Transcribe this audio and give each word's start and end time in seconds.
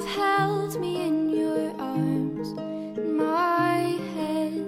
have 0.00 0.08
held 0.08 0.80
me 0.80 1.06
in 1.06 1.28
your 1.28 1.70
arms, 1.78 2.54
my 2.96 3.98
head. 4.14 4.64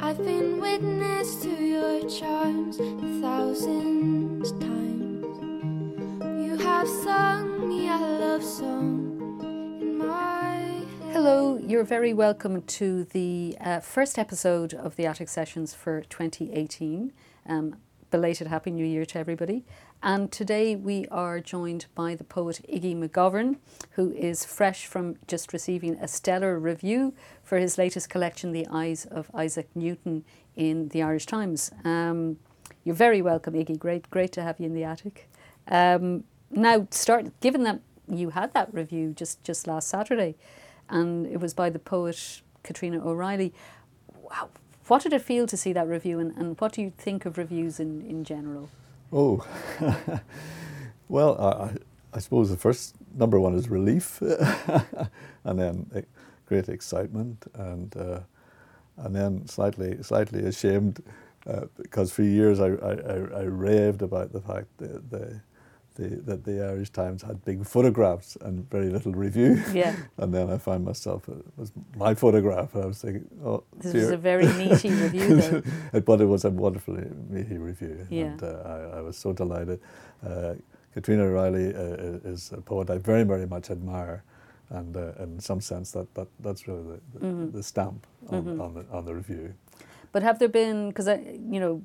I've 0.00 0.18
been 0.18 0.60
witness 0.60 1.36
to 1.42 1.48
your 1.48 2.00
charms 2.08 2.80
a 2.80 3.20
thousand 3.20 4.44
times. 4.60 6.44
You 6.44 6.56
have 6.58 6.88
sung 6.88 7.68
me 7.68 7.88
a 7.88 7.96
love 7.96 8.42
song 8.42 9.38
in 9.80 9.98
my 9.98 10.56
head. 10.56 11.12
Hello, 11.12 11.58
you're 11.58 11.84
very 11.84 12.12
welcome 12.12 12.62
to 12.62 13.04
the 13.04 13.56
uh, 13.60 13.78
first 13.80 14.18
episode 14.18 14.74
of 14.74 14.96
the 14.96 15.06
Attic 15.06 15.28
Sessions 15.28 15.74
for 15.74 16.02
2018. 16.02 17.12
Um, 17.46 17.76
belated 18.12 18.46
Happy 18.46 18.70
New 18.70 18.84
Year 18.84 19.06
to 19.06 19.18
everybody. 19.18 19.64
And 20.02 20.30
today 20.30 20.76
we 20.76 21.06
are 21.10 21.40
joined 21.40 21.86
by 21.94 22.14
the 22.14 22.24
poet 22.24 22.60
Iggy 22.68 22.94
McGovern, 22.94 23.56
who 23.92 24.12
is 24.12 24.44
fresh 24.44 24.84
from 24.84 25.16
just 25.26 25.54
receiving 25.54 25.94
a 25.94 26.06
stellar 26.06 26.58
review 26.58 27.14
for 27.42 27.56
his 27.56 27.78
latest 27.78 28.10
collection, 28.10 28.52
The 28.52 28.66
Eyes 28.70 29.06
of 29.06 29.30
Isaac 29.34 29.70
Newton, 29.74 30.24
in 30.54 30.88
the 30.88 31.02
Irish 31.02 31.24
Times. 31.24 31.72
Um, 31.84 32.36
you're 32.84 32.94
very 32.94 33.22
welcome, 33.22 33.54
Iggy. 33.54 33.78
Great, 33.78 34.10
great 34.10 34.32
to 34.32 34.42
have 34.42 34.60
you 34.60 34.66
in 34.66 34.74
the 34.74 34.84
attic. 34.84 35.30
Um, 35.68 36.24
now, 36.50 36.86
start 36.90 37.40
given 37.40 37.62
that 37.62 37.80
you 38.06 38.28
had 38.28 38.52
that 38.52 38.74
review 38.74 39.14
just 39.16 39.42
just 39.42 39.66
last 39.66 39.88
Saturday, 39.88 40.36
and 40.90 41.26
it 41.26 41.40
was 41.40 41.54
by 41.54 41.70
the 41.70 41.78
poet 41.78 42.42
Caitríona 42.62 43.02
O'Reilly. 43.02 43.54
Wow. 44.20 44.50
What 44.88 45.02
did 45.02 45.12
it 45.12 45.22
feel 45.22 45.46
to 45.46 45.56
see 45.56 45.72
that 45.72 45.86
review, 45.86 46.18
and, 46.18 46.36
and 46.36 46.60
what 46.60 46.72
do 46.72 46.82
you 46.82 46.92
think 46.96 47.24
of 47.24 47.38
reviews 47.38 47.78
in, 47.78 48.02
in 48.02 48.24
general? 48.24 48.68
Oh, 49.12 49.46
well, 51.08 51.40
I, 51.40 52.16
I 52.16 52.18
suppose 52.18 52.50
the 52.50 52.56
first 52.56 52.94
number 53.14 53.38
one 53.38 53.54
is 53.54 53.68
relief, 53.68 54.20
and 55.44 55.58
then 55.58 56.04
great 56.46 56.68
excitement, 56.68 57.44
and 57.54 57.96
uh, 57.96 58.20
and 58.98 59.14
then 59.14 59.46
slightly 59.46 60.02
slightly 60.02 60.44
ashamed 60.44 61.02
uh, 61.46 61.66
because 61.76 62.12
for 62.12 62.22
years 62.22 62.60
I, 62.60 62.68
I, 62.68 63.40
I 63.40 63.42
raved 63.42 64.02
about 64.02 64.32
the 64.32 64.40
fact 64.40 64.66
that 64.78 65.10
the, 65.10 65.40
the, 65.94 66.08
that 66.26 66.44
the 66.44 66.62
Irish 66.64 66.90
Times 66.90 67.22
had 67.22 67.44
big 67.44 67.64
photographs 67.66 68.36
and 68.40 68.68
very 68.70 68.88
little 68.90 69.12
review. 69.12 69.62
Yeah. 69.72 69.94
and 70.18 70.32
then 70.34 70.50
I 70.50 70.58
found 70.58 70.84
myself, 70.84 71.28
it 71.28 71.44
was 71.56 71.72
my 71.96 72.14
photograph, 72.14 72.74
and 72.74 72.84
I 72.84 72.86
was 72.86 73.00
thinking, 73.00 73.26
oh, 73.44 73.62
This 73.78 73.92
dear. 73.92 74.00
was 74.02 74.10
a 74.10 74.16
very 74.16 74.46
meaty 74.46 74.90
review, 75.04 75.62
but 76.04 76.20
it 76.20 76.26
was 76.26 76.44
a 76.44 76.50
wonderfully 76.50 77.04
meaty 77.28 77.58
review, 77.58 78.06
Yeah. 78.10 78.24
and 78.24 78.42
uh, 78.42 78.62
I, 78.64 78.98
I 78.98 79.00
was 79.00 79.16
so 79.16 79.32
delighted. 79.32 79.80
Uh, 80.24 80.54
Caitríona 80.94 81.20
O'Reilly 81.22 81.74
uh, 81.74 82.30
is 82.32 82.52
a 82.52 82.60
poet 82.60 82.90
I 82.90 82.98
very, 82.98 83.24
very 83.24 83.46
much 83.46 83.70
admire, 83.70 84.22
and 84.70 84.96
uh, 84.96 85.12
in 85.22 85.40
some 85.40 85.60
sense 85.60 85.90
that, 85.92 86.12
that 86.14 86.28
that's 86.40 86.66
really 86.68 86.82
the, 86.82 87.18
the, 87.18 87.26
Mm-hmm. 87.26 87.56
the 87.56 87.62
stamp 87.62 88.06
on, 88.28 88.60
on, 88.60 88.74
the, 88.74 88.84
on 88.90 89.04
the 89.04 89.14
review. 89.14 89.54
But 90.12 90.22
have 90.22 90.38
there 90.38 90.48
been, 90.48 90.88
because 90.88 91.08
I, 91.08 91.16
you 91.50 91.58
know, 91.60 91.82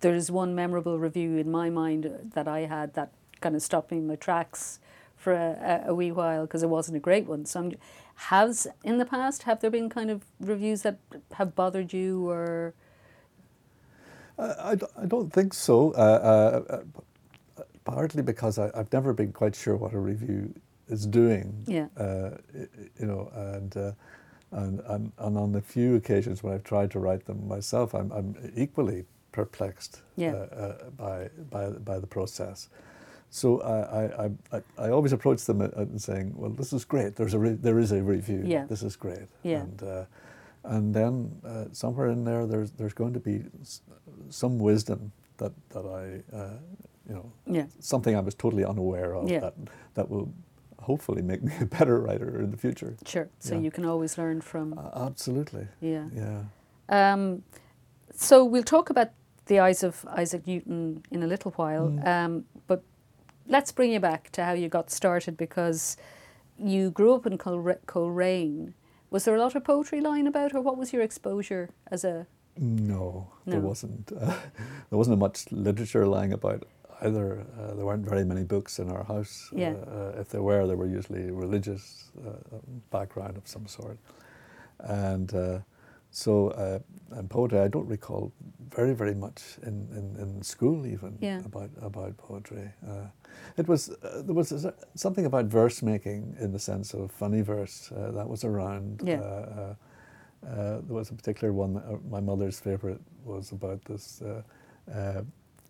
there's 0.00 0.30
one 0.30 0.54
memorable 0.54 0.98
review 0.98 1.36
in 1.36 1.50
my 1.50 1.70
mind 1.70 2.30
that 2.34 2.48
I 2.48 2.60
had 2.60 2.94
that 2.94 3.12
kind 3.40 3.54
of 3.54 3.62
stopped 3.62 3.90
me 3.90 3.98
in 3.98 4.06
my 4.06 4.16
tracks 4.16 4.78
for 5.16 5.32
a, 5.32 5.84
a, 5.86 5.94
wee 5.94 6.12
while 6.12 6.42
because 6.42 6.62
it 6.62 6.68
wasn't 6.68 6.96
a 6.96 7.00
great 7.00 7.26
one. 7.26 7.46
So, 7.46 7.60
I'm, 7.60 7.72
has 8.16 8.66
in 8.82 8.98
the 8.98 9.04
past 9.04 9.44
have 9.44 9.60
there 9.60 9.70
been 9.70 9.88
kind 9.88 10.10
of 10.10 10.24
reviews 10.40 10.82
that 10.82 10.98
have 11.32 11.54
bothered 11.54 11.92
you 11.92 12.28
or? 12.28 12.74
I, 14.38 14.76
I, 14.98 15.06
don't 15.06 15.32
think 15.32 15.54
so. 15.54 15.92
Uh, 15.92 16.62
uh, 16.68 16.74
uh, 17.58 17.62
partly 17.84 18.22
because 18.22 18.58
I, 18.58 18.70
I've 18.74 18.92
never 18.92 19.12
been 19.12 19.32
quite 19.32 19.54
sure 19.54 19.76
what 19.76 19.92
a 19.92 19.98
review 19.98 20.54
is 20.88 21.06
doing. 21.06 21.64
Yeah. 21.66 21.86
Uh, 21.96 22.30
you 22.98 23.06
know, 23.06 23.30
and, 23.34 23.76
uh, 23.76 23.92
and 24.50 24.80
and 24.86 25.12
and 25.18 25.36
on 25.36 25.52
the 25.52 25.60
few 25.60 25.96
occasions 25.96 26.42
when 26.42 26.54
I've 26.54 26.64
tried 26.64 26.90
to 26.92 26.98
write 26.98 27.26
them 27.26 27.46
myself, 27.48 27.94
I'm 27.94 28.12
I'm 28.12 28.52
equally 28.56 29.04
perplexed 29.38 30.02
Yeah. 30.16 30.32
uh, 30.34 30.56
uh, 30.64 30.90
by 30.96 31.28
by 31.50 31.70
by 31.90 31.98
the 32.00 32.06
process. 32.06 32.68
So 33.30 33.60
I, 33.62 34.24
I, 34.24 34.30
I, 34.56 34.62
I 34.86 34.90
always 34.90 35.12
approach 35.12 35.44
them 35.44 35.60
and 35.60 36.00
saying, 36.00 36.34
well, 36.36 36.50
this 36.56 36.72
is 36.72 36.84
great. 36.84 37.16
There's 37.16 37.34
a 37.34 37.38
re- 37.38 37.58
there 37.62 37.80
is 37.80 37.90
a 37.92 38.00
review. 38.00 38.42
Yeah. 38.46 38.66
This 38.68 38.82
is 38.82 38.96
great. 38.96 39.28
Yeah. 39.42 39.62
And 39.62 39.82
uh, 39.82 40.04
and 40.74 40.94
then 40.94 41.30
uh, 41.44 41.64
somewhere 41.72 42.10
in 42.12 42.24
there, 42.24 42.46
there's 42.46 42.70
there's 42.78 42.94
going 42.94 43.12
to 43.14 43.20
be 43.20 43.42
s- 43.62 43.82
some 44.30 44.58
wisdom 44.58 45.10
that 45.36 45.52
that 45.70 45.84
I, 45.84 46.36
uh, 46.36 46.58
you 47.08 47.14
know, 47.14 47.32
Yeah. 47.58 47.66
something 47.80 48.16
I 48.16 48.20
was 48.24 48.34
totally 48.36 48.64
unaware 48.64 49.14
of 49.16 49.28
Yeah. 49.30 49.40
that 49.40 49.54
that 49.94 50.08
will 50.08 50.28
hopefully 50.86 51.22
make 51.22 51.42
me 51.42 51.52
a 51.60 51.64
better 51.78 51.98
writer 52.06 52.40
in 52.44 52.50
the 52.50 52.56
future. 52.58 52.94
Sure. 53.06 53.28
So 53.40 53.54
Yeah. 53.54 53.64
you 53.64 53.70
can 53.70 53.84
always 53.84 54.16
learn 54.18 54.40
from. 54.42 54.72
Uh, 54.78 55.06
absolutely. 55.06 55.66
yeah. 55.80 56.04
Yeah. 56.14 56.42
Um, 56.88 57.42
so 58.16 58.44
we'll 58.52 58.62
talk 58.76 58.90
about 58.90 59.08
the 59.46 59.58
eyes 59.60 59.82
of 59.82 60.04
Isaac 60.08 60.46
Newton 60.46 61.02
in 61.10 61.22
a 61.22 61.26
little 61.26 61.50
while, 61.52 61.88
Mm. 61.88 62.06
um, 62.06 62.44
but 62.66 62.82
let's 63.46 63.72
bring 63.72 63.92
you 63.92 64.00
back 64.00 64.30
to 64.32 64.44
how 64.44 64.52
you 64.52 64.68
got 64.68 64.90
started 64.90 65.36
because 65.36 65.96
you 66.58 66.90
grew 66.90 67.14
up 67.14 67.26
in 67.26 67.36
Colra- 67.38 67.84
Coleraine. 67.86 68.74
Was 69.10 69.24
there 69.24 69.34
a 69.36 69.40
lot 69.40 69.54
of 69.54 69.64
poetry 69.64 70.00
lying 70.00 70.26
about, 70.26 70.54
or 70.54 70.60
what 70.62 70.76
was 70.76 70.92
your 70.92 71.02
exposure 71.02 71.68
as 71.90 72.04
a? 72.04 72.26
No, 72.56 73.26
there 73.46 73.60
wasn't. 73.60 74.12
Uh, 74.12 74.26
there 74.90 74.98
wasn't 74.98 75.18
much 75.18 75.50
literature 75.52 76.06
lying 76.06 76.32
about 76.32 76.64
either. 77.02 77.44
Uh, 77.58 77.74
there 77.74 77.84
weren't 77.84 78.08
very 78.08 78.24
many 78.24 78.44
books 78.44 78.78
in 78.78 78.90
our 78.90 79.04
house. 79.04 79.50
Yeah. 79.52 79.74
Uh, 79.86 79.90
uh, 80.16 80.20
if 80.20 80.28
there 80.30 80.42
were, 80.42 80.66
they 80.66 80.74
were 80.76 80.86
usually 80.86 81.30
religious 81.30 82.10
uh, 82.26 82.30
background 82.90 83.36
of 83.36 83.46
some 83.46 83.66
sort. 83.66 83.98
And 84.78 85.32
uh, 85.34 85.58
so, 86.14 86.48
uh, 86.50 86.78
and 87.18 87.28
poetry, 87.28 87.58
I 87.58 87.68
don't 87.68 87.88
recall 87.88 88.32
very, 88.70 88.94
very 88.94 89.14
much 89.14 89.42
in, 89.62 89.88
in, 89.98 90.16
in 90.22 90.42
school 90.42 90.86
even 90.86 91.18
Yeah. 91.20 91.40
about 91.44 91.70
about 91.82 92.16
poetry. 92.16 92.70
Uh, 92.88 93.08
it 93.56 93.66
was 93.68 93.90
uh, 93.90 94.22
there 94.24 94.34
was 94.34 94.52
a, 94.52 94.72
something 94.94 95.26
about 95.26 95.46
verse 95.46 95.82
making 95.82 96.36
in 96.40 96.52
the 96.52 96.58
sense 96.58 96.94
of 96.94 97.10
funny 97.10 97.42
verse 97.42 97.90
uh, 97.92 98.12
that 98.12 98.28
was 98.28 98.44
around. 98.44 99.02
Yeah. 99.04 99.20
Uh, 99.20 99.24
uh, 99.24 99.74
uh, 100.46 100.80
there 100.86 100.94
was 100.96 101.10
a 101.10 101.14
particular 101.14 101.52
one 101.52 101.74
that 101.74 101.84
uh, 101.84 101.96
my 102.10 102.20
mother's 102.20 102.60
favorite 102.60 103.00
was 103.24 103.52
about 103.52 103.84
this 103.86 104.22
uh, 104.22 104.42
uh, 104.92 105.22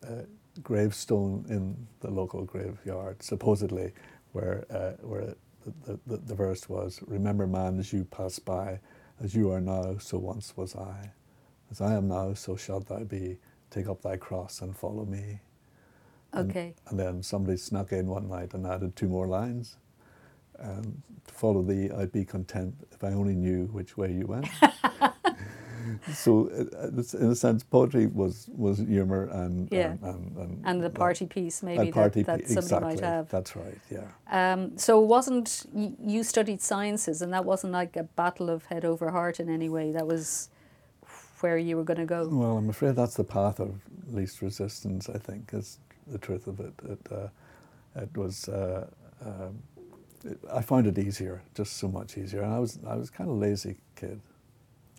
uh, 0.06 0.22
gravestone 0.62 1.44
in 1.48 1.74
the 2.00 2.10
local 2.10 2.44
graveyard, 2.44 3.22
supposedly, 3.22 3.92
where 4.32 4.64
uh, 4.70 4.92
where 5.06 5.34
the, 5.86 5.98
the, 6.06 6.16
the 6.18 6.34
verse 6.34 6.68
was, 6.68 7.00
"Remember, 7.06 7.46
man, 7.46 7.78
as 7.78 7.92
you 7.92 8.04
pass 8.04 8.38
by, 8.38 8.78
as 9.22 9.34
you 9.34 9.50
are 9.50 9.60
now, 9.60 9.96
so 9.98 10.18
once 10.18 10.56
was 10.56 10.74
I. 10.76 11.12
As 11.70 11.80
I 11.80 11.94
am 11.94 12.08
now, 12.08 12.34
so 12.34 12.56
shalt 12.56 12.86
thou 12.88 13.04
be. 13.04 13.38
Take 13.70 13.88
up 13.88 14.02
thy 14.02 14.16
cross 14.16 14.60
and 14.62 14.76
follow 14.76 15.04
me." 15.04 15.40
And- 16.32 16.50
Okay. 16.50 16.74
And 16.88 16.98
then 16.98 17.22
somebody 17.22 17.56
snuck 17.56 17.92
in 17.92 18.06
one 18.08 18.28
night 18.28 18.54
and 18.54 18.66
added 18.66 18.96
two 18.96 19.08
more 19.08 19.26
lines. 19.26 19.76
Um, 20.58 21.02
to 21.26 21.34
follow 21.34 21.62
thee, 21.62 21.90
I'd 21.90 22.12
be 22.12 22.24
content 22.24 22.74
if 22.92 23.02
I 23.02 23.08
only 23.12 23.34
knew 23.34 23.66
which 23.66 23.96
way 23.96 24.12
you 24.12 24.26
went. 24.26 24.46
so, 26.12 26.48
uh, 26.50 26.88
in 27.18 27.30
a 27.30 27.34
sense, 27.34 27.62
poetry 27.62 28.06
was, 28.06 28.48
was 28.56 28.78
humour 28.78 29.24
and, 29.26 29.68
Yeah. 29.70 29.92
and, 29.92 30.02
and, 30.02 30.36
and, 30.36 30.62
And 30.64 30.82
the 30.82 30.90
party 30.90 31.26
piece, 31.26 31.62
maybe 31.62 31.90
party 31.92 32.22
that, 32.22 32.40
that 32.40 32.48
somebody 32.48 32.94
exactly. 32.94 32.94
might 32.94 33.00
have. 33.00 33.28
That's 33.30 33.56
right. 33.56 33.78
Yeah. 33.90 34.08
Um, 34.30 34.76
so 34.78 35.02
it 35.02 35.06
wasn't 35.06 35.66
you, 35.74 35.96
you 36.00 36.22
studied 36.24 36.60
sciences, 36.62 37.22
and 37.22 37.32
that 37.32 37.44
wasn't 37.44 37.72
like 37.72 37.96
a 37.96 38.04
battle 38.04 38.50
of 38.50 38.64
head 38.66 38.84
over 38.84 39.10
heart 39.10 39.40
in 39.40 39.48
any 39.48 39.68
way. 39.68 39.92
That 39.92 40.06
was 40.06 40.50
where 41.40 41.58
you 41.58 41.76
were 41.76 41.84
going 41.84 41.98
to 41.98 42.06
go. 42.06 42.26
Well, 42.28 42.56
I'm 42.56 42.70
afraid 42.70 42.96
that's 42.96 43.16
the 43.16 43.24
path 43.24 43.60
of 43.60 43.80
least 44.10 44.40
resistance. 44.42 45.08
I 45.08 45.18
think 45.18 45.50
is 45.52 45.78
the 46.06 46.18
truth 46.18 46.46
of 46.46 46.60
it. 46.60 46.72
It, 46.88 47.00
uh, 47.12 47.28
it 47.96 48.16
was. 48.16 48.48
Uh, 48.48 48.86
um, 49.24 49.62
I 50.52 50.62
found 50.62 50.86
it 50.86 50.98
easier, 50.98 51.42
just 51.54 51.76
so 51.76 51.86
much 51.88 52.16
easier. 52.16 52.42
And 52.42 52.52
I 52.54 52.58
was 52.58 52.78
I 52.86 52.96
was 52.96 53.10
kind 53.10 53.28
of 53.28 53.36
lazy 53.36 53.76
kid, 53.94 54.20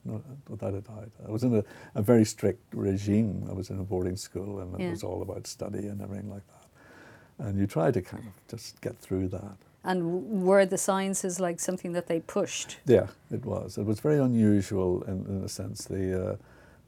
no, 0.06 0.22
without 0.48 0.74
a 0.74 0.82
doubt. 0.82 1.10
I 1.28 1.32
was 1.32 1.44
in 1.44 1.56
a, 1.56 1.64
a 1.96 2.02
very 2.02 2.26
strict 2.26 2.62
regime. 2.74 3.46
I 3.50 3.54
was 3.54 3.70
in 3.70 3.80
a 3.80 3.84
boarding 3.84 4.16
school, 4.16 4.60
and 4.60 4.74
it 4.76 4.80
Yeah. 4.84 4.92
was 4.92 5.04
all 5.04 5.22
about 5.22 5.48
study 5.48 5.88
and 5.88 6.02
everything 6.02 6.30
like 6.30 6.44
that. 6.48 7.46
And 7.48 7.58
you 7.60 7.68
try 7.68 7.92
to 7.92 8.02
kind 8.02 8.24
of 8.28 8.34
just 8.48 8.80
get 8.82 8.98
through 8.98 9.28
that. 9.30 9.58
And 9.84 10.44
were 10.46 10.66
the 10.66 10.78
sciences 10.78 11.40
like 11.40 11.60
something 11.60 11.94
that 11.94 12.08
they 12.08 12.20
pushed? 12.22 12.78
Yeah, 12.86 13.08
it 13.32 13.46
was. 13.46 13.78
It 13.78 13.86
was 13.86 14.00
very 14.00 14.20
unusual 14.20 15.04
in, 15.04 15.26
in 15.28 15.44
a 15.44 15.50
sense. 15.50 15.86
The 15.86 16.32
uh, 16.32 16.36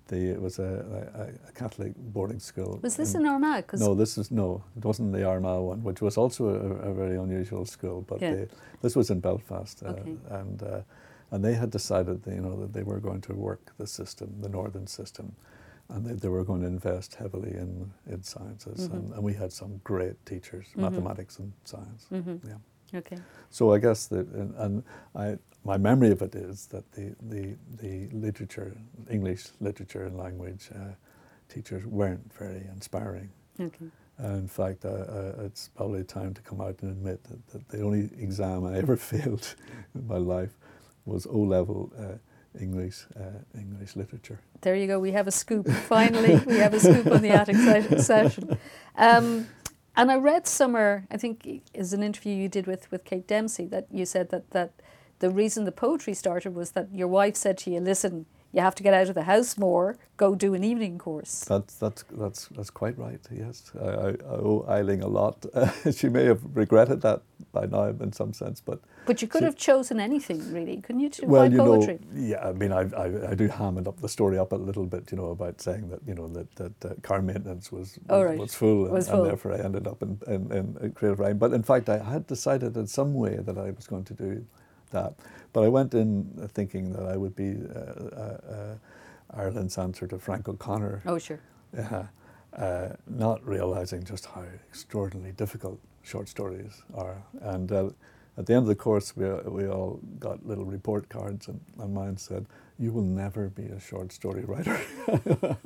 the 0.07 0.31
it 0.31 0.41
was 0.41 0.57
a, 0.59 0.63
a, 1.13 1.49
a 1.49 1.51
Catholic 1.51 1.93
boarding 1.97 2.39
school. 2.39 2.79
Was 2.81 2.95
this 2.95 3.13
in- 3.13 3.21
in 3.21 3.27
Armagh? 3.27 3.65
No, 3.79 3.93
this 3.93 4.17
is 4.17 4.31
no. 4.31 4.63
It 4.77 4.85
wasn't 4.85 5.11
the 5.11 5.25
Armagh 5.25 5.61
one, 5.61 5.83
which 5.83 6.01
was 6.01 6.17
also 6.17 6.47
a, 6.49 6.89
a 6.89 6.93
very 6.93 7.17
unusual 7.17 7.65
school. 7.65 8.01
But 8.07 8.21
Yeah. 8.21 8.33
the, 8.35 8.47
this 8.81 8.95
was 8.95 9.09
in 9.09 9.19
Belfast, 9.19 9.83
uh, 9.83 9.89
Okay. 9.89 10.15
and 10.29 10.63
uh, 10.63 10.81
and 11.31 11.43
they 11.43 11.53
had 11.53 11.69
decided, 11.71 12.23
that, 12.23 12.33
you 12.33 12.41
know, 12.41 12.55
that 12.61 12.73
they 12.73 12.83
were 12.83 12.99
going 12.99 13.21
to 13.21 13.33
work 13.33 13.71
the 13.77 13.87
system, 13.87 14.33
the 14.41 14.49
northern 14.49 14.87
system, 14.87 15.35
and 15.89 16.05
they, 16.05 16.13
they 16.13 16.27
were 16.29 16.43
going 16.43 16.61
to 16.61 16.67
invest 16.67 17.15
heavily 17.15 17.51
in 17.51 17.91
in 18.07 18.23
sciences. 18.23 18.87
Mhm. 18.87 18.93
And, 18.93 19.13
and 19.13 19.23
we 19.23 19.33
had 19.33 19.51
some 19.51 19.79
great 19.83 20.17
teachers, 20.25 20.67
Mhm. 20.75 20.81
mathematics 20.81 21.39
and 21.39 21.51
science. 21.63 22.07
Mhm. 22.11 22.39
Yeah. 22.47 22.99
Okay. 22.99 23.17
So 23.49 23.73
I 23.73 23.79
guess 23.79 24.07
that, 24.07 24.27
and, 24.27 24.53
and 24.55 24.83
I, 25.15 25.37
my 25.65 25.77
memory 25.77 26.11
of 26.11 26.21
it 26.21 26.35
is 26.35 26.67
that 26.67 26.89
the, 26.93 27.13
the, 27.21 27.55
the 27.81 28.07
literature, 28.15 28.71
English 29.09 29.47
literature 29.59 30.05
and 30.05 30.17
language 30.17 30.69
uh, 30.73 30.93
teachers 31.49 31.85
weren't 31.85 32.33
very 32.33 32.65
inspiring. 32.75 33.29
Okay. 33.59 33.85
Uh, 34.23 34.33
in 34.43 34.47
fact, 34.47 34.85
uh, 34.85 34.89
uh, 34.89 35.45
it's 35.45 35.67
probably 35.75 36.03
time 36.03 36.33
to 36.33 36.41
come 36.41 36.59
out 36.61 36.81
and 36.81 36.91
admit 36.91 37.23
that, 37.25 37.47
that 37.47 37.67
the 37.69 37.81
only 37.81 38.09
exam 38.17 38.65
I 38.65 38.77
ever 38.77 38.95
failed 39.13 39.55
in 39.95 40.07
my 40.07 40.17
life 40.17 40.57
was 41.07 41.25
O 41.25 41.37
level 41.37 41.91
uh, 41.97 42.17
English 42.59 43.05
uh, 43.15 43.39
English 43.57 43.95
literature. 43.95 44.39
There 44.61 44.75
you 44.75 44.87
go. 44.87 44.99
We 44.99 45.11
have 45.11 45.27
a 45.27 45.31
scoop. 45.31 45.67
Finally, 45.69 46.35
we 46.45 46.57
have 46.57 46.73
a 46.73 46.79
scoop 46.79 47.07
on 47.07 47.21
the 47.21 47.29
attic 47.29 47.55
se- 47.55 47.97
session. 47.99 48.57
Um, 48.97 49.47
and 49.95 50.11
I 50.11 50.15
read 50.15 50.47
somewhere, 50.47 51.07
I 51.09 51.17
think, 51.17 51.63
is 51.73 51.93
an 51.93 52.03
interview 52.03 52.35
you 52.35 52.49
did 52.49 52.67
with, 52.67 52.91
with 52.91 53.03
Kate 53.03 53.27
Dempsey 53.27 53.65
that 53.67 53.87
you 53.91 54.05
said 54.05 54.29
that 54.29 54.51
that 54.51 54.71
the 55.19 55.29
reason 55.31 55.65
the 55.65 55.71
poetry 55.71 56.13
started 56.13 56.53
was 56.53 56.71
that 56.71 56.87
your 56.93 57.07
wife 57.07 57.35
said 57.35 57.57
to 57.59 57.71
you, 57.71 57.79
"Listen, 57.79 58.25
you 58.53 58.61
have 58.61 58.75
to 58.75 58.83
get 58.83 58.93
out 58.93 59.09
of 59.09 59.15
the 59.15 59.23
house 59.23 59.57
more. 59.57 59.95
Go 60.17 60.35
do 60.35 60.53
an 60.53 60.63
evening 60.63 60.97
course." 60.97 61.45
That's 61.45 61.75
that's 61.75 62.03
that's 62.11 62.47
that's 62.55 62.69
quite 62.71 62.97
right. 62.97 63.19
Yes, 63.31 63.71
I, 63.79 63.85
I, 63.87 64.09
I 64.09 64.13
owe 64.29 64.65
Eiling 64.67 65.03
a 65.03 65.07
lot. 65.07 65.45
she 65.93 66.09
may 66.09 66.25
have 66.25 66.41
regretted 66.55 67.01
that 67.01 67.21
by 67.51 67.65
now 67.65 67.85
in 67.89 68.11
some 68.13 68.33
sense, 68.33 68.59
but 68.61 68.79
But 69.05 69.21
you 69.21 69.27
could 69.27 69.41
she- 69.41 69.45
have 69.45 69.55
chosen 69.55 69.99
anything, 69.99 70.39
really, 70.53 70.81
couldn't 70.81 71.01
you? 71.01 71.09
To 71.09 71.25
well, 71.27 71.41
write 71.43 71.51
you 71.51 71.57
poetry. 71.59 71.99
know, 72.11 72.21
yeah. 72.31 72.49
I 72.49 72.53
mean, 72.53 72.71
I, 72.71 72.81
I 73.03 73.31
I 73.31 73.35
do 73.35 73.47
ham 73.47 73.77
it 73.77 73.87
up 73.87 73.99
the 74.01 74.09
story 74.09 74.37
up 74.39 74.51
a 74.51 74.55
little 74.55 74.85
bit, 74.85 75.11
you 75.11 75.17
know, 75.17 75.29
about 75.31 75.61
saying 75.61 75.89
that 75.89 75.99
you 76.07 76.15
know 76.15 76.27
that 76.29 76.55
that 76.55 76.85
uh, 76.85 76.93
car 77.03 77.21
maintenance 77.21 77.71
was 77.71 77.87
was, 77.87 77.99
Oh, 78.09 78.23
right. 78.23 78.39
was 78.39 78.55
full, 78.55 78.85
and, 78.85 78.93
Was 78.93 79.09
and 79.09 79.25
therefore 79.25 79.53
I 79.53 79.59
ended 79.59 79.87
up 79.87 80.01
in, 80.01 80.19
in, 80.27 80.51
in 80.81 80.91
creative 80.93 81.19
writing. 81.19 81.37
But 81.37 81.53
in 81.53 81.63
fact, 81.63 81.89
I 81.89 81.97
had 81.99 82.25
decided 82.27 82.75
in 82.77 82.87
some 82.87 83.13
way 83.13 83.35
that 83.37 83.57
I 83.57 83.69
was 83.71 83.85
going 83.87 84.05
to 84.05 84.13
do 84.13 84.45
that. 84.91 85.13
But 85.53 85.63
I 85.63 85.67
went 85.67 85.93
in 85.93 86.49
thinking 86.53 86.93
that 86.93 87.05
I 87.05 87.17
would 87.17 87.35
be 87.35 87.55
uh, 87.75 87.79
uh, 87.79 88.37
uh, 88.51 88.75
Ireland's 89.33 89.77
answer 89.77 90.07
to 90.07 90.19
Frank 90.19 90.47
O'Connor. 90.47 91.03
Oh, 91.05 91.17
sure. 91.17 91.39
Yeah, 91.75 92.07
uh, 92.55 92.89
not 93.07 93.45
realizing 93.45 94.03
just 94.03 94.25
how 94.27 94.43
extraordinarily 94.69 95.33
difficult 95.33 95.79
short 96.03 96.29
stories 96.29 96.83
are. 96.93 97.23
And 97.41 97.71
uh, 97.71 97.89
at 98.37 98.45
the 98.45 98.53
end 98.53 98.63
of 98.63 98.67
the 98.67 98.75
course, 98.75 99.15
we, 99.15 99.27
we 99.27 99.67
all 99.67 99.99
got 100.19 100.45
little 100.45 100.65
report 100.65 101.09
cards, 101.09 101.47
and, 101.47 101.59
and 101.79 101.93
mine 101.93 102.17
said, 102.17 102.45
You 102.77 102.91
will 102.91 103.03
never 103.03 103.49
be 103.49 103.65
a 103.65 103.79
short 103.79 104.11
story 104.11 104.43
writer. 104.45 104.79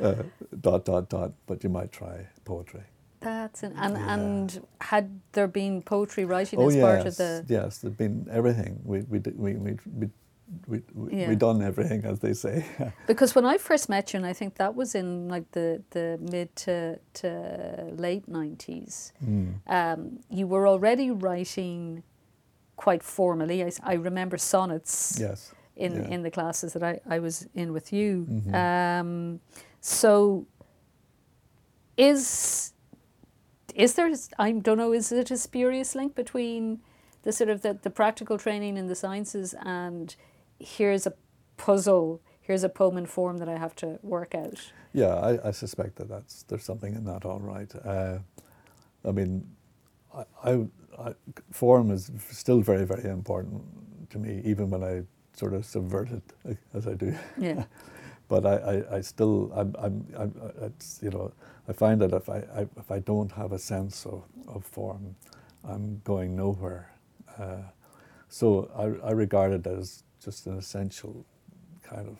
uh, 0.00 0.14
dot, 0.60 0.84
dot, 0.84 1.08
dot, 1.08 1.32
but 1.46 1.64
you 1.64 1.70
might 1.70 1.90
try 1.90 2.28
poetry. 2.44 2.82
That's 3.20 3.62
an, 3.62 3.74
and 3.76 3.94
Yeah. 3.96 4.14
and 4.14 4.66
had 4.80 5.20
there 5.32 5.46
been 5.48 5.82
poetry 5.82 6.24
writing 6.24 6.58
oh, 6.58 6.68
as 6.68 6.74
yes. 6.76 6.82
part 6.84 7.06
of 7.06 7.16
the 7.16 7.44
Yes, 7.48 7.78
there'd 7.78 7.96
been 7.96 8.26
everything. 8.30 8.80
We, 8.84 9.00
we, 9.02 9.18
did- 9.18 9.38
we, 9.38 9.54
we, 9.54 9.76
we, 9.98 10.08
we, 10.66 10.82
we, 10.94 11.16
Yeah. 11.20 11.28
we 11.28 11.36
done 11.36 11.62
everything, 11.62 12.04
as 12.04 12.20
they 12.20 12.32
say. 12.32 12.64
because 13.06 13.34
when 13.34 13.44
I 13.44 13.58
first 13.58 13.88
met 13.88 14.12
you, 14.12 14.16
and 14.18 14.26
I 14.26 14.32
think 14.32 14.54
that 14.56 14.74
was 14.74 14.94
in 14.94 15.28
like 15.28 15.50
the 15.52 15.82
the 15.90 16.18
mid 16.32 16.54
to, 16.64 16.98
to 17.20 17.92
late 17.96 18.26
nineties, 18.26 19.12
Mm. 19.24 19.54
um, 19.66 20.20
you 20.30 20.46
were 20.46 20.66
already 20.66 21.10
writing 21.10 22.02
quite 22.76 23.02
formally. 23.02 23.62
I, 23.62 23.70
I 23.82 23.94
remember 23.94 24.38
sonnets 24.38 25.18
Yes. 25.20 25.52
in 25.76 25.92
yeah. 25.92 26.08
in 26.14 26.22
the 26.22 26.30
classes 26.30 26.72
that 26.72 26.82
I, 26.82 27.00
I 27.16 27.18
was 27.18 27.46
in 27.54 27.72
with 27.74 27.92
you. 27.92 28.26
Mhm. 28.30 28.54
Um, 28.54 29.40
so 29.82 30.46
is 31.96 32.72
is 33.74 33.94
there 33.94 34.10
I 34.38 34.52
don't 34.52 34.78
know 34.78 34.92
is 34.92 35.12
it 35.12 35.30
a 35.30 35.36
spurious 35.36 35.94
link 35.94 36.14
between 36.14 36.80
the 37.22 37.32
sort 37.32 37.50
of 37.50 37.62
the, 37.62 37.74
the 37.74 37.90
practical 37.90 38.38
training 38.38 38.76
in 38.76 38.86
the 38.86 38.94
sciences 38.94 39.54
and 39.62 40.14
here's 40.58 41.06
a 41.06 41.14
puzzle 41.56 42.20
here's 42.40 42.64
a 42.64 42.68
poem 42.68 42.96
in 42.96 43.06
form 43.06 43.38
that 43.38 43.48
I 43.48 43.56
have 43.58 43.74
to 43.76 43.98
work 44.02 44.34
out 44.34 44.72
Yeah, 44.92 45.14
I, 45.14 45.48
I 45.48 45.50
suspect 45.52 45.96
that 45.96 46.08
that's 46.08 46.42
there's 46.44 46.64
something 46.64 46.94
in 46.94 47.04
that. 47.04 47.24
All 47.24 47.38
right. 47.38 47.72
Uh, 47.84 48.18
I 49.04 49.12
mean, 49.12 49.46
I, 50.14 50.24
I, 50.44 50.66
I, 50.98 51.14
form 51.52 51.90
is 51.90 52.10
still 52.30 52.60
very, 52.60 52.84
very 52.84 53.08
important 53.08 53.62
to 54.10 54.18
me, 54.18 54.42
even 54.44 54.70
when 54.70 54.82
I 54.82 55.02
sort 55.36 55.54
of 55.54 55.64
subvert 55.64 56.10
it 56.10 56.58
as 56.74 56.86
I 56.86 56.94
do. 56.94 57.14
yeah 57.38 57.64
But 58.30 58.46
I, 58.46 58.56
I, 58.74 58.96
I 58.98 59.00
still, 59.00 59.50
I'm, 59.54 59.74
I'm, 59.76 60.06
I'm, 60.16 60.32
uh, 60.40 60.66
it's, 60.66 61.00
you 61.02 61.10
know, 61.10 61.32
I 61.68 61.72
find 61.72 62.00
that 62.00 62.12
if 62.12 62.28
I, 62.28 62.38
I, 62.60 62.60
if 62.82 62.88
I 62.92 63.00
don't 63.00 63.32
have 63.32 63.50
a 63.52 63.58
sense 63.58 64.06
of, 64.06 64.22
of 64.46 64.64
form, 64.64 65.16
I'm 65.68 66.00
going 66.04 66.36
nowhere. 66.36 66.92
Uh, 67.36 67.62
so 68.28 68.70
I, 68.84 69.08
I 69.08 69.10
regard 69.10 69.50
it 69.52 69.66
as 69.66 70.04
just 70.24 70.46
an 70.46 70.56
essential 70.58 71.26
kind 71.82 72.06
of, 72.06 72.16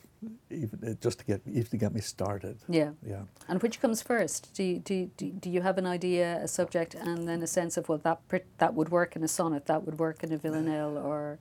even 0.51 0.99
just 1.01 1.21
to 1.21 1.25
get, 1.25 1.41
even 1.47 1.71
to 1.71 1.77
get 1.77 1.95
me 1.95 2.01
started. 2.01 2.57
yeah 2.69 2.91
Yeah. 3.07 3.23
and 3.49 3.63
which 3.63 3.81
comes 3.81 4.03
first 4.03 4.53
do 4.57 4.63
you, 4.65 4.79
do, 4.81 4.95
do, 5.17 5.27
you- 5.27 5.33
do 5.45 5.49
you 5.49 5.61
have 5.63 5.79
an 5.79 5.87
idea 5.87 6.41
a 6.43 6.49
subject 6.49 6.95
and 6.97 7.29
then 7.29 7.41
a 7.43 7.47
sense 7.47 7.77
of 7.79 7.89
well 7.89 7.99
that 8.09 8.19
that 8.59 8.75
would 8.75 8.89
work 8.91 9.15
in 9.17 9.23
a 9.23 9.29
sonnet 9.29 9.65
that 9.67 9.81
would 9.87 9.99
work 10.07 10.25
in 10.25 10.33
a 10.33 10.37
villanelle 10.37 10.99
or 10.99 11.39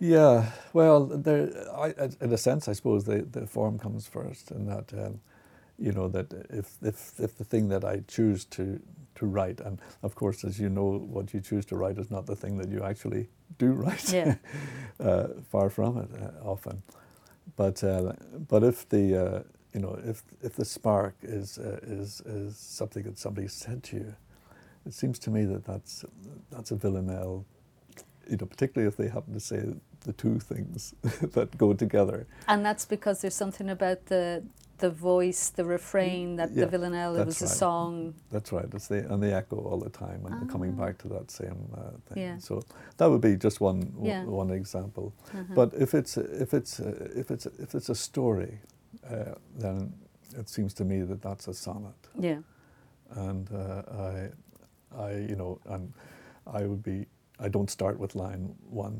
Yeah, 0.00 0.52
well, 0.72 1.06
there, 1.06 1.50
I, 1.76 1.94
in 2.22 2.32
a 2.32 2.38
sense, 2.38 2.68
I 2.68 2.72
suppose 2.72 3.04
the, 3.04 3.22
the 3.22 3.46
form 3.46 3.78
comes 3.78 4.06
first, 4.08 4.50
and 4.50 4.66
that, 4.68 4.92
um, 4.94 5.20
you 5.78 5.92
know, 5.92 6.08
that 6.08 6.32
if, 6.50 6.76
if, 6.82 7.20
if 7.20 7.36
the 7.36 7.44
thing 7.44 7.68
that 7.68 7.84
I 7.84 8.02
choose 8.08 8.46
to, 8.46 8.80
to 9.16 9.26
write, 9.26 9.60
and 9.60 9.78
of 10.02 10.14
course, 10.14 10.42
as 10.42 10.58
you 10.58 10.70
know, 10.70 10.98
what 10.98 11.34
you 11.34 11.40
choose 11.40 11.66
to 11.66 11.76
write 11.76 11.98
is 11.98 12.10
not 12.10 12.26
the 12.26 12.36
thing 12.36 12.56
that 12.58 12.70
you 12.70 12.82
actually 12.82 13.28
do 13.58 13.72
write. 13.74 14.10
Yeah. 14.12 14.36
uh, 14.98 15.28
far 15.50 15.70
from 15.70 15.98
it, 15.98 16.10
uh, 16.20 16.48
often. 16.48 16.82
But, 17.56 17.84
uh, 17.84 18.14
but 18.48 18.64
if 18.64 18.88
the, 18.88 19.16
uh, 19.16 19.42
you 19.74 19.80
know, 19.80 20.00
if, 20.04 20.22
if 20.42 20.56
the 20.56 20.64
spark 20.64 21.14
is, 21.22 21.58
uh, 21.58 21.78
is, 21.82 22.22
is 22.22 22.56
something 22.56 23.02
that 23.04 23.18
somebody 23.18 23.48
said 23.48 23.82
to 23.84 23.96
you, 23.96 24.14
it 24.86 24.94
seems 24.94 25.18
to 25.20 25.30
me 25.30 25.44
that 25.44 25.66
that's, 25.66 26.06
that's 26.50 26.70
a 26.70 26.76
villanelle 26.76 27.44
you 28.30 28.36
know, 28.36 28.46
particularly 28.46 28.88
if 28.88 28.96
they 28.96 29.08
happen 29.08 29.34
to 29.34 29.40
say 29.40 29.62
the 30.04 30.12
two 30.12 30.38
things 30.38 30.94
that 31.34 31.56
go 31.58 31.72
together. 31.74 32.26
And 32.48 32.64
that's 32.64 32.86
because 32.86 33.20
there's 33.20 33.34
something 33.36 33.70
about 33.70 34.06
the 34.06 34.42
the 34.78 34.90
voice, 34.90 35.50
the 35.50 35.64
refrain 35.64 36.36
that 36.36 36.54
the 36.54 36.60
Yeah, 36.60 36.66
villanelle 36.70 37.14
it 37.16 37.26
was 37.26 37.38
that's 37.40 37.52
a 37.52 37.56
song. 37.58 38.14
That's 38.32 38.50
right. 38.50 38.64
It's 38.74 38.88
the, 38.88 39.12
and 39.12 39.22
they 39.22 39.34
echo 39.34 39.56
all 39.56 39.78
the 39.78 39.90
time, 39.90 40.24
and 40.24 40.34
they're 40.40 40.48
coming 40.50 40.74
Ah. 40.78 40.86
back 40.86 40.96
to 41.02 41.08
that 41.08 41.30
same 41.30 41.68
uh, 41.74 41.90
thing. 42.08 42.22
Yeah. 42.22 42.38
So 42.38 42.62
that 42.96 43.10
would 43.10 43.20
be 43.20 43.36
just 43.36 43.60
one 43.60 43.92
Yeah. 44.02 44.24
one 44.24 44.50
example. 44.54 45.12
Uh-huh. 45.34 45.54
But 45.54 45.74
if 45.74 45.92
it's 45.94 46.16
if 46.16 46.54
it's 46.54 46.80
if 46.80 47.30
it's 47.30 47.46
if 47.58 47.74
it's 47.74 47.90
a 47.90 47.94
story, 47.94 48.58
uh, 49.10 49.34
then 49.58 49.92
it 50.38 50.48
seems 50.48 50.72
to 50.74 50.84
me 50.84 51.02
that 51.02 51.20
that's 51.20 51.48
a 51.48 51.52
sonnet, 51.54 52.08
yeah, 52.18 52.38
and 53.16 53.50
uh, 53.52 53.82
I, 53.92 54.30
I 54.96 55.10
you 55.28 55.36
know, 55.36 55.58
and 55.66 55.92
I 56.46 56.64
would 56.66 56.82
be. 56.82 57.06
I 57.46 57.48
don't 57.48 57.70
start 57.70 57.98
with 57.98 58.14
line 58.14 58.54
one. 58.70 58.98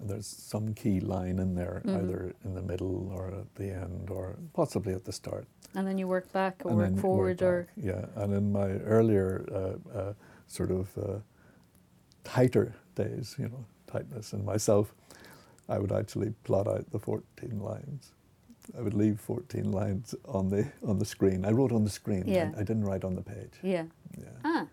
There's 0.00 0.26
some 0.26 0.74
key 0.74 1.00
line 1.00 1.38
in 1.38 1.54
there, 1.54 1.80
Mhm. 1.84 1.96
either 2.02 2.34
in 2.44 2.54
the 2.54 2.62
middle 2.62 3.10
or 3.12 3.28
at 3.28 3.54
the 3.54 3.70
end, 3.70 4.10
or 4.10 4.36
possibly 4.52 4.92
at 4.94 5.04
the 5.04 5.12
start. 5.12 5.46
and 5.74 5.86
then 5.86 5.98
you 5.98 6.08
work 6.08 6.32
back 6.32 6.62
or 6.64 6.70
and 6.70 6.94
work 6.94 7.02
forward 7.02 7.42
or 7.42 7.62
back. 7.64 7.72
yeah. 7.76 8.06
And 8.22 8.32
in 8.32 8.50
my 8.52 8.70
earlier 8.84 9.44
uh, 9.52 9.98
uh, 9.98 10.12
sort 10.46 10.70
of 10.70 10.96
uh, 10.98 11.18
tighter 12.24 12.74
days, 12.94 13.36
you 13.38 13.48
know, 13.48 13.64
tightness 13.86 14.32
in 14.32 14.44
myself, 14.44 14.94
I 15.68 15.78
would 15.78 15.92
actually 15.92 16.30
plot 16.44 16.66
out 16.68 16.90
the 16.92 16.98
14 16.98 17.60
lines. 17.60 18.12
I 18.76 18.80
would 18.82 18.94
leave 18.94 19.20
14 19.20 19.70
lines 19.70 20.14
on 20.24 20.48
the 20.48 20.66
on 20.82 20.98
the 20.98 21.04
screen. 21.04 21.44
I 21.44 21.50
wrote 21.52 21.72
on 21.72 21.84
the 21.84 21.90
screen. 21.90 22.24
Yeah. 22.26 22.52
I, 22.56 22.60
I 22.60 22.64
didn't 22.64 22.84
write 22.84 23.04
on 23.04 23.14
the 23.14 23.22
page. 23.22 23.58
yeah. 23.62 23.84
Yeah. 24.18 24.24
Ah, 24.44 24.66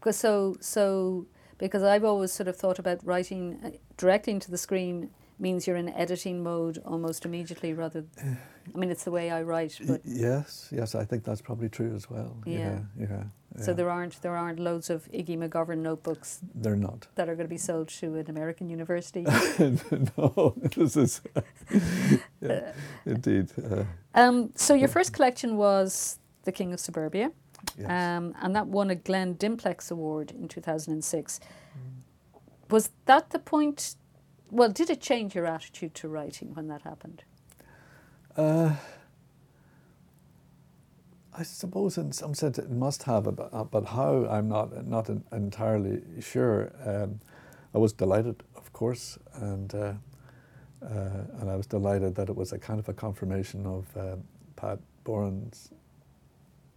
because 0.00 0.16
so 0.16 0.56
so 0.60 1.26
because 1.58 1.82
I've 1.82 2.04
always 2.04 2.32
sort 2.32 2.48
of 2.48 2.56
thought 2.56 2.78
about 2.78 3.04
writing 3.04 3.58
uh, 3.64 3.70
directly 3.96 4.32
into 4.32 4.50
the 4.50 4.58
screen 4.58 5.10
means 5.38 5.66
you're 5.66 5.76
in 5.76 5.88
editing 5.90 6.42
mode 6.42 6.78
almost 6.84 7.24
immediately 7.24 7.72
rather. 7.72 8.04
I 8.74 8.78
mean, 8.78 8.90
it's 8.90 9.04
the 9.04 9.12
way 9.12 9.30
I 9.30 9.42
write, 9.42 9.78
but 9.86 10.00
yes, 10.04 10.68
yes, 10.72 10.96
I 10.96 11.04
think 11.04 11.22
that's 11.22 11.40
probably 11.40 11.68
true 11.68 11.94
as 11.94 12.10
well. 12.10 12.36
Yeah. 12.44 12.80
Yeah, 12.98 13.06
yeah. 13.08 13.62
so 13.62 13.72
there 13.72 13.88
aren't 13.88 14.20
there 14.22 14.34
aren't 14.36 14.58
loads 14.58 14.90
of 14.90 15.08
Iggy 15.12 15.38
McGovern 15.38 15.78
notebooks 15.78 16.40
They're 16.52 16.74
not. 16.74 17.06
that 17.14 17.28
are 17.28 17.36
going 17.36 17.46
to 17.46 17.54
be 17.54 17.58
sold 17.58 17.88
to 18.00 18.16
an 18.16 18.28
American 18.28 18.68
university. 18.68 19.22
no, 20.18 20.54
this 20.76 20.96
is 20.96 21.20
yeah, 22.40 22.72
indeed. 23.04 23.52
Uh, 23.58 23.84
Um, 24.14 24.50
so 24.56 24.74
your 24.74 24.88
first 24.88 25.12
collection 25.12 25.56
was 25.56 26.18
The 26.42 26.52
King 26.52 26.72
of 26.72 26.80
Suburbia, 26.80 27.30
yes. 27.78 27.90
um, 27.90 28.34
and 28.40 28.54
that 28.54 28.66
won 28.66 28.90
a 28.90 28.94
Glen 28.94 29.34
Dimplex 29.34 29.90
Award 29.90 30.32
in 30.32 30.48
2006. 30.48 31.40
Was 32.70 32.90
that 33.06 33.30
the 33.30 33.38
point? 33.38 33.96
Well, 34.50 34.70
did 34.70 34.90
it 34.90 35.00
change 35.00 35.34
your 35.34 35.46
attitude 35.46 35.94
to 35.96 36.08
writing 36.08 36.54
when 36.54 36.68
that 36.68 36.82
happened? 36.82 37.22
Uh, 38.36 38.74
I 41.32 41.42
suppose 41.42 41.98
in 41.98 42.12
some 42.12 42.34
sense 42.34 42.58
it 42.58 42.70
must 42.70 43.02
have, 43.04 43.24
but, 43.36 43.50
uh, 43.52 43.64
but 43.64 43.84
how 43.86 44.26
I'm 44.26 44.48
not 44.48 44.86
not 44.86 45.10
en- 45.10 45.24
entirely 45.32 46.02
sure. 46.20 46.72
Um, 46.84 47.20
I 47.74 47.78
was 47.78 47.92
delighted, 47.92 48.42
of 48.56 48.72
course, 48.72 49.18
and 49.34 49.74
uh, 49.74 49.92
uh, 50.82 50.88
and 51.40 51.50
I 51.50 51.56
was 51.56 51.66
delighted 51.66 52.14
that 52.14 52.28
it 52.28 52.36
was 52.36 52.52
a 52.52 52.58
kind 52.58 52.78
of 52.78 52.88
a 52.88 52.94
confirmation 52.94 53.66
of 53.66 53.84
um, 53.96 54.24
Pat 54.56 54.78
Boran's 55.04 55.70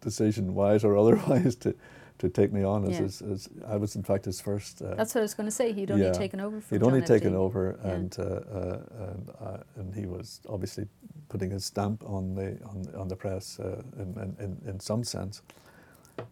decision, 0.02 0.54
wise 0.56 0.84
or 0.84 0.98
otherwise, 1.02 1.56
to 1.58 1.74
to 2.20 2.28
take 2.28 2.52
me 2.52 2.64
on 2.66 2.84
as, 2.84 2.92
Yeah. 2.92 3.02
his, 3.04 3.22
as 3.22 3.50
I 3.66 3.78
was 3.78 3.96
in 3.96 4.04
fact 4.04 4.26
his 4.26 4.42
first. 4.42 4.82
Uh, 4.82 4.94
That's 4.96 5.16
what 5.16 5.22
I 5.22 5.24
was 5.24 5.34
going 5.34 5.48
to 5.48 5.56
say. 5.56 5.72
He'd 5.72 5.90
only 5.90 6.04
yeah. 6.06 6.12
taken 6.12 6.42
over 6.42 6.60
from 6.60 6.76
He'd 6.78 6.86
only 6.86 7.00
John 7.00 7.08
taken 7.08 7.34
over, 7.34 7.80
Yeah. 7.82 7.92
and 7.92 8.16
uh, 8.20 8.24
uh, 8.24 8.80
and, 9.08 9.30
uh, 9.40 9.58
and 9.78 9.96
he 9.96 10.06
was 10.06 10.42
obviously 10.50 10.86
putting 11.30 11.50
his 11.52 11.64
stamp 11.66 12.04
on 12.04 12.36
the 12.36 12.58
on, 12.66 12.86
on 13.02 13.08
the 13.08 13.16
press 13.16 13.58
uh, 13.60 13.82
in, 13.98 14.36
in, 14.40 14.58
in 14.70 14.80
some 14.82 15.04
sense. 15.06 15.42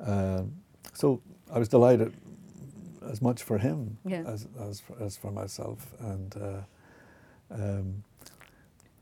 Um, 0.02 0.52
so 0.94 1.22
I 1.54 1.58
was 1.60 1.70
delighted 1.70 2.14
as 3.10 3.22
much 3.22 3.44
for 3.44 3.58
him 3.58 3.98
Yeah. 4.06 4.24
as 4.28 4.46
as 4.60 4.82
for, 4.82 5.02
as 5.02 5.16
for 5.16 5.32
myself, 5.32 5.94
and 6.00 6.36
uh, 6.36 6.62
um, 7.52 8.04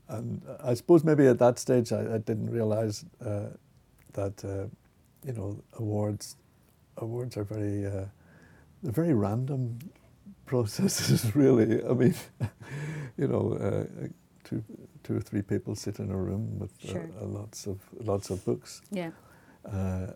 and 0.08 0.40
I 0.62 0.74
suppose 0.74 1.02
maybe 1.02 1.26
at 1.26 1.38
that 1.40 1.58
stage 1.58 1.90
I, 1.92 2.14
I 2.14 2.18
didn't 2.18 2.50
realize 2.50 3.04
uh, 3.24 3.46
that 4.16 4.44
uh, 4.44 4.66
you 5.26 5.34
know 5.34 5.62
awards 5.78 6.36
awards 6.98 7.38
are 7.38 7.44
very 7.44 7.86
uh, 7.86 8.06
very 8.84 9.14
random 9.14 9.78
processes 10.46 11.34
really 11.44 11.84
i 11.84 11.94
mean 11.94 12.14
you 13.18 13.28
know 13.28 13.54
uh, 13.54 14.08
two 14.44 14.64
two 15.04 15.16
or 15.18 15.22
three 15.22 15.42
people 15.42 15.76
sit 15.76 16.00
in 16.00 16.10
a 16.12 16.16
room 16.18 16.58
with 16.60 16.72
uh, 16.88 16.92
Sure. 16.92 17.10
uh, 17.22 17.26
lots 17.26 17.66
of 17.68 17.78
lots 18.04 18.30
of 18.30 18.44
books 18.46 18.82
Yeah. 18.92 19.12
uh, 19.64 20.08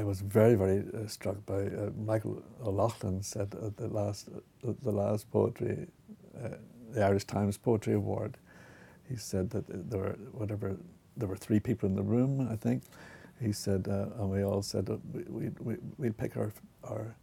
I 0.00 0.04
was 0.04 0.20
very, 0.22 0.56
very 0.56 0.80
uh, 0.94 1.08
struck 1.08 1.44
by 1.46 1.62
uh, 1.66 1.90
Michael 2.06 2.42
O'Loughlin 2.64 3.22
said 3.22 3.54
at 3.66 3.76
the 3.78 3.88
last, 3.88 4.28
uh, 4.66 4.72
the 4.82 4.92
last 4.92 5.30
poetry, 5.32 5.88
uh, 6.42 6.50
the 6.92 7.04
Irish 7.04 7.24
Times 7.26 7.58
Poetry 7.58 7.94
Award. 7.94 8.38
He 9.08 9.16
said 9.16 9.50
that 9.50 9.64
there 9.90 10.00
were 10.00 10.18
whatever 10.32 10.76
there 11.16 11.28
were 11.28 11.36
three 11.38 11.60
people 11.60 11.88
in 11.88 11.96
the 11.96 12.02
room, 12.04 12.48
I 12.52 12.56
think. 12.56 12.84
He 13.40 13.52
said, 13.52 13.86
uh, 13.88 14.06
and 14.20 14.30
we 14.30 14.42
all 14.44 14.62
said 14.62 14.86
that 14.86 15.00
we 15.12 15.22
we 15.28 15.50
we 15.60 15.76
we'd 15.98 16.16
pick 16.16 16.36
our 16.36 16.52
our 16.84 17.14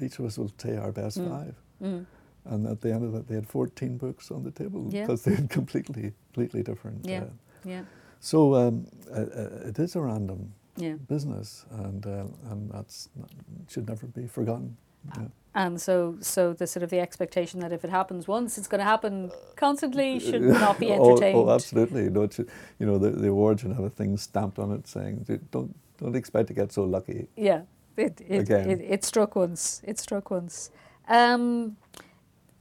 each 0.00 0.18
of 0.18 0.26
us 0.26 0.36
will 0.38 0.50
take 0.50 0.78
our 0.78 0.92
best 0.92 1.18
Mm. 1.18 1.28
five. 1.30 1.54
Mm. 1.82 2.06
And 2.44 2.66
at 2.66 2.80
the 2.80 2.92
end 2.92 3.04
of 3.04 3.14
it, 3.14 3.26
they 3.26 3.34
had 3.34 3.46
14 3.48 3.96
books 3.98 4.30
on 4.30 4.42
the 4.44 4.50
table 4.50 4.86
Yeah. 4.90 5.02
because 5.06 5.22
they 5.24 5.34
had 5.34 5.48
completely, 5.50 6.12
completely 6.32 6.62
different. 6.62 7.04
Yeah. 7.06 7.22
Uh, 7.22 7.30
Yeah. 7.64 7.84
so 8.20 8.54
um, 8.54 8.86
uh, 9.10 9.14
uh, 9.14 9.68
it 9.68 9.78
is 9.78 9.96
a 9.96 10.00
random 10.00 10.52
Yeah. 10.76 10.96
business, 11.08 11.64
and 11.70 12.06
uh, 12.06 12.26
and 12.50 12.70
that's 12.70 13.08
not, 13.16 13.30
should 13.68 13.88
never 13.88 14.06
be 14.06 14.26
forgotten. 14.28 14.76
Yeah. 15.16 15.28
And 15.54 15.80
so, 15.80 16.18
so 16.20 16.52
the 16.52 16.66
sort 16.66 16.82
of 16.82 16.90
the 16.90 17.00
expectation 17.00 17.60
that 17.60 17.72
if 17.72 17.82
it 17.82 17.88
happens 17.88 18.28
once, 18.28 18.58
it's 18.58 18.68
going 18.68 18.80
to 18.80 18.84
happen 18.84 19.30
constantly 19.56 20.20
should 20.26 20.42
not 20.42 20.78
be 20.78 20.90
Oh, 20.90 21.12
entertained. 21.12 21.38
Oh, 21.38 21.50
absolutely. 21.50 22.04
You 22.04 22.10
know, 22.10 22.22
it 22.24 22.34
should, 22.34 22.50
you 22.78 22.84
know 22.84 22.98
the, 22.98 23.10
the 23.10 23.28
award 23.28 23.60
should 23.60 23.72
have 23.72 23.84
a 23.84 23.88
thing 23.90 24.18
stamped 24.18 24.58
on 24.58 24.70
it 24.72 24.86
saying, 24.86 25.24
"Don't 25.50 25.74
don't 25.98 26.14
expect 26.14 26.48
to 26.48 26.54
get 26.54 26.72
so 26.72 26.84
lucky." 26.84 27.28
Yeah, 27.36 27.62
it 27.96 28.20
it, 28.28 28.40
Again. 28.40 28.70
it 28.70 28.80
it 28.82 29.04
struck 29.04 29.34
once. 29.34 29.80
It 29.84 29.98
struck 29.98 30.30
once. 30.30 30.70
Um, 31.08 31.78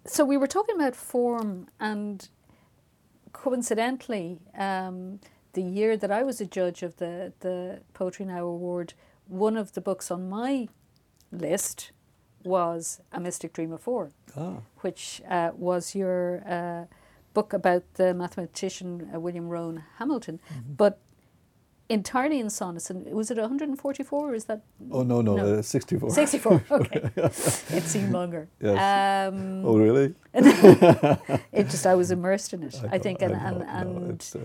so 0.06 0.24
we 0.24 0.38
were 0.38 0.48
talking 0.48 0.76
about 0.76 0.96
form, 0.96 1.68
and 1.82 2.30
coincidentally, 3.34 4.40
um, 4.58 5.20
the 5.52 5.62
year 5.64 5.98
that 5.98 6.12
I 6.12 6.24
was 6.24 6.40
a 6.40 6.46
judge 6.46 6.82
of 6.82 6.96
the 6.96 7.34
the 7.42 7.82
Poetry 7.94 8.26
Now 8.26 8.46
Award, 8.46 8.94
one 9.28 9.58
of 9.58 9.74
the 9.74 9.82
books 9.82 10.10
on 10.10 10.30
my 10.30 10.70
list 11.32 11.92
was 12.46 13.02
A 13.12 13.20
Mystic 13.20 13.54
Dream 13.54 13.72
of 13.74 13.82
Four. 13.82 14.12
Ah, 14.38 14.58
which 14.82 15.22
uh, 15.30 15.52
was 15.56 15.96
your 15.96 16.44
uh, 16.48 16.86
book 17.34 17.54
about 17.54 17.84
the 17.96 18.14
mathematician 18.14 19.10
uh, 19.14 19.20
William 19.20 19.50
Rowan 19.50 19.84
Hamilton, 19.98 20.40
Mm-hmm. 20.50 20.74
but 20.78 21.00
entirely 21.88 22.40
in 22.40 22.50
sonnets. 22.50 22.90
And 22.90 23.06
was 23.14 23.30
it 23.32 23.38
144 23.38 24.30
or 24.32 24.34
is 24.36 24.46
that 24.46 24.62
oh 24.92 25.04
no, 25.04 25.22
no, 25.22 25.36
No. 25.36 25.60
Uh, 25.60 25.62
sixty-four. 25.62 26.10
64? 26.10 26.64
Okay. 26.72 27.10
it 27.70 27.84
seemed 27.84 28.12
longer. 28.12 28.48
Yes. 28.60 29.32
Um, 29.32 29.64
Oh 29.66 29.78
really? 29.78 30.16
it 30.34 31.70
just, 31.70 31.86
I 31.86 31.96
was 31.96 32.12
immersed 32.12 32.54
in 32.54 32.64
it, 32.64 32.76
I, 32.84 32.88
don't- 32.98 33.04
think. 33.04 33.22
And, 33.22 33.36
I 33.36 33.48
and, 33.50 33.62
and, 33.64 34.32
uh, 34.36 34.40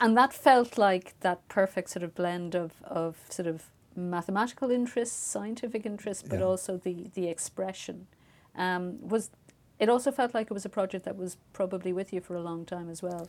and 0.00 0.16
that 0.16 0.32
felt 0.34 0.76
like 0.76 1.14
that 1.20 1.46
perfect 1.48 1.88
sort 1.90 2.02
of 2.02 2.14
blend 2.14 2.54
of, 2.54 2.72
of 2.84 3.16
sort 3.30 3.48
of 3.48 3.70
mathematical 3.96 4.70
interests, 4.70 5.16
scientific 5.16 5.86
interests, 5.86 6.22
but 6.28 6.38
Yeah. 6.38 6.46
also 6.46 6.76
the, 6.76 7.10
the 7.14 7.28
expression. 7.28 8.06
Um, 8.54 8.98
was 9.08 9.30
it 9.78 9.88
also 9.88 10.10
felt 10.10 10.34
like 10.34 10.46
it 10.46 10.54
was 10.54 10.64
a 10.64 10.68
project 10.70 11.04
that 11.04 11.16
was 11.16 11.36
probably 11.52 11.92
with 11.92 12.12
you 12.12 12.20
for 12.20 12.34
a 12.34 12.40
long 12.40 12.64
time 12.64 12.88
as 12.88 13.02
well. 13.02 13.28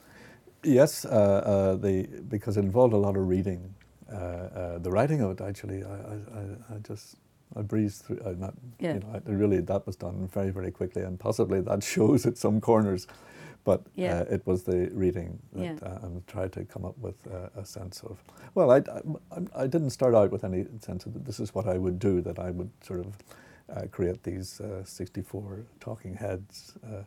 Yes, 0.63 1.05
uh, 1.05 1.09
uh, 1.09 1.75
the 1.75 2.07
because 2.29 2.57
it 2.57 2.61
involved 2.65 2.93
a 2.93 2.97
lot 2.97 3.17
of 3.17 3.27
reading. 3.27 3.73
Uh, 4.11 4.15
uh, 4.15 4.77
the 4.79 4.89
writing 4.89 5.21
of 5.21 5.31
it 5.31 5.41
actually, 5.41 5.83
I, 5.83 5.87
I, 5.87 6.15
I, 6.39 6.75
I 6.75 6.77
just 6.87 7.17
I 7.55 7.61
breezed 7.61 8.05
through. 8.05 8.21
I 8.25 8.33
not, 8.33 8.53
Yeah. 8.79 8.93
you 8.93 8.99
know, 9.01 9.07
I, 9.13 9.29
really 9.29 9.59
that 9.61 9.85
was 9.85 9.95
done 9.97 10.27
very 10.27 10.51
very 10.51 10.71
quickly, 10.71 11.01
and 11.03 11.19
possibly 11.19 11.61
that 11.61 11.83
shows 11.95 12.25
at 12.25 12.37
some 12.37 12.61
corners. 12.61 13.07
But 13.67 13.81
Yeah. 13.95 14.21
uh, 14.21 14.35
it 14.35 14.47
was 14.47 14.63
the 14.63 14.89
reading 14.93 15.39
that, 15.51 15.63
Yeah. 15.63 15.89
uh, 15.89 16.05
and 16.05 16.25
tried 16.27 16.51
to 16.53 16.63
come 16.73 16.85
up 16.87 16.97
with 17.01 17.15
uh, 17.27 17.49
a 17.61 17.65
sense 17.65 18.01
of. 18.09 18.17
Well, 18.55 18.71
I, 18.71 18.77
I, 18.77 19.63
I 19.63 19.67
didn't 19.67 19.89
start 19.89 20.15
out 20.15 20.31
with 20.31 20.43
any 20.45 20.65
sense 20.79 21.05
of 21.05 21.13
that 21.13 21.25
this 21.25 21.39
is 21.39 21.53
what 21.53 21.65
I 21.67 21.77
would 21.77 21.99
do. 21.99 22.21
That 22.21 22.39
I 22.39 22.51
would 22.51 22.69
sort 22.81 23.01
of 23.01 23.17
uh, 23.75 23.87
create 23.91 24.23
these 24.23 24.61
uh, 24.61 24.85
64 24.85 25.65
talking 25.81 26.15
heads. 26.15 26.77
Uh, 26.81 27.03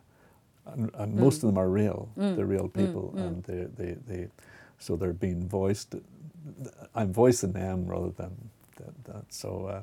and, 0.73 0.91
and 0.93 1.15
most 1.15 1.37
of 1.43 1.47
them 1.49 1.57
are 1.57 1.69
real. 1.69 2.09
Mm. 2.15 2.35
They're 2.35 2.45
real 2.57 2.69
Mm, 2.69 2.73
people, 2.73 3.13
mm. 3.15 3.21
and 3.27 3.43
they, 3.43 3.63
they, 3.77 3.93
they, 4.07 4.27
so 4.77 4.95
they're 4.95 5.19
being 5.27 5.49
voiced. 5.49 5.95
I'm 6.93 7.11
voicing 7.11 7.53
them 7.53 7.87
rather 7.87 8.11
than 8.11 8.31
that. 8.77 9.03
that. 9.05 9.25
So, 9.33 9.65
uh, 9.65 9.81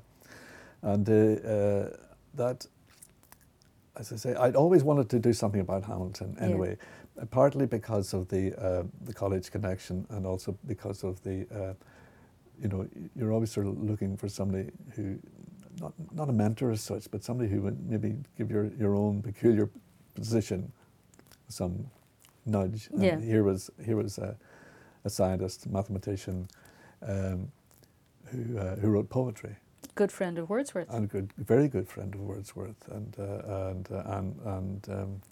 and 0.83 1.09
uh, 1.09 1.13
uh, 1.49 1.97
that, 2.35 2.67
as 3.99 4.13
I 4.13 4.17
say, 4.17 4.35
I'd 4.35 4.57
always 4.57 4.85
wanted 4.85 5.09
to 5.11 5.19
do 5.19 5.33
something 5.33 5.61
about 5.61 5.85
Hamilton 5.85 6.37
anyway, 6.41 6.77
uh, 7.21 7.27
partly 7.27 7.67
because 7.67 8.15
of 8.15 8.29
the 8.29 8.55
uh, 8.57 8.85
the 9.05 9.13
college 9.15 9.51
connection, 9.51 10.07
and 10.11 10.27
also 10.27 10.57
because 10.67 11.05
of 11.05 11.23
the, 11.23 11.47
uh, 11.53 11.75
you 12.63 12.69
know, 12.69 12.89
you're 13.17 13.33
always 13.33 13.51
sort 13.51 13.67
of 13.67 13.83
looking 13.83 14.17
for 14.17 14.29
somebody 14.29 14.71
who, 14.97 15.19
not 15.81 15.93
not 16.15 16.29
a 16.29 16.33
mentor 16.33 16.71
as 16.71 16.81
such, 16.81 17.11
but 17.11 17.25
somebody 17.25 17.51
who 17.51 17.63
would 17.63 17.89
maybe 17.89 18.17
give 18.37 18.51
your 18.51 18.67
your 18.79 18.95
own 18.95 19.23
peculiar 19.23 19.69
position 20.15 20.73
some 21.49 21.91
nudge. 22.47 22.89
And 22.93 23.03
Yeah. 23.03 23.21
here 23.21 23.45
was 23.45 23.71
here 23.85 23.97
was 23.97 24.19
a, 24.19 24.37
a 25.05 25.11
scientist, 25.11 25.67
mathematician, 25.69 26.49
um, 27.03 27.51
who 28.27 28.59
uh, 28.59 28.77
who 28.77 28.91
wrote 28.91 29.09
poetry 29.09 29.57
Good 29.99 30.13
friend 30.13 30.39
of 30.39 30.49
Wordsworth. 30.49 30.89
and 30.95 31.07
a 31.07 31.09
good, 31.09 31.33
very 31.39 31.67
good 31.67 31.89
friend 31.89 32.15
of 32.15 32.21
Wordsworth 32.21 32.87
and 32.87 33.17
uh, 33.19 33.69
and 33.71 33.89
uh, 33.91 34.03
and 34.17 34.41
and 34.45 34.89
um, 34.91 35.23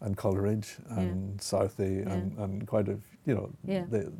and 0.00 0.16
Coleridge 0.16 0.76
and 0.90 1.42
Southey 1.42 2.02
and, 2.02 2.38
and 2.38 2.68
quite 2.68 2.86
a 2.88 2.98
you 3.26 3.34
know 3.34 3.50
Yeah. 3.66 3.86
the, 3.90 4.12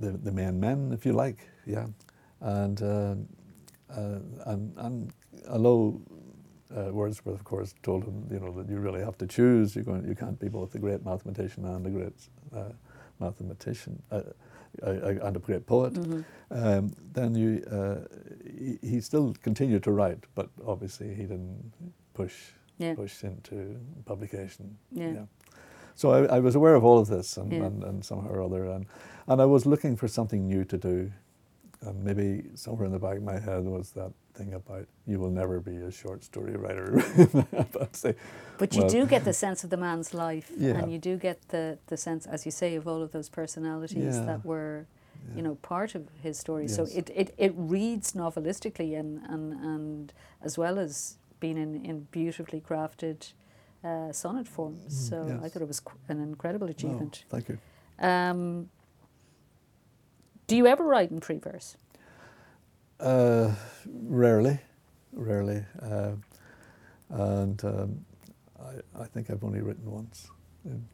the 0.00 0.10
the 0.10 0.32
main 0.32 0.58
men 0.58 0.90
if 0.92 1.06
you 1.06 1.12
like 1.12 1.46
yeah 1.64 1.86
and 2.40 2.82
uh, 2.82 3.14
uh, 3.96 4.18
and 4.46 4.72
and 4.78 5.12
although 5.48 6.00
uh, 6.76 6.90
Wordsworth 6.92 7.36
of 7.36 7.44
course 7.44 7.72
told 7.84 8.02
him 8.02 8.26
you 8.32 8.40
know 8.40 8.50
that 8.50 8.68
you 8.68 8.80
really 8.80 9.00
have 9.04 9.16
to 9.18 9.28
choose 9.28 9.76
you're 9.76 9.84
going 9.84 10.04
you 10.08 10.16
can't 10.16 10.40
be 10.40 10.48
both 10.48 10.74
a 10.74 10.80
great 10.80 11.04
mathematician 11.04 11.64
and 11.66 11.86
a 11.86 11.90
great 11.90 12.18
uh, 12.52 12.72
mathematician 13.20 14.02
uh, 14.10 14.22
and 14.82 15.36
a 15.36 15.40
great 15.40 15.66
poet 15.66 15.94
Mhm. 15.94 16.24
um, 16.50 16.92
then 17.14 17.34
you, 17.34 17.62
uh, 17.70 18.00
he, 18.58 18.78
he 18.90 19.00
still 19.00 19.34
continued 19.42 19.82
to 19.82 19.92
write, 19.92 20.24
but 20.34 20.48
obviously 20.66 21.14
he 21.14 21.22
didn't 21.22 21.72
push 22.14 22.52
Yeah. 22.78 22.94
push 22.94 23.24
into 23.24 23.76
publication. 24.04 24.78
Yeah. 24.92 25.26
So 25.94 26.10
I, 26.12 26.36
I 26.36 26.40
was 26.40 26.54
aware 26.54 26.74
of 26.76 26.84
all 26.84 26.98
of 26.98 27.08
this, 27.08 27.36
and, 27.38 27.52
Yeah. 27.52 27.64
and, 27.66 27.82
and 27.84 28.04
somehow 28.04 28.30
or 28.30 28.40
other, 28.42 28.64
and 28.66 28.86
and 29.26 29.40
I 29.42 29.46
was 29.46 29.66
looking 29.66 29.96
for 29.96 30.08
something 30.08 30.46
new 30.46 30.64
to 30.64 30.78
do, 30.78 31.10
and 31.80 32.04
maybe 32.04 32.44
somewhere 32.54 32.86
in 32.86 32.92
the 32.92 32.98
back 33.00 33.16
of 33.18 33.22
my 33.24 33.38
head 33.40 33.64
was 33.64 33.90
that 33.92 34.12
thing 34.38 34.54
about 34.54 34.86
you 35.06 35.18
will 35.20 35.30
never 35.42 35.56
be 35.60 35.76
a 35.76 35.90
short 35.90 36.20
story 36.24 36.56
writer. 36.56 36.90
but 37.72 37.94
say, 37.96 38.14
But 38.58 38.74
you 38.74 38.82
well, 38.82 38.90
do 38.90 39.06
get 39.06 39.24
the 39.30 39.32
sense 39.32 39.64
of 39.64 39.70
the 39.70 39.76
man's 39.76 40.10
life, 40.14 40.48
Yeah. 40.56 40.78
and 40.78 40.92
you 40.92 40.98
do 40.98 41.16
get 41.28 41.38
the, 41.48 41.78
the 41.90 41.96
sense, 41.96 42.26
as 42.34 42.44
you 42.46 42.52
say, 42.52 42.70
of 42.76 42.86
all 42.90 43.02
of 43.02 43.10
those 43.12 43.28
personalities 43.40 44.16
Yeah. 44.16 44.24
that 44.30 44.44
were, 44.44 44.86
yeah. 45.28 45.36
you 45.36 45.42
know, 45.42 45.54
part 45.56 45.94
of 45.94 46.02
his 46.22 46.38
story. 46.38 46.68
So 46.68 46.82
it, 47.00 47.10
it, 47.22 47.28
it 47.36 47.52
reads 47.56 48.12
novelistically 48.12 48.98
and, 49.00 49.10
and, 49.32 49.52
and 49.72 50.12
as 50.42 50.56
well 50.62 50.78
as 50.78 51.18
being 51.40 51.58
in, 51.58 51.84
in 51.84 52.06
beautifully 52.10 52.60
crafted 52.60 53.18
uh, 53.84 54.12
sonnet 54.12 54.46
form. 54.48 54.74
Mm, 54.76 54.90
So 55.08 55.16
I 55.44 55.48
thought 55.48 55.62
it 55.62 55.68
was 55.68 55.80
qu- 55.80 55.98
an 56.08 56.20
incredible 56.20 56.66
No, 56.66 56.70
achievement. 56.76 57.24
thank 57.28 57.48
you. 57.48 57.58
Um, 58.10 58.70
Do 60.46 60.54
you 60.56 60.66
ever 60.66 60.84
write 60.84 61.10
in 61.10 61.20
free 61.20 61.38
verse? 61.38 61.76
Uh, 63.00 63.54
rarely, 63.86 64.58
rarely, 65.12 65.64
uh, 65.82 66.12
and 67.10 67.64
um, 67.64 68.04
I, 68.60 69.02
I 69.02 69.06
think 69.06 69.30
I've 69.30 69.44
only 69.44 69.60
written 69.60 69.88
once 69.90 70.28
in 70.64 70.84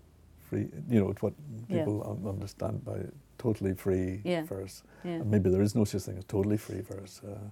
free. 0.51 0.69
You 0.89 1.01
know, 1.01 1.15
what 1.21 1.33
Yeah. 1.69 1.79
people 1.79 2.03
un- 2.07 2.29
understand 2.29 2.85
by 2.85 2.99
totally 3.39 3.75
free 3.75 4.21
Yeah. 4.25 4.43
verse. 4.45 4.83
Yeah. 5.05 5.21
And 5.21 5.31
maybe 5.31 5.49
there 5.51 5.63
is 5.63 5.75
no 5.75 5.85
such 5.85 6.03
thing 6.03 6.19
as 6.19 6.25
totally 6.25 6.59
free 6.59 6.83
verse. 6.83 7.23
Uh, 7.25 7.49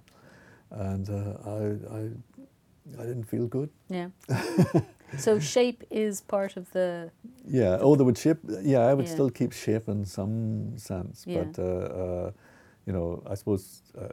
and 0.69 1.09
uh, 1.09 1.33
I, 1.45 1.97
I, 1.97 2.09
I 3.01 3.05
didn't 3.05 3.25
feel 3.25 3.47
good. 3.47 3.69
Yeah. 3.89 4.09
so 5.17 5.39
shape 5.39 5.83
is 5.89 6.21
part 6.21 6.57
of 6.57 6.71
the. 6.73 7.09
Yeah. 7.47 7.77
Oh, 7.81 7.95
they 7.95 8.03
would 8.03 8.17
shape. 8.17 8.37
Yeah, 8.61 8.85
I 8.85 8.93
would 8.93 9.05
Yeah. 9.07 9.13
still 9.13 9.29
keep 9.31 9.51
shape 9.51 9.89
in 9.91 10.05
some 10.05 10.77
sense, 10.77 11.25
Yeah. 11.27 11.43
but 11.43 11.59
uh, 11.59 11.65
uh, 11.65 12.31
you 12.85 12.93
know, 12.93 13.23
I 13.29 13.35
suppose 13.35 13.81
uh, 13.97 14.07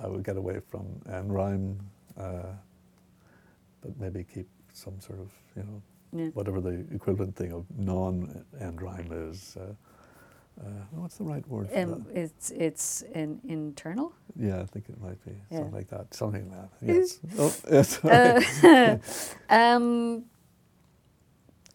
I, 0.00 0.04
I 0.04 0.08
would 0.08 0.24
get 0.24 0.36
away 0.36 0.60
from 0.60 0.84
end 1.10 1.32
rhyme, 1.34 1.78
uh, 2.18 2.52
but 3.80 3.98
maybe 3.98 4.24
keep 4.24 4.48
some 4.72 5.00
sort 5.00 5.20
of 5.20 5.30
you 5.56 5.62
know 5.62 5.82
Yeah. 6.12 6.30
whatever 6.34 6.60
the 6.60 6.84
equivalent 6.94 7.36
thing 7.36 7.52
of 7.52 7.64
non-end 7.76 8.82
rhyme 8.82 9.10
is. 9.30 9.56
Uh, 9.56 9.74
uh, 10.60 10.70
what's 10.92 11.16
the 11.16 11.24
right 11.24 11.46
word 11.48 11.68
for 11.68 11.78
Um, 11.78 12.04
that? 12.04 12.16
it's 12.22 12.50
it's 12.50 13.02
in, 13.14 13.40
internal. 13.44 14.12
Yeah, 14.36 14.60
I 14.62 14.66
think 14.66 14.88
it 14.88 15.00
might 15.00 15.24
be 15.24 15.32
Yeah. 15.50 15.58
something 15.58 15.74
like 15.74 15.88
that. 15.88 16.14
Something 16.14 16.50
like 16.50 16.60
that. 16.60 16.70
Yes. 16.86 17.20
oh, 17.38 17.52
yes. 17.72 18.04
Uh, 18.04 18.98
um, 19.50 20.24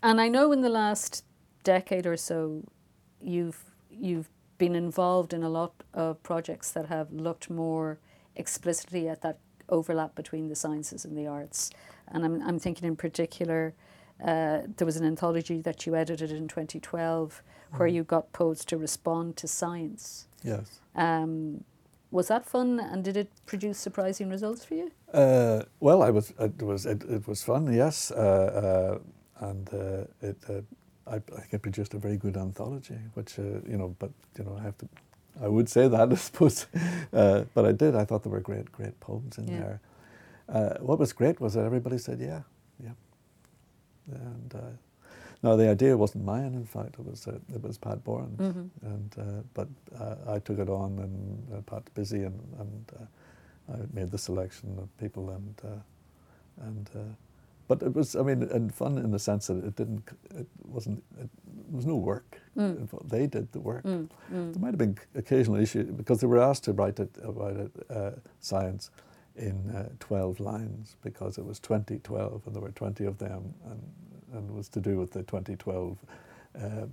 and 0.01 0.21
I 0.21 0.29
know 0.29 0.51
in 0.53 0.62
the 0.62 0.69
last 0.69 1.25
decade 1.63 2.05
or 2.07 2.17
so, 2.17 2.63
you've 3.21 3.59
you've 3.91 4.29
been 4.59 4.75
involved 4.75 5.33
in 5.33 5.41
a 5.41 5.49
lot 5.49 5.73
of 5.95 6.21
projects 6.21 6.71
that 6.73 6.85
have 6.85 7.11
looked 7.11 7.49
more 7.49 7.97
explicitly 8.35 9.09
at 9.09 9.21
that 9.23 9.39
overlap 9.69 10.13
between 10.13 10.49
the 10.49 10.55
sciences 10.55 11.03
and 11.05 11.17
the 11.17 11.25
arts. 11.25 11.71
And 12.09 12.23
I'm 12.25 12.41
I'm 12.47 12.59
thinking 12.59 12.87
in 12.87 12.95
particular, 12.95 13.73
uh, 14.23 14.61
there 14.77 14.85
was 14.85 14.97
an 14.97 15.05
anthology 15.05 15.61
that 15.61 15.85
you 15.87 15.95
edited 15.95 16.31
in 16.31 16.47
2012 16.47 17.41
where 17.77 17.87
Mhm. 17.89 17.93
you 17.95 18.03
got 18.03 18.31
poets 18.33 18.65
to 18.65 18.77
respond 18.77 19.35
to 19.37 19.47
science. 19.47 20.27
yes. 20.43 20.81
Um, 20.95 21.63
was 22.11 22.27
that 22.27 22.43
fun, 22.45 22.79
and 22.79 23.03
did 23.03 23.15
it 23.15 23.29
produce 23.45 23.77
surprising 23.77 24.29
results 24.31 24.65
for 24.65 24.73
you? 24.73 24.91
Uh, 25.13 25.61
well, 25.79 26.01
I 26.01 26.09
was. 26.09 26.33
It 26.39 26.61
was. 26.63 26.85
It, 26.87 27.03
it 27.03 27.27
was 27.27 27.43
fun. 27.43 27.71
Yes. 27.71 28.09
Uh, 28.11 28.15
uh, 28.19 29.47
and 29.49 29.69
uh, 29.73 30.27
it. 30.27 30.37
I, 31.09 31.15
I 31.15 31.39
think 31.41 31.53
it 31.53 31.61
produced 31.61 31.93
a 31.93 31.97
very 31.97 32.17
good 32.17 32.37
anthology, 32.37 32.97
which 33.15 33.39
uh, 33.39 33.43
you 33.67 33.77
know. 33.77 33.95
But 33.99 34.11
you 34.37 34.43
know, 34.45 34.55
I 34.59 34.63
have 34.63 34.77
to. 34.77 34.87
I 35.41 35.47
would 35.47 35.69
say 35.69 35.87
that 35.87 36.11
I 36.11 36.15
suppose, 36.15 36.67
uh, 37.13 37.43
but 37.53 37.65
I 37.65 37.71
did. 37.71 37.95
I 37.95 38.05
thought 38.05 38.23
there 38.23 38.31
were 38.31 38.41
great, 38.41 38.71
great 38.71 38.99
poems 38.99 39.37
in 39.37 39.47
Yeah. 39.47 39.59
there. 39.59 39.79
Uh, 40.49 40.73
what 40.81 40.99
was 40.99 41.13
great 41.13 41.39
was 41.39 41.53
that 41.53 41.65
everybody 41.65 41.97
said, 41.97 42.19
"Yeah, 42.19 42.41
yeah." 42.83 42.93
And 44.11 44.55
uh, 44.55 44.59
no, 45.43 45.55
the 45.57 45.69
idea 45.69 45.95
wasn't 45.95 46.25
mine. 46.25 46.53
In 46.55 46.65
fact, 46.65 46.95
it 46.99 47.05
was 47.05 47.27
uh, 47.27 47.37
it 47.53 47.61
was 47.61 47.77
Pat 47.77 48.03
Boran's, 48.03 48.39
Mhm. 48.39 48.69
and 48.81 49.15
uh, 49.17 49.23
but 49.53 49.67
uh, 49.99 50.35
I 50.35 50.39
took 50.39 50.59
it 50.59 50.69
on, 50.69 50.99
and 50.99 51.53
uh, 51.53 51.61
Pat's 51.61 51.89
busy, 51.93 52.23
and 52.23 52.39
and 52.59 52.91
uh, 52.99 53.73
I 53.73 53.77
made 53.93 54.11
the 54.11 54.17
selection 54.17 54.77
of 54.79 54.87
people, 54.97 55.29
and 55.29 55.55
uh, 55.63 56.65
and 56.67 56.89
uh, 56.95 56.99
but 57.69 57.83
it 57.83 57.95
was 57.95 58.15
I 58.15 58.23
mean 58.23 58.43
and 58.43 58.73
fun 58.73 58.97
in 58.97 59.11
the 59.11 59.19
sense 59.19 59.47
that 59.47 59.63
it 59.63 59.75
didn't 59.77 60.03
it 60.35 60.47
wasn't 60.65 61.01
it, 61.17 61.29
was 61.71 61.85
no 61.85 61.95
work. 61.95 62.41
Mm. 62.57 62.89
They 63.07 63.27
did 63.27 63.51
the 63.51 63.59
work. 63.59 63.83
Mm, 63.83 64.09
mm. 64.33 64.53
There 64.53 64.61
might 64.61 64.73
have 64.73 64.79
been 64.79 64.97
occasional 65.15 65.57
issues 65.61 65.91
because 65.91 66.19
they 66.19 66.27
were 66.27 66.41
asked 66.41 66.63
to 66.63 66.73
write 66.73 66.99
it 66.99 67.15
about 67.23 67.57
it, 67.57 67.71
uh, 67.89 68.11
science 68.39 68.89
in 69.35 69.69
uh, 69.69 69.89
12 69.99 70.39
lines 70.39 70.97
because 71.03 71.38
it 71.38 71.45
was 71.45 71.59
2012 71.59 72.41
and 72.45 72.55
there 72.55 72.62
were 72.62 72.71
20 72.71 73.05
of 73.05 73.19
them 73.19 73.53
and, 73.69 73.82
and 74.34 74.49
it 74.49 74.53
was 74.53 74.67
to 74.69 74.82
do 74.82 74.97
with 74.97 75.12
the 75.12 75.21
2012 75.23 75.97
uh, 76.60 76.86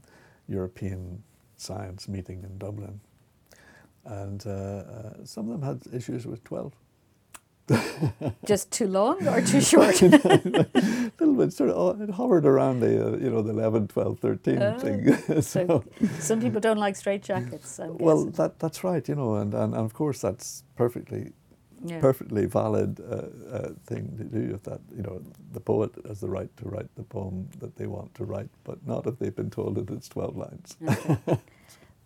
European 0.46 1.22
science 1.56 2.06
meeting 2.06 2.44
in 2.44 2.58
Dublin. 2.58 3.00
And 4.04 4.46
uh, 4.46 4.50
uh, 4.50 5.24
some 5.24 5.50
of 5.50 5.58
them 5.58 5.62
had 5.62 5.94
issues 5.94 6.26
with 6.26 6.44
12. 6.44 6.72
Just 8.44 8.70
too 8.70 8.86
long 8.86 9.26
or 9.26 9.40
too 9.40 9.60
short? 9.60 10.00
a 10.02 11.12
little 11.18 11.34
bit 11.34 11.52
sort 11.52 11.70
of 11.70 11.76
oh, 11.76 12.02
it 12.02 12.10
hovered 12.10 12.46
around 12.46 12.80
the 12.80 13.14
uh, 13.14 13.16
you 13.16 13.30
know 13.30 13.42
the 13.42 13.50
11 13.50 13.88
12 13.88 14.18
13 14.20 14.62
Oh, 14.62 14.78
thing 14.78 15.16
so, 15.26 15.40
so 15.40 15.84
some 16.20 16.40
people 16.40 16.60
don't 16.60 16.78
like 16.78 16.96
straight 16.96 17.22
jackets. 17.22 17.80
Well 17.82 18.26
that 18.26 18.58
that's 18.58 18.84
right 18.84 19.06
you 19.08 19.14
know 19.16 19.36
and, 19.36 19.52
and, 19.54 19.74
and 19.74 19.84
of 19.84 19.94
course 19.94 20.20
that's 20.20 20.62
perfectly 20.76 21.32
yeah. 21.84 22.00
perfectly 22.00 22.46
valid 22.46 23.00
uh, 23.00 23.26
uh, 23.54 23.68
thing 23.86 24.16
to 24.16 24.24
do 24.24 24.54
if 24.54 24.62
that 24.62 24.80
you 24.96 25.02
know 25.02 25.20
the 25.52 25.60
poet 25.60 25.90
has 26.06 26.20
the 26.20 26.28
right 26.28 26.54
to 26.56 26.68
write 26.68 26.88
the 26.96 27.02
poem 27.02 27.48
that 27.58 27.76
they 27.76 27.86
want 27.86 28.14
to 28.14 28.24
write 28.24 28.50
but 28.64 28.78
not 28.86 29.06
if 29.06 29.18
they've 29.18 29.36
been 29.36 29.50
told 29.50 29.74
that 29.74 29.90
it's 29.90 30.08
12 30.08 30.36
lines 30.36 30.76
Okay. 30.88 31.38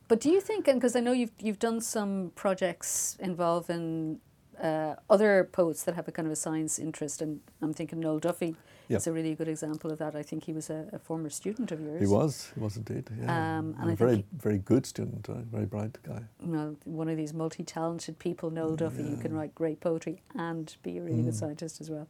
but 0.08 0.20
do 0.20 0.30
you 0.30 0.40
think, 0.40 0.66
and 0.68 0.80
because 0.80 0.96
I 0.96 1.00
know 1.00 1.12
you've 1.12 1.32
you've 1.38 1.58
done 1.60 1.80
some 1.80 2.32
projects 2.34 3.16
involving 3.20 4.20
uh, 4.62 4.94
other 5.08 5.48
poets 5.52 5.82
that 5.84 5.94
have 5.94 6.06
a 6.08 6.12
kind 6.12 6.26
of 6.26 6.32
a 6.32 6.36
science 6.36 6.78
interest, 6.78 7.22
and 7.22 7.40
I'm 7.62 7.72
thinking 7.74 8.00
Noel 8.00 8.18
Duffy 8.20 8.54
Yeah. 8.88 8.98
is 8.98 9.06
a 9.06 9.12
really 9.12 9.34
good 9.34 9.48
example 9.48 9.90
of 9.92 9.98
that. 9.98 10.14
I 10.14 10.22
think 10.22 10.44
he 10.44 10.52
was 10.52 10.70
a, 10.70 10.80
a 10.92 10.98
former 10.98 11.30
student 11.30 11.72
of 11.72 11.80
yours. 11.80 12.00
he 12.00 12.06
was 12.06 12.52
he 12.54 12.60
was 12.60 12.76
indeed 12.76 13.04
yeah 13.18 13.58
Um, 13.58 13.74
and 13.78 13.82
And 13.82 13.90
a 13.92 13.96
very 13.96 14.24
very 14.46 14.58
good 14.58 14.84
student 14.86 15.28
a 15.28 15.34
very 15.56 15.66
bright 15.66 15.96
guy 16.02 16.22
Well, 16.54 16.76
one 17.02 17.08
of 17.12 17.16
these 17.16 17.32
multi-talented 17.34 18.14
people, 18.18 18.50
Noel 18.50 18.76
Duffy, 18.76 19.02
who 19.10 19.16
can 19.16 19.32
write 19.38 19.54
great 19.54 19.78
poetry 19.80 20.16
and 20.34 20.76
be 20.82 20.98
a 20.98 21.02
really 21.02 21.22
good 21.22 21.34
Mm. 21.34 21.42
scientist 21.42 21.80
as 21.80 21.88
well. 21.90 22.06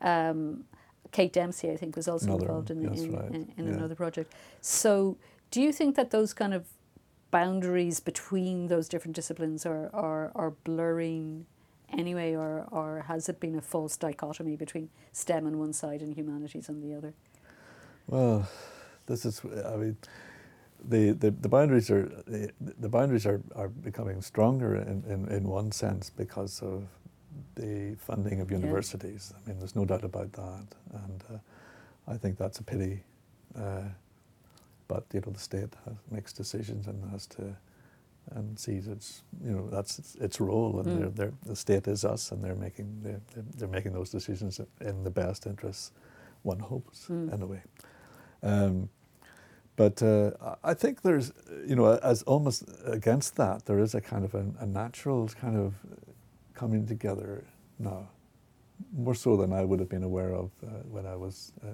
Um, 0.00 0.64
Kate 1.16 1.32
Dempsey, 1.32 1.70
I 1.74 1.76
think, 1.76 1.94
was 1.96 2.08
also 2.08 2.26
Another 2.26 2.46
involved 2.46 2.70
in, 2.70 2.78
in, 2.78 3.12
right, 3.12 3.34
in, 3.36 3.42
in 3.58 3.64
yeah. 3.66 3.74
another 3.78 3.94
project. 3.94 4.32
So, 4.60 5.16
do 5.54 5.60
you 5.60 5.72
think 5.72 5.94
that 5.96 6.10
those 6.10 6.32
kind 6.34 6.54
of 6.54 6.62
boundaries 7.30 8.00
between 8.00 8.68
those 8.68 8.88
different 8.88 9.14
disciplines 9.16 9.66
are, 9.66 9.90
are, 9.92 10.32
are 10.34 10.50
blurring 10.64 11.46
anyway, 11.98 12.34
or, 12.34 12.66
or 12.70 13.04
has 13.08 13.28
it 13.28 13.40
been 13.40 13.56
a 13.56 13.60
false 13.60 13.96
dichotomy 13.96 14.56
between 14.56 14.88
STEM 15.12 15.46
on 15.46 15.58
one 15.58 15.72
side 15.72 16.00
and 16.02 16.14
humanities 16.14 16.68
on 16.68 16.80
the 16.80 16.94
other? 16.94 17.14
Well, 18.06 18.48
this 19.06 19.24
is, 19.24 19.40
I 19.66 19.76
mean, 19.76 19.96
the, 20.88 21.12
the, 21.12 21.30
the 21.30 21.48
boundaries 21.48 21.90
are 21.90 22.06
the, 22.26 22.50
the 22.60 22.88
boundaries 22.88 23.26
are, 23.26 23.40
are 23.54 23.68
becoming 23.68 24.20
stronger 24.22 24.76
in, 24.76 25.04
in, 25.08 25.28
in 25.28 25.44
one 25.44 25.72
sense 25.72 26.10
because 26.10 26.60
of 26.62 26.84
the 27.54 27.94
funding 27.98 28.40
of 28.40 28.50
Yeah. 28.50 28.56
universities. 28.58 29.32
I 29.36 29.48
mean, 29.48 29.58
there's 29.58 29.76
no 29.76 29.84
doubt 29.84 30.04
about 30.04 30.32
that, 30.32 30.66
and 30.94 31.24
uh, 31.32 31.38
I 32.12 32.16
think 32.16 32.38
that's 32.38 32.58
a 32.58 32.64
pity. 32.64 33.02
Uh, 33.56 33.82
but 34.88 35.04
you 35.12 35.20
know, 35.20 35.32
the 35.32 35.38
state 35.38 35.74
has, 35.84 35.94
makes 36.10 36.32
decisions 36.32 36.86
and 36.86 37.10
has 37.10 37.26
to 37.28 37.56
and 38.30 38.58
sees 38.58 38.88
its 38.88 39.22
you 39.44 39.50
know 39.52 39.68
that's 39.68 39.98
its, 39.98 40.14
its 40.16 40.40
role, 40.40 40.78
and 40.80 40.86
Mm. 40.88 40.98
they're, 40.98 41.10
they're, 41.10 41.32
the 41.44 41.56
state 41.56 41.86
is 41.88 42.04
us, 42.04 42.32
and 42.32 42.42
they're 42.42 42.54
making 42.56 43.00
they're, 43.02 43.20
they're, 43.56 43.68
making 43.68 43.92
those 43.92 44.10
decisions 44.10 44.60
in 44.80 45.04
the 45.04 45.10
best 45.10 45.46
interests. 45.46 45.92
One 46.42 46.58
hopes, 46.60 47.06
Mm. 47.08 47.32
in 47.34 47.42
a 47.42 47.46
way. 47.46 47.62
Um, 48.42 48.88
but 49.76 50.02
uh, 50.02 50.32
I- 50.64 50.74
think 50.74 51.02
there's, 51.02 51.32
you 51.66 51.76
know, 51.76 51.98
as 52.02 52.22
almost 52.24 52.64
against 52.84 53.36
that, 53.36 53.64
there 53.66 53.78
is 53.78 53.94
a 53.94 54.00
kind 54.00 54.24
of 54.24 54.34
a, 54.34 54.44
a 54.60 54.66
natural 54.66 55.28
kind 55.28 55.56
of 55.56 55.74
coming 56.54 56.86
together 56.86 57.44
now, 57.78 58.08
more 58.92 59.14
so 59.14 59.36
than 59.36 59.52
I 59.52 59.64
would 59.64 59.78
have 59.80 59.88
been 59.88 60.02
aware 60.02 60.34
of 60.34 60.50
uh, 60.62 60.66
when 60.90 61.06
I 61.06 61.16
was 61.16 61.52
uh, 61.64 61.68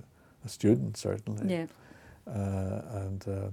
a 0.45 0.49
student, 0.49 0.97
certainly. 0.97 1.49
Yeah. 1.53 1.67
Uh, 2.27 2.83
and 3.07 3.27
uh, 3.29 3.49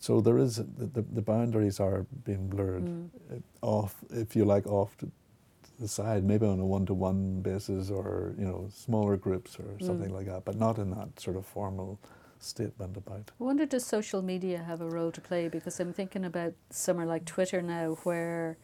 so 0.00 0.20
there 0.20 0.38
is 0.38 0.56
the, 0.56 0.86
the, 0.86 1.02
the 1.02 1.22
boundaries 1.22 1.80
are 1.80 2.06
being 2.24 2.48
blurred 2.48 2.84
Mm. 2.84 3.08
uh, 3.30 3.66
off, 3.66 3.94
if 4.10 4.34
you 4.36 4.44
like, 4.44 4.66
off 4.66 4.96
to, 4.98 5.06
to 5.06 5.70
the 5.80 5.88
side, 5.88 6.24
maybe 6.24 6.46
on 6.46 6.58
a 6.60 6.66
one-to-one 6.66 7.40
basis 7.42 7.90
or 7.90 8.34
you 8.38 8.44
know 8.44 8.68
smaller 8.72 9.16
groups 9.16 9.58
or 9.58 9.78
something 9.80 10.10
Mm. 10.10 10.14
like 10.18 10.26
that, 10.26 10.44
but 10.44 10.56
not 10.56 10.78
in 10.78 10.90
that 10.90 11.18
sort 11.20 11.36
of 11.36 11.44
formal 11.46 11.98
statement 12.40 12.96
about. 12.96 13.30
I 13.40 13.44
wonder 13.44 13.66
does 13.66 13.84
social 13.86 14.20
media 14.22 14.58
have 14.58 14.80
a 14.80 14.88
role 14.88 15.12
to 15.12 15.20
play? 15.20 15.48
Because 15.48 15.78
I'm 15.78 15.92
thinking 15.92 16.24
about 16.24 16.54
somewhere 16.70 17.06
like 17.06 17.24
Twitter 17.24 17.62
now, 17.62 17.94
where 18.04 18.56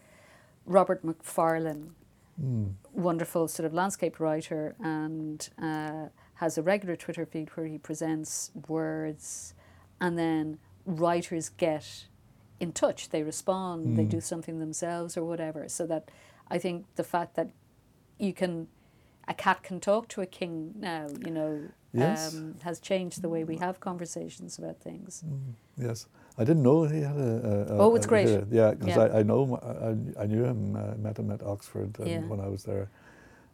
Robert 0.66 1.04
Macfarlane, 1.04 1.94
Mm. 2.40 2.74
wonderful 2.92 3.48
sort 3.48 3.66
of 3.66 3.74
landscape 3.74 4.20
writer, 4.20 4.76
and 4.80 5.48
uh, 5.60 6.06
has 6.34 6.56
a 6.56 6.62
regular 6.62 6.94
Twitter 6.94 7.26
feed 7.26 7.48
where 7.56 7.66
he 7.66 7.78
presents 7.78 8.52
words, 8.68 9.54
and 10.00 10.16
then 10.16 10.58
writers 10.88 11.50
get 11.50 12.06
in 12.60 12.72
touch. 12.72 13.10
They 13.10 13.22
respond. 13.22 13.96
They 13.96 14.04
Mm. 14.04 14.10
do 14.10 14.20
something 14.20 14.58
themselves 14.58 15.16
or 15.16 15.24
whatever. 15.24 15.68
So 15.68 15.86
that 15.86 16.10
I 16.50 16.58
think 16.58 16.86
the 16.96 17.04
fact 17.04 17.34
that 17.36 17.50
you 18.18 18.32
can. 18.32 18.68
A 19.30 19.34
cat 19.34 19.62
can 19.62 19.78
talk 19.78 20.08
to 20.08 20.22
a 20.22 20.26
king 20.26 20.72
now, 20.78 21.06
you 21.26 21.30
know, 21.30 21.60
Yes. 21.92 22.34
um, 22.34 22.54
has 22.62 22.80
changed 22.80 23.20
the 23.20 23.28
way 23.28 23.44
we 23.44 23.56
have 23.58 23.78
conversations 23.78 24.58
about 24.58 24.80
things. 24.80 25.22
Mm, 25.22 25.52
yes, 25.76 26.06
I 26.38 26.44
didn't 26.44 26.62
know 26.62 26.84
he 26.84 27.02
had 27.02 27.16
a. 27.18 27.74
a, 27.74 27.78
Oh, 27.78 27.94
it's 27.94 28.06
a- 28.06 28.08
great. 28.08 28.26
a- 28.28 28.46
yeah, 28.50 28.70
because 28.70 28.96
Yeah. 28.96 29.02
I, 29.02 29.18
I 29.18 29.22
know 29.22 29.40
I, 30.18 30.22
I 30.22 30.26
knew 30.26 30.44
him, 30.44 30.74
uh, 30.76 30.94
met 30.96 31.18
him 31.18 31.30
at 31.30 31.42
Oxford 31.42 31.98
and 31.98 32.08
Yeah. 32.08 32.20
when 32.26 32.40
I 32.40 32.48
was 32.48 32.62
there, 32.64 32.88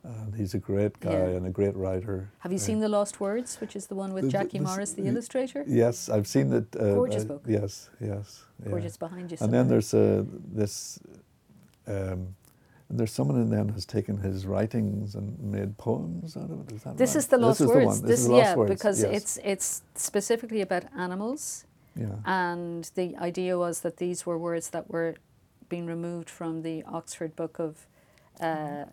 and 0.05 0.35
he's 0.35 0.55
a 0.55 0.59
great 0.59 1.01
guy 1.01 1.13
Yeah. 1.13 1.37
and 1.37 1.47
a 1.47 1.51
great 1.51 1.75
writer. 1.77 2.29
Have 2.41 2.53
you 2.53 2.59
Uh, 2.63 2.69
seen 2.69 2.79
The 2.81 2.89
Lost 2.89 3.21
Words, 3.21 3.61
which 3.61 3.75
is 3.77 3.87
the 3.87 3.95
one 3.95 4.13
with 4.13 4.25
The- 4.25 4.29
the- 4.29 4.39
Jackie 4.39 4.59
this- 4.59 4.69
Morris, 4.69 4.93
the 4.93 5.07
illustrator? 5.07 5.65
Yes, 5.67 6.09
I've 6.09 6.27
seen 6.27 6.53
it. 6.53 6.67
Uh, 6.77 6.95
Gorgeous 6.95 7.25
uh, 7.25 7.29
book. 7.29 7.43
Yes, 7.47 7.91
yes. 8.01 8.45
yeah. 8.63 8.71
Gorgeous 8.71 8.97
behind 8.99 9.31
you. 9.33 9.39
And 9.41 9.53
then 9.53 9.69
there's 9.69 9.93
uh, 9.95 10.25
this. 10.55 10.99
Um, 11.87 12.35
and 12.89 12.99
there's 13.01 13.13
someone 13.13 13.41
in 13.41 13.49
then 13.51 13.69
has 13.71 13.87
taken 13.87 14.19
his 14.19 14.47
writings 14.47 15.15
and 15.15 15.39
made 15.41 15.77
poems 15.79 16.37
out 16.37 16.51
of 16.51 16.61
it. 16.61 16.73
Is 16.77 16.83
that 16.83 16.97
This 16.99 17.11
right? 17.15 17.17
is 17.21 17.27
the 17.29 17.39
Lost 17.39 17.59
this 17.61 17.69
Words. 17.69 17.95
Is 17.95 18.01
the 18.01 18.03
one. 18.03 18.11
This, 18.11 18.21
is 18.21 18.27
the 18.29 18.35
yeah, 18.37 18.45
Lost 18.49 18.59
Words. 18.59 18.71
because 18.75 19.03
yes. 19.03 19.13
it's 19.17 19.39
it's 19.53 19.83
specifically 19.95 20.61
about 20.61 20.85
animals, 20.97 21.65
yeah. 21.97 22.17
and 22.27 22.85
the 22.95 23.17
idea 23.29 23.57
was 23.59 23.81
that 23.81 23.97
these 23.97 24.27
were 24.27 24.39
words 24.39 24.69
that 24.71 24.85
were 24.91 25.15
being 25.71 25.87
removed 25.87 26.29
from 26.29 26.63
the 26.63 26.83
Oxford 26.85 27.35
Book 27.35 27.59
of 27.59 27.87
uh, 28.41 28.45
uh, 28.45 28.87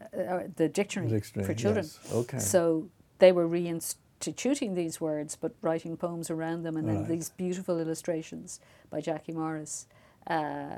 the 0.56 0.69
dictionary, 0.69 1.10
Dictionary, 1.10 1.47
for 1.47 1.54
children. 1.54 1.86
yes. 1.86 2.13
Okay. 2.13 2.39
So 2.39 2.89
they 3.19 3.32
were 3.32 3.47
reinstituting 3.47 4.75
these 4.75 5.01
words, 5.01 5.36
but 5.36 5.54
writing 5.62 5.97
poems 5.97 6.30
around 6.30 6.63
them, 6.63 6.77
and 6.77 6.88
then 6.88 6.97
Right. 6.99 7.08
these 7.08 7.30
beautiful 7.30 7.80
illustrations 7.80 8.60
by 8.89 9.01
Jackie 9.01 9.34
Morris. 9.34 9.88
Uh, 10.27 10.77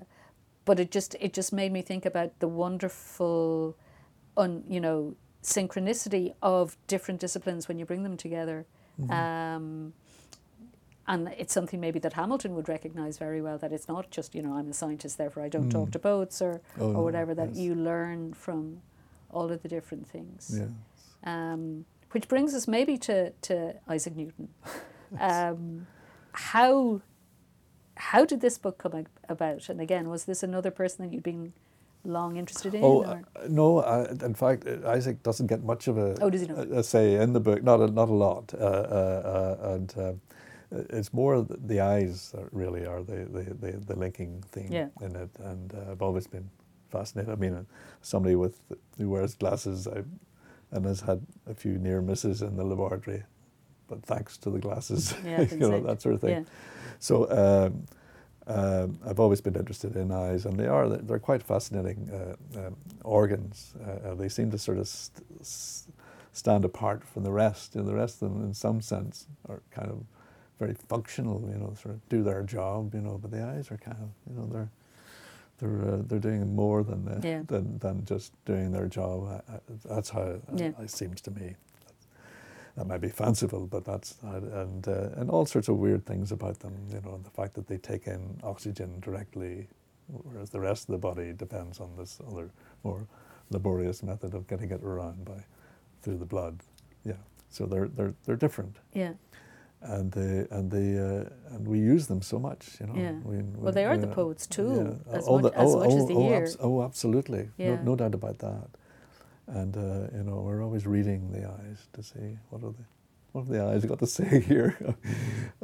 but 0.66 0.80
it 0.80 0.92
just 0.92 1.16
it 1.20 1.34
just 1.34 1.52
made 1.52 1.72
me 1.74 1.82
think 1.82 2.06
about 2.06 2.40
the 2.40 2.48
wonderful, 2.48 3.76
un, 4.38 4.64
you 4.68 4.80
know, 4.80 5.16
synchronicity 5.42 6.34
of 6.42 6.78
different 6.88 7.20
disciplines 7.20 7.68
when 7.68 7.78
you 7.78 7.86
bring 7.86 8.04
them 8.04 8.16
together. 8.18 8.66
Mm-hmm. 9.00 9.12
Um, 9.12 9.94
and 11.08 11.28
it's 11.38 11.54
something 11.54 11.80
maybe 11.82 12.00
that 12.00 12.14
Hamilton 12.14 12.56
would 12.56 12.70
recognize 12.70 13.18
very 13.18 13.42
well 13.42 13.58
that 13.58 13.72
it's 13.74 13.88
not 13.88 14.10
just 14.12 14.34
you 14.36 14.42
know 14.42 14.54
I'm 14.54 14.70
a 14.70 14.74
scientist 14.74 15.18
therefore 15.18 15.44
I 15.44 15.50
don't 15.50 15.70
talk 15.70 15.90
Mm. 15.90 15.92
to 15.94 16.00
boats 16.00 16.42
or 16.42 16.62
Oh, 16.80 16.94
or 16.96 17.04
whatever 17.04 17.34
that 17.36 17.50
yes. 17.50 17.58
you 17.58 17.76
learn 17.76 18.34
from 18.34 18.82
all 19.32 19.52
of 19.52 19.62
the 19.64 19.68
different 19.70 20.08
things. 20.08 20.58
Yeah. 20.60 20.68
Um, 21.26 21.86
which 22.12 22.28
brings 22.28 22.54
us 22.54 22.68
maybe 22.68 22.98
to, 23.00 23.32
to 23.32 23.74
Isaac 23.88 24.16
Newton. 24.16 24.50
Um, 25.20 25.86
how 26.32 27.02
how 27.96 28.26
did 28.26 28.42
this 28.42 28.58
book 28.58 28.80
come 28.80 29.06
about? 29.30 29.70
And 29.70 29.80
again, 29.80 30.10
was 30.10 30.26
this 30.26 30.42
another 30.42 30.72
person 30.72 31.06
that 31.06 31.14
you'd 31.14 31.22
been 31.24 31.54
long 32.04 32.38
interested 32.38 32.74
in? 32.74 32.84
Oh 32.84 33.04
or- 33.06 33.24
uh, 33.36 33.48
no! 33.48 33.78
Uh, 33.80 34.08
in 34.26 34.34
fact, 34.34 34.66
uh, 34.68 34.88
Isaac 34.90 35.22
doesn't 35.22 35.46
get 35.48 35.64
much 35.64 35.88
of 35.88 35.98
a, 36.00 36.16
Oh, 36.20 36.32
does 36.32 36.42
he 36.42 36.48
not? 36.48 36.58
a, 36.68 36.80
a 36.80 36.84
say 36.84 37.14
in 37.16 37.34
the 37.34 37.40
book. 37.40 37.62
Not 37.64 37.80
a, 37.80 37.88
not 37.88 38.10
a 38.10 38.14
lot, 38.14 38.54
uh, 38.56 38.58
uh, 38.58 39.58
uh, 39.62 39.74
and 39.74 39.94
uh, 39.98 40.14
it's 40.90 41.14
more 41.14 41.42
the 41.44 41.80
eyes 41.82 42.32
that 42.32 42.52
really 42.52 42.86
are 42.86 43.04
the 43.04 43.26
the, 43.26 43.44
the, 43.54 43.72
the 43.78 43.96
linking 43.96 44.42
thing 44.52 44.72
Yeah. 44.72 44.88
in 45.02 45.16
it. 45.16 45.30
And 45.40 45.74
uh, 45.74 45.92
I've 45.92 46.02
always 46.02 46.28
been 46.28 46.50
fascinated. 46.90 47.32
I 47.32 47.36
mean, 47.36 47.54
uh, 47.54 47.64
somebody 48.02 48.36
with 48.36 48.60
who 48.98 49.10
wears 49.10 49.36
glasses 49.36 49.88
I, 49.88 50.04
and 50.72 50.86
has 50.86 51.02
had 51.02 51.22
a 51.48 51.54
few 51.54 51.78
near 51.78 52.02
misses 52.02 52.42
in 52.42 52.56
the 52.56 52.64
laboratory, 52.64 53.24
but 53.88 54.04
thanks 54.06 54.38
to 54.38 54.50
the 54.50 54.60
glasses, 54.60 55.14
Yeah, 55.26 55.42
you 55.52 55.58
know 55.70 55.82
that 55.82 56.02
sort 56.02 56.16
of 56.16 56.22
thing. 56.22 56.30
yeah, 56.32 56.44
So 57.00 57.30
um, 57.30 57.86
um, 58.48 59.00
I've 59.08 59.20
always 59.20 59.42
been 59.42 59.56
interested 59.56 59.96
in 59.96 60.12
eyes, 60.12 60.46
and 60.46 60.60
they 60.60 60.68
are 60.68 60.90
they're 60.90 61.20
quite 61.20 61.44
fascinating 61.44 62.10
uh, 62.12 62.60
um, 62.68 62.76
organs. 63.04 63.74
Uh, 63.80 64.10
uh, 64.10 64.16
they 64.16 64.30
seem 64.30 64.52
to 64.52 64.58
sort 64.58 64.78
of 64.80 64.88
st- 64.88 65.96
stand 66.34 66.66
apart 66.66 67.04
from 67.04 67.24
the 67.24 67.32
rest. 67.32 67.76
and 67.76 67.88
the 67.88 67.94
rest 67.96 68.22
of 68.22 68.34
them, 68.34 68.44
in 68.44 68.54
some 68.54 68.82
sense, 68.82 69.28
are 69.48 69.62
kind 69.72 69.90
of 69.92 70.04
very 70.64 70.76
functional. 70.90 71.42
You 71.52 71.58
know, 71.60 71.74
sort 71.82 71.96
of 71.96 72.10
do 72.10 72.24
their 72.24 72.44
job. 72.44 72.94
You 72.94 73.02
know, 73.02 73.18
but 73.22 73.32
the 73.32 73.44
eyes 73.44 73.72
are 73.72 73.78
kind 73.78 73.98
of 74.02 74.10
you 74.30 74.36
know 74.40 74.48
they're 74.54 74.70
they're 75.60 75.94
uh, 75.94 76.02
they're 76.08 76.20
doing 76.20 76.56
more 76.56 76.84
than 76.84 77.08
uh, 77.08 77.22
Yeah. 77.24 77.44
than 77.48 77.78
than 77.80 78.06
just 78.06 78.32
doing 78.46 78.72
their 78.72 78.88
job. 78.88 79.18
I, 79.50 79.54
I, 79.54 79.60
that's 79.86 80.10
how 80.10 80.22
it, 80.24 80.42
Yeah. 80.56 80.72
it 80.80 80.90
seems 80.92 81.22
to 81.22 81.32
me. 81.32 81.56
That 82.76 82.88
might 82.88 83.02
be 83.02 83.10
fanciful, 83.10 83.68
but 83.68 83.86
that's 83.86 84.16
and 84.24 84.88
uh, 84.88 85.10
and 85.20 85.30
all 85.30 85.46
sorts 85.46 85.68
of 85.70 85.78
weird 85.78 86.06
things 86.06 86.32
about 86.32 86.60
them. 86.60 86.74
You 86.90 87.02
know, 87.02 87.20
the 87.24 87.30
fact 87.30 87.54
that 87.56 87.68
they 87.68 87.78
take 87.78 88.08
in 88.08 88.40
oxygen 88.44 89.00
directly, 89.00 89.68
whereas 90.08 90.50
the 90.50 90.60
rest 90.60 90.90
of 90.90 90.94
the 90.94 90.98
body 90.98 91.34
depends 91.34 91.80
on 91.80 91.90
this 91.98 92.20
other 92.28 92.50
more 92.84 93.06
laborious 93.52 94.02
method 94.02 94.34
of 94.34 94.48
getting 94.48 94.72
it 94.72 94.82
around 94.84 95.24
by 95.26 95.44
through 96.02 96.18
the 96.18 96.26
blood. 96.26 96.56
Yeah, 97.06 97.22
so 97.52 97.66
they're 97.68 97.90
they're 97.90 98.16
they're 98.26 98.42
different, 98.48 98.76
yeah. 98.94 99.14
And 99.84 100.12
they 100.12 100.48
and 100.52 100.72
they 100.72 100.98
uh, 101.00 101.56
and 101.56 101.68
we 101.68 101.80
use 101.80 102.08
them 102.08 102.22
so 102.22 102.40
much. 102.40 102.78
You 102.80 102.88
know, 102.88 102.96
Yeah. 102.96 103.12
we, 103.24 103.38
we, 103.38 103.44
Well, 103.64 103.74
they 103.74 103.86
are 103.86 103.98
the 103.98 104.08
poet's 104.08 104.48
too, 104.48 104.98
yeah. 105.12 105.18
as 105.18 105.26
Oh, 105.28 105.40
much, 105.40 105.52
the- 105.54 105.60
as, 105.60 105.74
oh, 105.76 105.80
much 105.80 105.94
as 105.94 106.04
oh, 106.04 106.08
the 106.08 106.16
oh, 106.16 106.30
ear. 106.30 106.44
abs- 106.44 106.58
oh, 106.60 106.84
absolutely. 106.84 107.50
Yeah. 107.58 107.76
No, 107.76 107.82
no 107.92 107.96
doubt 107.96 108.16
about 108.16 108.38
that. 108.40 108.68
And 109.48 109.76
uh, 109.76 110.08
you 110.18 110.24
know, 110.24 110.42
we're 110.42 110.64
always 110.64 110.86
reading 110.88 111.32
the 111.32 111.46
eyes 111.50 111.88
to 111.94 112.02
see 112.04 112.38
what 112.50 112.64
are 112.64 112.72
the 112.72 112.86
what 113.34 113.42
have 113.42 113.50
the 113.50 113.64
eyes 113.64 113.86
got 113.86 114.00
to 114.00 114.08
say 114.08 114.40
here. 114.48 114.76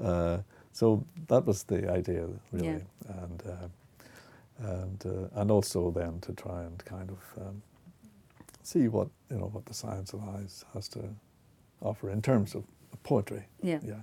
uh, 0.01 0.37
so 0.73 1.03
that 1.27 1.45
was 1.45 1.63
the 1.63 1.89
idea, 1.91 2.27
really, 2.51 2.67
Yeah. 2.67 3.23
and 3.23 3.43
uh, 3.47 3.67
and 4.59 5.05
uh, 5.05 5.41
and 5.41 5.51
also 5.51 5.91
then 5.91 6.19
to 6.21 6.33
try 6.33 6.63
and 6.63 6.83
kind 6.85 7.09
of 7.09 7.41
um, 7.47 7.61
see 8.63 8.87
what 8.89 9.07
you 9.31 9.37
know 9.37 9.49
what 9.53 9.65
the 9.65 9.73
science 9.73 10.13
of 10.13 10.21
eyes 10.35 10.65
has 10.73 10.87
to 10.89 10.99
offer 11.81 12.09
in 12.09 12.21
terms 12.21 12.55
of 12.55 12.63
poetry. 13.03 13.47
yeah. 13.61 13.79
Yeah. 13.83 14.01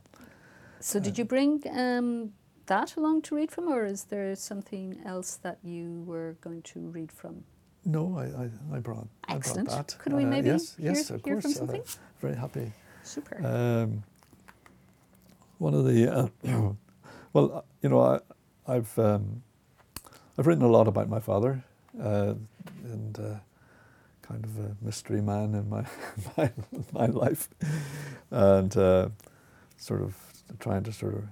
So 0.81 1.01
did 1.01 1.19
you 1.19 1.25
bring 1.25 1.63
um, 1.73 2.33
that 2.67 2.97
along 2.97 3.23
to 3.23 3.35
read 3.37 3.51
from, 3.51 3.69
or 3.69 3.85
is 3.87 4.05
there 4.05 4.37
something 4.37 4.99
else 5.05 5.39
that 5.43 5.59
you 5.65 6.03
were 6.07 6.37
going 6.41 6.63
to 6.63 6.81
read 6.81 7.11
from? 7.11 7.45
No, 7.85 8.17
I, 8.19 8.25
I, 8.45 8.77
I 8.77 8.81
brought 8.81 9.09
Excellent. 9.29 9.69
I 9.69 9.73
brought 9.75 9.89
that. 9.89 9.99
Could 9.99 10.13
we 10.13 10.25
Uh, 10.25 10.29
maybe 10.29 10.49
yes, 10.49 10.77
hear- 10.77 10.93
yes, 10.93 11.11
of 11.11 11.25
hear 11.25 11.41
from 11.41 11.55
course. 11.55 11.97
uh, 11.97 12.01
very 12.21 12.37
happy. 12.37 12.73
Super. 13.03 13.37
Um, 13.45 14.03
one 15.59 15.75
of 15.75 15.85
the 15.85 16.09
uh, 16.09 16.29
well, 17.33 17.53
uh, 17.53 17.63
you 17.83 17.89
know, 17.89 18.01
I, 18.01 18.21
I've 18.67 18.99
um, 18.99 19.43
I've 20.39 20.47
written 20.47 20.65
a 20.65 20.69
lot 20.69 20.87
about 20.89 21.09
my 21.09 21.21
father, 21.21 21.65
uh, 22.01 22.35
and 22.85 23.19
uh, 23.19 23.35
kind 24.29 24.45
of 24.45 24.59
a 24.59 24.77
mystery 24.85 25.21
man 25.21 25.55
in 25.55 25.69
my 25.69 25.85
my, 26.37 26.51
my 26.93 27.07
life, 27.07 27.49
and 28.31 28.77
uh, 28.77 29.09
sort 29.77 30.03
of 30.03 30.15
trying 30.59 30.83
to 30.85 30.93
sort 30.93 31.15
of 31.15 31.25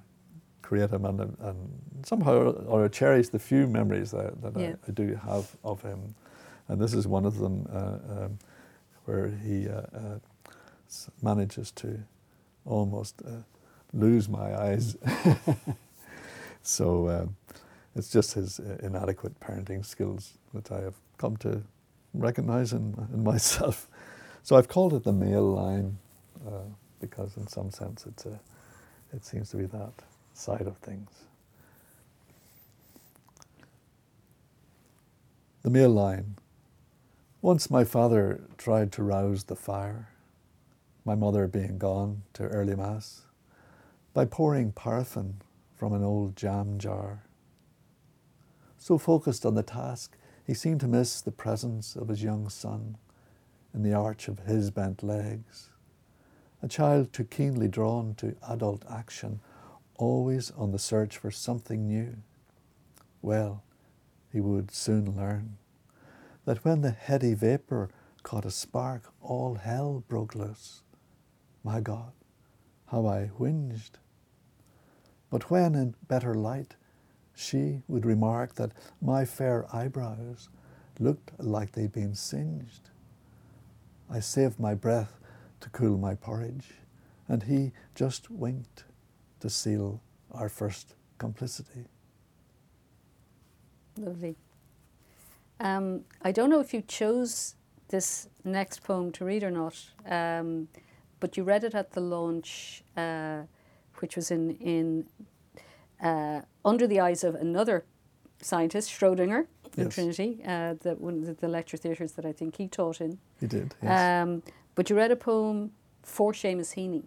create 0.63 0.91
him 0.91 1.05
and, 1.05 1.21
and 1.21 1.57
somehow 2.05 2.53
or 2.67 2.89
cherish 2.89 3.29
the 3.29 3.39
few 3.39 3.67
memories 3.67 4.11
that, 4.13 4.41
that 4.43 4.57
Yeah. 4.57 4.75
I, 4.87 4.91
I 4.91 4.93
do 4.93 5.15
have 5.15 5.57
of 5.63 5.83
him, 5.83 6.15
and 6.69 6.81
this 6.81 6.95
is 6.95 7.07
one 7.07 7.27
of 7.27 7.39
them 7.39 7.67
uh, 7.73 8.25
um, 8.25 8.39
where 9.05 9.29
he 9.29 9.69
uh, 9.69 9.83
uh, 9.95 10.19
manages 11.23 11.71
to 11.73 12.01
almost 12.65 13.23
uh, 13.27 13.43
lose 13.93 14.29
my 14.29 14.55
eyes. 14.59 14.97
so 16.63 17.09
um, 17.09 17.37
it's 17.95 18.11
just 18.11 18.35
his 18.35 18.61
uh, 18.61 18.79
inadequate 18.83 19.39
parenting 19.41 19.85
skills 19.85 20.39
that 20.55 20.73
I 20.73 20.81
have 20.81 20.95
come 21.19 21.37
to 21.39 21.63
recognize 22.15 22.73
in, 22.73 22.95
in 23.13 23.25
myself. 23.25 23.89
So 24.43 24.57
I've 24.57 24.69
called 24.69 24.95
it 24.95 25.05
the 25.05 25.13
male 25.13 25.51
line 25.55 25.99
uh, 26.47 26.63
because, 27.01 27.37
in 27.37 27.47
some 27.47 27.71
sense, 27.71 28.07
it's 28.07 28.27
a, 28.27 28.41
it 29.13 29.25
seems 29.25 29.51
to 29.51 29.57
be 29.59 29.67
that 29.67 29.93
side 30.35 30.67
of 30.67 30.77
things. 30.79 31.11
The 35.63 35.71
male 35.71 35.91
line. 35.91 36.37
Once 37.43 37.71
my 37.71 37.85
father 37.85 38.43
tried 38.59 38.93
to 38.93 39.03
rouse 39.03 39.45
the 39.45 39.57
fire, 39.57 40.09
my 41.05 41.15
mother 41.15 41.47
being 41.47 41.79
gone 41.79 42.23
to 42.35 42.45
early 42.45 42.75
mass, 42.75 43.23
by 44.15 44.25
pouring 44.25 44.73
paraffin 44.73 45.37
from 45.77 45.93
an 45.93 46.03
old 46.03 46.37
jam 46.37 46.79
jar. 46.79 47.25
So 48.79 48.99
focused 48.99 49.45
on 49.47 49.55
the 49.55 49.63
task, 49.63 50.17
he 50.45 50.55
seemed 50.55 50.81
to 50.81 50.87
miss 50.87 51.21
the 51.21 51.33
presence 51.33 51.97
of 51.97 52.09
his 52.09 52.23
young 52.23 52.49
son 52.49 52.97
in 53.73 53.83
the 53.83 53.95
arch 53.95 54.29
of 54.29 54.41
his 54.41 54.71
bent 54.71 55.03
legs. 55.03 55.71
A 56.63 56.69
child 56.69 57.13
too 57.13 57.25
keenly 57.25 57.69
drawn 57.69 58.15
to 58.17 58.37
adult 58.49 58.85
action, 58.91 59.41
always 59.97 60.51
on 60.53 60.71
the 60.71 60.79
search 60.79 61.17
for 61.17 61.31
something 61.31 61.87
new. 61.87 62.17
Well, 63.23 63.63
he 64.33 64.41
would 64.41 64.71
soon 64.71 65.17
learn 65.17 65.57
that 66.45 66.65
when 66.65 66.83
the 66.83 66.91
heady 66.91 67.35
vapour 67.35 67.91
caught 68.23 68.45
a 68.45 68.51
spark, 68.51 69.13
all 69.21 69.55
hell 69.55 70.05
broke 70.09 70.35
loose. 70.35 70.83
My 71.63 71.81
God, 71.81 72.13
how 72.87 73.07
I 73.07 73.31
whinged. 73.39 73.93
But 75.31 75.51
when 75.51 75.75
in 75.75 75.95
better 76.07 76.35
light 76.35 76.77
she 77.35 77.83
would 77.89 78.07
remark 78.07 78.55
that 78.55 78.73
my 79.01 79.25
fair 79.25 79.67
eyebrows 79.75 80.49
looked 80.99 81.33
like 81.39 81.73
they'd 81.73 81.93
been 81.93 82.15
singed, 82.15 82.91
I 84.11 84.21
saved 84.21 84.61
my 84.61 84.75
breath 84.75 85.19
to 85.61 85.69
cool 85.71 85.99
my 85.99 86.15
porridge, 86.15 86.75
and 87.29 87.43
he 87.43 87.73
just 87.95 88.31
winked 88.31 88.85
to 89.41 89.51
seal 89.51 90.01
our 90.31 90.49
first 90.49 90.95
complicity. 91.19 91.87
Lovely. 93.97 94.37
Um, 95.61 96.03
I 96.23 96.33
don't 96.33 96.51
know 96.51 96.61
if 96.61 96.75
you 96.75 96.83
chose 96.83 97.55
this 97.89 98.29
next 98.45 98.83
poem 98.83 99.13
to 99.13 99.25
read 99.25 99.43
or 99.43 99.51
not, 99.51 99.77
um, 100.07 100.69
but 101.21 101.37
you 101.37 101.45
read 101.45 101.65
it 101.65 101.75
at 101.75 101.93
the 101.93 102.01
launch, 102.01 102.83
uh, 102.97 103.43
which 103.99 104.17
was 104.17 104.31
in 104.31 104.57
in 104.57 105.07
uh, 106.03 106.43
under 106.65 106.87
the 106.87 107.01
eyes 107.01 107.25
of 107.25 107.35
another 107.35 107.85
scientist, 108.41 108.91
Schrodinger, 108.91 109.47
in 109.77 109.85
Yes. 109.85 109.95
Trinity, 109.95 110.41
uh, 110.47 110.75
the, 110.81 110.95
one 110.95 111.25
of 111.25 111.41
the 111.41 111.49
lecture 111.49 111.77
theatres 111.77 112.13
that 112.13 112.25
I 112.25 112.33
think 112.33 112.57
he 112.57 112.69
taught 112.69 113.01
in. 113.01 113.19
He 113.41 113.47
did. 113.47 113.75
Yes. 113.83 114.23
Um, 114.23 114.43
but 114.75 114.89
you 114.91 114.97
read 114.97 115.11
a 115.11 115.17
poem 115.17 115.73
for 116.03 116.33
Seamus 116.33 116.75
Heaney, 116.75 117.05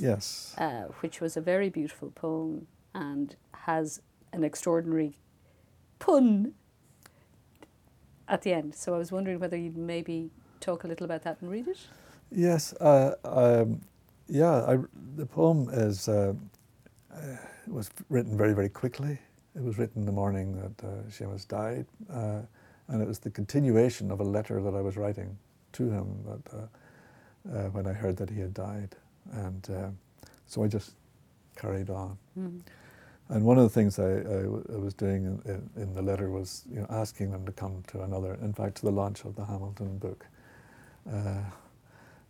yes. 0.00 0.54
uh, 0.58 0.84
which 1.00 1.20
was 1.20 1.36
a 1.36 1.40
very 1.40 1.68
beautiful 1.68 2.10
poem 2.10 2.66
and 2.94 3.36
has 3.52 4.00
an 4.32 4.42
extraordinary 4.44 5.18
pun 5.98 6.54
at 8.28 8.42
the 8.42 8.52
end. 8.52 8.74
So 8.74 8.94
I 8.94 8.98
was 8.98 9.12
wondering 9.12 9.38
whether 9.38 9.56
you'd 9.56 9.76
maybe 9.76 10.30
talk 10.60 10.84
a 10.84 10.88
little 10.88 11.04
about 11.04 11.22
that 11.22 11.40
and 11.40 11.50
read 11.50 11.68
it. 11.68 11.78
Yes, 12.30 12.72
uh, 12.74 13.14
um, 13.24 13.82
yeah. 14.26 14.64
I, 14.64 14.78
the 15.16 15.26
poem 15.26 15.68
is 15.72 16.08
uh, 17.14 17.18
uh, 17.20 17.36
was 17.68 17.90
written 18.10 18.36
very, 18.36 18.54
very 18.54 18.70
quickly. 18.70 19.18
It 19.56 19.62
was 19.62 19.78
written 19.78 20.06
the 20.06 20.12
morning 20.12 20.56
that 20.56 20.86
uh, 20.86 20.90
Seamus 21.10 21.48
died, 21.48 21.86
uh, 22.12 22.40
and 22.88 23.02
it 23.02 23.08
was 23.08 23.20
the 23.20 23.30
continuation 23.30 24.10
of 24.10 24.20
a 24.20 24.24
letter 24.24 24.62
that 24.62 24.74
I 24.74 24.82
was 24.82 24.96
writing 24.96 25.38
to 25.74 25.90
him 25.90 26.24
that, 26.26 26.54
uh, 26.54 27.56
uh, 27.58 27.68
when 27.70 27.86
I 27.86 27.92
heard 27.92 28.16
that 28.18 28.30
he 28.30 28.40
had 28.40 28.54
died, 28.54 28.96
and 29.32 29.68
uh, 29.70 29.88
so 30.46 30.64
I 30.64 30.68
just 30.68 30.92
carried 31.56 31.90
on. 31.90 32.18
Mm. 32.38 32.60
And 33.30 33.44
one 33.44 33.58
of 33.58 33.64
the 33.64 33.70
things 33.70 33.98
I, 33.98 34.04
I 34.12 34.42
w- 34.44 34.66
I 34.74 34.76
was 34.78 34.94
doing 34.94 35.24
in, 35.24 35.42
in, 35.76 35.82
in 35.82 35.94
the 35.94 36.02
letter 36.02 36.30
was 36.30 36.64
you 36.70 36.80
know, 36.80 36.86
asking 36.90 37.30
them 37.32 37.46
to 37.46 37.52
come 37.52 37.82
to 37.88 38.02
another, 38.02 38.34
in 38.42 38.52
fact, 38.52 38.76
to 38.76 38.82
the 38.82 38.92
launch 38.92 39.24
of 39.24 39.36
the 39.36 39.44
Hamilton 39.44 39.98
book, 39.98 40.26
uh, 41.12 41.42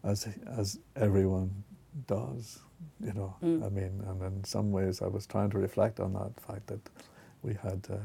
as, 0.05 0.29
as 0.59 0.79
everyone 0.97 1.65
does, 2.07 2.61
you 3.01 3.13
know. 3.13 3.35
Mm. 3.43 3.65
I 3.65 3.69
mean, 3.69 4.03
and 4.07 4.23
in 4.23 4.45
some 4.45 4.73
ways 4.73 5.03
I 5.03 5.07
was 5.07 5.27
trying 5.27 5.51
to 5.51 5.59
reflect 5.59 6.01
on 6.01 6.13
that 6.15 6.39
fact 6.41 6.67
that 6.69 6.81
we 7.43 7.55
had, 7.55 7.87
uh, 7.91 7.97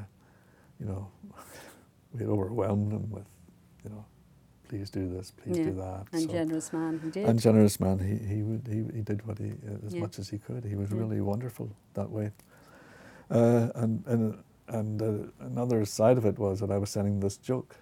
you 0.80 0.86
know, 0.86 1.08
we 2.14 2.20
had 2.20 2.30
overwhelmed 2.30 2.92
them 2.92 3.10
with, 3.10 3.26
you 3.84 3.90
know, 3.90 4.06
please 4.68 4.90
do 4.90 5.10
this, 5.10 5.32
please 5.32 5.58
Yeah. 5.58 5.66
do 5.66 5.74
that. 5.76 6.06
And 6.14 6.22
So- 6.24 6.28
generous 6.32 6.72
man, 6.74 7.00
he 7.04 7.10
did. 7.10 7.28
and 7.28 7.40
generous 7.40 7.80
man, 7.80 8.00
he 8.00 8.16
he 8.36 8.44
would, 8.44 8.68
he, 8.68 8.84
he 8.98 9.02
did 9.02 9.26
what 9.26 9.38
he 9.40 9.52
as 9.86 9.94
Yeah. 9.94 10.02
much 10.02 10.20
as 10.20 10.30
he 10.30 10.38
could. 10.38 10.64
He 10.66 10.76
was 10.76 10.92
Yeah. 10.92 11.00
really 11.00 11.22
wonderful 11.22 11.70
that 11.96 12.10
way. 12.12 12.32
Uh, 13.30 13.70
and 13.76 14.04
and 14.08 14.44
and 14.68 15.02
uh, 15.02 15.32
another 15.40 15.84
side 15.86 16.18
of 16.18 16.26
it 16.26 16.38
was 16.38 16.60
that 16.60 16.70
I 16.72 16.78
was 16.78 16.90
sending 16.92 17.20
this 17.20 17.38
joke, 17.38 17.76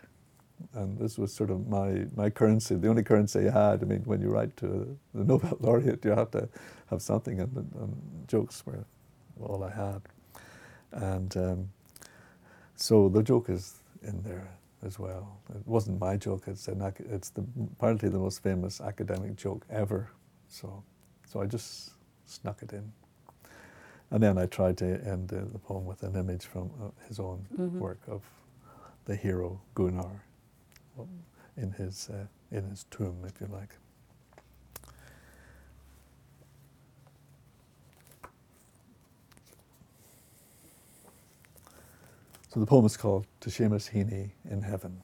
and 0.74 0.98
this 0.98 1.17
was 1.17 1.34
sort 1.34 1.52
of 1.52 1.67
my 1.67 2.06
my 2.15 2.30
currency, 2.30 2.76
the 2.76 2.89
only 2.89 3.04
currency 3.04 3.48
I 3.50 3.52
had. 3.52 3.84
I 3.84 3.86
mean, 3.86 4.04
when 4.06 4.22
you 4.22 4.30
write 4.30 4.58
to 4.58 4.98
the 5.13 5.24
Nobel 5.26 5.58
laureate, 5.62 6.06
you 6.06 6.12
have 6.12 6.32
to 6.32 6.50
have 6.89 7.02
something, 7.02 7.39
and, 7.41 7.56
and 7.58 8.28
jokes 8.28 8.65
were 8.65 8.86
all 9.41 9.63
I 9.63 9.72
had. 9.72 10.02
And 10.91 11.38
um, 11.38 11.70
so 12.76 13.10
the 13.10 13.24
joke 13.24 13.50
is 13.50 13.76
in 14.04 14.22
there 14.24 14.50
as 14.86 15.00
well. 15.00 15.39
It 15.56 15.67
wasn't 15.67 16.00
my 16.02 16.17
joke. 16.17 16.43
It's 16.48 16.67
an 16.67 16.82
it's 17.12 17.30
the 17.32 17.46
apparently 17.74 18.10
the 18.10 18.20
most 18.20 18.43
famous 18.43 18.82
academic 18.82 19.36
joke 19.38 19.65
ever. 19.70 20.10
So 20.50 20.84
so 21.28 21.41
I 21.41 21.46
just 21.48 21.91
snuck 22.26 22.62
it 22.63 22.74
in. 22.74 22.91
And 24.12 24.24
then 24.24 24.38
I 24.38 24.46
tried 24.48 24.78
to 24.78 24.86
end 24.86 25.34
uh, 25.34 25.38
the 25.52 25.60
poem 25.60 25.86
with 25.86 26.04
an 26.04 26.15
image 26.15 26.46
from 26.46 26.72
uh, 26.82 26.89
his 27.08 27.20
own 27.20 27.46
Mhm. 27.60 27.80
work 27.80 28.00
of 28.08 28.22
the 29.06 29.15
hero 29.15 29.60
Gunnar 29.76 30.24
in 31.55 31.71
his 31.71 32.10
uh, 32.10 32.25
in 32.51 32.69
his 32.69 32.86
tomb, 32.89 33.23
if 33.25 33.39
you 33.41 33.47
like. 33.47 33.75
So 42.49 42.60
the 42.62 42.65
poem 42.65 42.86
is 42.86 42.97
called 42.97 43.27
To 43.41 43.49
Seamus 43.49 43.91
Heaney 43.91 44.31
in 44.49 44.62
Heaven. 44.63 45.01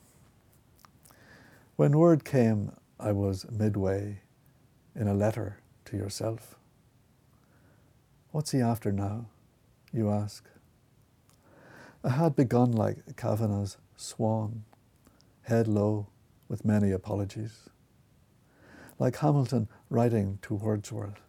When 1.75 1.97
word 1.97 2.23
came 2.23 2.71
I 2.99 3.11
was 3.11 3.45
midway 3.51 4.21
in 4.95 5.07
a 5.07 5.13
letter 5.13 5.57
to 5.85 5.97
yourself. 5.97 6.55
What's 8.31 8.51
he 8.51 8.61
after 8.61 8.91
now? 8.91 9.25
You 9.91 10.09
ask. 10.09 10.45
I 12.03 12.09
had 12.09 12.35
begun 12.35 12.71
like 12.71 13.15
Kavanagh's 13.17 13.77
swan, 13.97 14.63
head 15.43 15.67
low 15.67 16.07
with 16.47 16.63
many 16.63 16.91
apologies. 16.91 17.69
Like 18.97 19.17
Hamilton 19.17 19.67
writing 19.89 20.39
to 20.43 20.55
Wordsworth, 20.55 21.19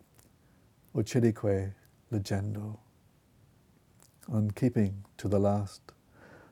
Ucidique 0.94 1.72
legendo. 2.12 2.78
On 4.28 4.50
keeping 4.52 5.04
to 5.18 5.28
the 5.28 5.40
last, 5.40 5.82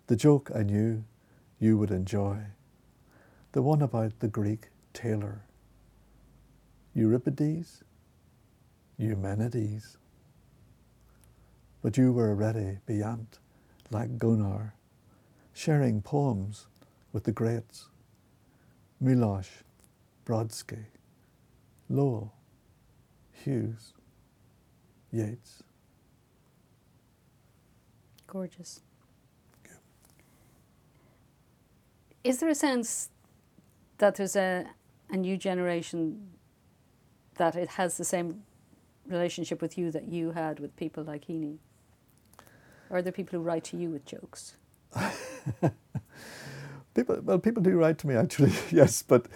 the 0.09 0.17
joke 0.17 0.51
I 0.55 0.63
knew 0.63 1.05
you 1.61 1.79
would 1.79 1.93
enjoy, 1.93 2.39
the 3.53 3.63
one 3.63 3.81
about 3.81 4.19
the 4.19 4.29
Greek 4.29 4.71
tailor. 4.93 5.43
Euripides? 6.95 7.85
Eumenides? 8.99 9.97
But 11.81 11.97
you 11.97 12.13
were 12.13 12.31
already 12.31 12.79
beyond, 12.87 13.39
like 13.91 14.19
Gunnar, 14.19 14.75
sharing 15.53 16.03
poems 16.03 16.67
with 17.13 17.25
the 17.25 17.33
greats. 17.33 17.89
Milosz, 19.03 19.49
Brodsky, 20.25 20.85
Lowell, 21.89 22.33
Hughes, 23.33 23.93
Yeats. 25.11 25.63
Gorgeous. 28.27 28.81
Is 32.25 32.39
there 32.39 32.49
a 32.49 32.55
sense 32.55 33.11
that 33.99 34.15
there's 34.15 34.37
a, 34.37 34.67
a 35.11 35.17
new 35.17 35.37
generation 35.37 36.29
that 37.35 37.57
it 37.57 37.69
has 37.71 37.97
the 37.99 38.05
same 38.05 38.43
relationship 39.07 39.61
with 39.61 39.77
you 39.77 39.91
that 39.91 40.07
you 40.09 40.31
had 40.31 40.61
with 40.61 40.77
people 40.77 41.03
like 41.03 41.27
Heaney? 41.27 41.59
Or 42.89 42.99
are 42.99 43.03
there 43.03 43.13
people 43.13 43.39
who 43.39 43.45
write 43.45 43.65
to 43.65 43.77
you 43.77 43.91
with 43.91 44.05
jokes? 44.05 44.55
People, 46.95 47.19
well, 47.23 47.39
people 47.39 47.63
do 47.63 47.71
write 47.77 47.99
to 47.99 48.07
me 48.07 48.15
actually, 48.15 48.53
yes, 48.71 49.03
but 49.03 49.27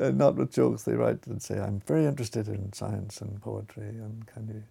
uh, 0.00 0.10
not 0.10 0.36
with 0.36 0.52
jokes. 0.52 0.82
They 0.82 0.94
write 0.94 1.26
and 1.26 1.40
say, 1.42 1.58
"I'm 1.58 1.80
very 1.86 2.04
interested 2.06 2.48
in 2.48 2.72
science 2.72 3.20
and 3.20 3.40
poetry, 3.40 3.88
and 3.88 4.26
can 4.26 4.48
you 4.48 4.62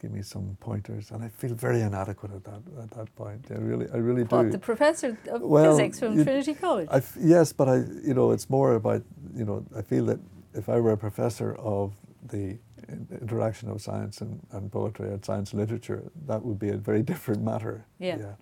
give 0.00 0.10
me 0.12 0.22
some 0.22 0.56
pointers?" 0.60 1.10
And 1.10 1.22
I 1.24 1.28
feel 1.28 1.54
very 1.54 1.80
inadequate 1.82 2.32
at 2.32 2.44
that 2.44 2.62
at 2.82 2.90
that 2.92 3.14
point. 3.16 3.46
I 3.50 3.54
really, 3.58 3.86
I 3.92 3.98
really 3.98 4.24
do. 4.24 4.36
What, 4.36 4.50
the 4.52 4.58
professor 4.58 5.16
of 5.30 5.42
Well, 5.42 5.76
physics 5.76 5.98
from 6.00 6.16
you- 6.18 6.24
Trinity 6.24 6.54
College? 6.54 6.88
I 6.90 6.96
f- 6.98 7.16
yes, 7.20 7.52
but 7.52 7.68
I, 7.68 7.76
you 8.02 8.14
know, 8.14 8.32
it's 8.32 8.48
more 8.50 8.74
about, 8.74 9.02
you 9.36 9.44
know, 9.44 9.64
I 9.76 9.82
feel 9.82 10.06
that 10.06 10.18
if 10.54 10.68
I 10.68 10.80
were 10.80 10.92
a 10.92 10.96
professor 10.96 11.54
of 11.58 11.92
the 12.32 12.58
in- 12.88 13.06
interaction 13.20 13.68
of 13.70 13.80
science 13.80 14.20
and, 14.22 14.40
and 14.52 14.72
poetry 14.72 15.08
and 15.12 15.24
science 15.24 15.52
literature, 15.54 16.10
that 16.26 16.42
would 16.44 16.58
be 16.58 16.70
a 16.70 16.76
very 16.78 17.02
different 17.02 17.42
matter. 17.42 17.84
Yeah. 17.98 18.34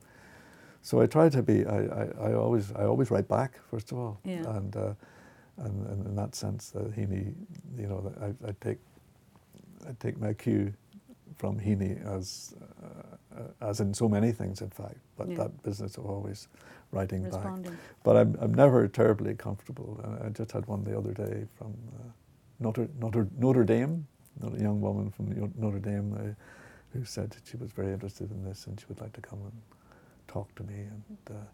So 0.85 1.01
I 1.01 1.07
try 1.07 1.31
to 1.31 1.43
be. 1.43 1.65
I, 1.65 1.79
I, 1.79 2.05
I 2.29 2.35
always 2.35 2.71
I 2.73 2.85
always 2.85 3.11
write 3.11 3.27
back 3.27 3.59
first 3.71 3.91
of 3.91 3.99
all, 3.99 4.21
Yeah. 4.25 4.57
and, 4.57 4.77
uh, 4.77 4.93
and 5.57 5.87
and 5.87 6.07
in 6.07 6.15
that 6.17 6.35
sense, 6.35 6.73
uh, 6.77 6.81
Heaney, 6.97 7.33
you 7.79 7.87
know, 7.87 8.13
I, 8.21 8.49
I 8.49 8.53
take 8.61 8.79
I 9.89 9.93
take 9.99 10.21
my 10.21 10.35
cue 10.35 10.75
from 11.37 11.59
Heaney 11.59 11.97
as 12.17 12.55
uh, 13.37 13.67
as 13.71 13.81
in 13.81 13.95
so 13.95 14.09
many 14.09 14.31
things, 14.33 14.61
in 14.61 14.71
fact. 14.71 14.99
But 15.17 15.29
Yeah. 15.29 15.37
that 15.39 15.63
business 15.63 15.97
of 15.99 16.05
always 16.07 16.49
writing 16.93 17.23
back. 17.23 17.33
Responding. 17.33 17.79
But 18.03 18.17
I'm, 18.17 18.37
I'm 18.41 18.53
never 18.55 18.87
terribly 18.89 19.35
comfortable. 19.35 19.99
I 20.25 20.29
just 20.29 20.53
had 20.53 20.67
one 20.67 20.85
the 20.85 20.97
other 20.99 21.13
day 21.15 21.47
from 21.57 21.73
uh, 21.99 22.03
Notre, 22.61 22.89
Notre, 23.01 23.27
Notre 23.39 23.65
Dame, 23.65 24.07
a 24.43 24.51
young 24.61 24.81
woman 24.83 25.11
from 25.11 25.27
Notre 25.57 25.81
Dame 25.81 26.13
uh, 26.15 26.35
who 26.93 27.05
said 27.05 27.35
she 27.45 27.57
was 27.57 27.73
very 27.73 27.93
interested 27.93 28.31
in 28.31 28.45
this 28.45 28.67
and 28.67 28.79
she 28.79 28.87
would 28.89 29.01
like 29.01 29.13
to 29.15 29.21
come 29.21 29.41
and 29.43 29.53
talk 30.29 30.55
to 30.57 30.63
me. 30.65 30.75
And, 30.75 31.37
uh, 31.37 31.47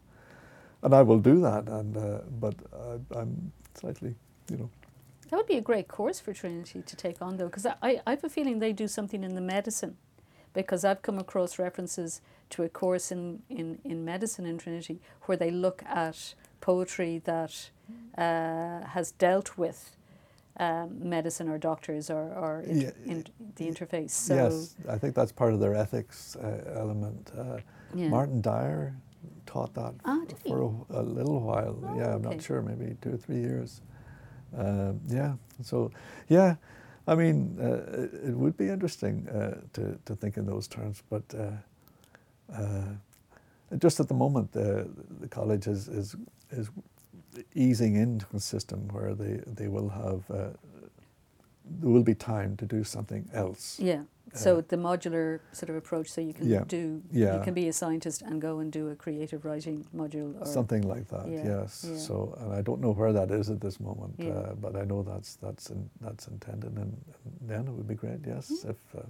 and 0.83 0.93
I 0.93 1.01
will 1.01 1.19
do 1.19 1.39
that. 1.41 1.67
And, 1.67 1.97
uh, 1.97 2.19
but 2.39 2.55
I, 2.73 3.19
I'm 3.19 3.51
slightly, 3.75 4.15
you 4.49 4.57
know, 4.57 4.69
That 5.29 5.37
would 5.37 5.47
be 5.47 5.57
a 5.57 5.61
great 5.61 5.87
course 5.87 6.19
for 6.19 6.33
Trinity 6.33 6.81
to 6.81 6.95
take 6.95 7.21
on, 7.21 7.37
though, 7.37 7.45
because 7.45 7.65
I, 7.65 7.75
I, 7.81 8.01
I 8.05 8.09
have 8.11 8.23
a 8.23 8.29
feeling 8.29 8.59
they 8.59 8.73
do 8.73 8.87
something 8.87 9.23
in 9.23 9.35
the 9.35 9.41
medicine. 9.41 9.97
Because 10.53 10.83
I've 10.83 11.01
come 11.01 11.17
across 11.17 11.57
references 11.57 12.19
to 12.49 12.63
a 12.63 12.69
course 12.69 13.09
in, 13.09 13.41
in, 13.49 13.79
in 13.85 14.03
medicine 14.03 14.45
in 14.45 14.57
Trinity 14.57 14.99
where 15.21 15.37
they 15.37 15.49
look 15.49 15.81
at 15.85 16.35
poetry 16.59 17.21
that 17.23 17.69
uh, 18.17 18.85
has 18.87 19.13
dealt 19.13 19.57
with 19.57 19.95
um, 20.57 21.09
medicine 21.09 21.47
or 21.47 21.57
doctors 21.57 22.09
or, 22.09 22.33
or 22.33 22.63
in, 22.67 22.81
Yeah, 22.81 22.91
in 23.05 23.25
the 23.55 23.65
interface. 23.65 24.09
So, 24.09 24.35
yes, 24.35 24.75
I 24.89 24.97
think 24.97 25.15
that's 25.15 25.31
part 25.31 25.53
of 25.53 25.61
their 25.61 25.73
ethics 25.73 26.35
uh, 26.35 26.73
element. 26.75 27.31
Uh, 27.37 27.59
yeah. 27.95 28.09
Martin 28.09 28.41
Dyar 28.41 28.93
taught 29.45 29.73
that 29.73 29.93
Ah, 30.05 30.21
for 30.47 30.61
a, 30.89 31.01
a 31.01 31.03
little 31.03 31.39
while. 31.41 31.77
Oh, 31.83 31.95
yeah, 31.97 32.13
I'm 32.15 32.25
okay. 32.25 32.35
not 32.35 32.41
sure, 32.43 32.61
maybe 32.61 32.95
two 33.01 33.13
or 33.13 33.17
three 33.17 33.39
years. 33.39 33.81
Um, 34.57 34.99
yeah, 35.07 35.33
so 35.63 35.91
yeah, 36.29 36.55
I 37.07 37.15
mean, 37.15 37.57
uh, 37.59 38.01
it, 38.01 38.29
it 38.29 38.35
would 38.37 38.57
be 38.57 38.67
interesting 38.69 39.27
uh, 39.29 39.61
to, 39.73 39.97
to 40.05 40.15
think 40.15 40.37
in 40.37 40.45
those 40.45 40.67
terms, 40.67 41.03
but 41.09 41.23
uh, 41.33 41.51
uh, 42.53 42.83
just 43.77 43.99
at 43.99 44.07
the 44.07 44.13
moment, 44.13 44.49
uh, 44.55 44.83
the 45.21 45.27
college 45.29 45.67
is, 45.67 45.87
is, 45.87 46.15
is 46.51 46.69
easing 47.55 47.95
into 47.95 48.25
a 48.33 48.39
system 48.39 48.87
where 48.89 49.13
they, 49.15 49.39
they 49.47 49.67
will 49.69 49.87
have, 49.89 50.29
uh, 50.29 50.49
there 51.79 51.89
will 51.89 52.03
be 52.03 52.13
time 52.15 52.57
to 52.57 52.65
do 52.65 52.83
something 52.83 53.29
else. 53.33 53.79
Yeah. 53.79 54.01
So 54.33 54.57
Uh, 54.57 54.61
the 54.67 54.77
modular 54.77 55.39
sort 55.51 55.69
of 55.69 55.75
approach, 55.75 56.07
so 56.09 56.21
you 56.21 56.33
can 56.33 56.47
Yeah, 56.47 56.63
do, 56.67 57.01
yeah. 57.11 57.35
you 57.35 57.43
can 57.43 57.53
be 57.53 57.67
a 57.67 57.73
scientist 57.73 58.21
and 58.21 58.41
go 58.41 58.59
and 58.59 58.71
do 58.71 58.89
a 58.89 58.95
creative 58.95 59.43
writing 59.45 59.85
module. 59.93 60.39
Or, 60.41 60.45
Something 60.45 60.83
like 60.87 61.07
that, 61.09 61.27
Yeah, 61.27 61.61
yes. 61.61 61.85
So, 61.97 62.33
and 62.39 62.53
I 62.53 62.61
don't 62.61 62.79
know 62.81 62.91
where 62.93 63.11
that 63.13 63.29
is 63.31 63.49
at 63.49 63.59
this 63.59 63.79
moment, 63.79 64.15
uh, 64.19 64.53
but 64.55 64.75
I 64.75 64.85
know 64.85 65.03
that's 65.03 65.35
that's 65.35 65.69
in, 65.69 65.89
that's 65.99 66.27
intended, 66.27 66.77
and, 66.77 66.93
and 67.25 67.49
then 67.49 67.67
it 67.67 67.73
would 67.73 67.87
be 67.87 67.95
great, 67.95 68.19
yes, 68.25 68.63
if 68.63 68.77
uh, 68.95 69.01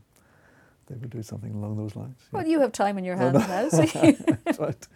they 0.87 0.95
would 0.95 1.11
do 1.11 1.21
something 1.21 1.53
along 1.53 1.77
those 1.77 1.95
lines. 1.95 2.17
Well, 2.31 2.47
you 2.47 2.59
have 2.59 2.71
time 2.71 2.97
in 2.97 3.05
your 3.05 3.15
Oh, 3.15 3.29
hands 3.29 3.47
now. 3.47 3.69
So 3.69 3.83
right. 4.65 4.87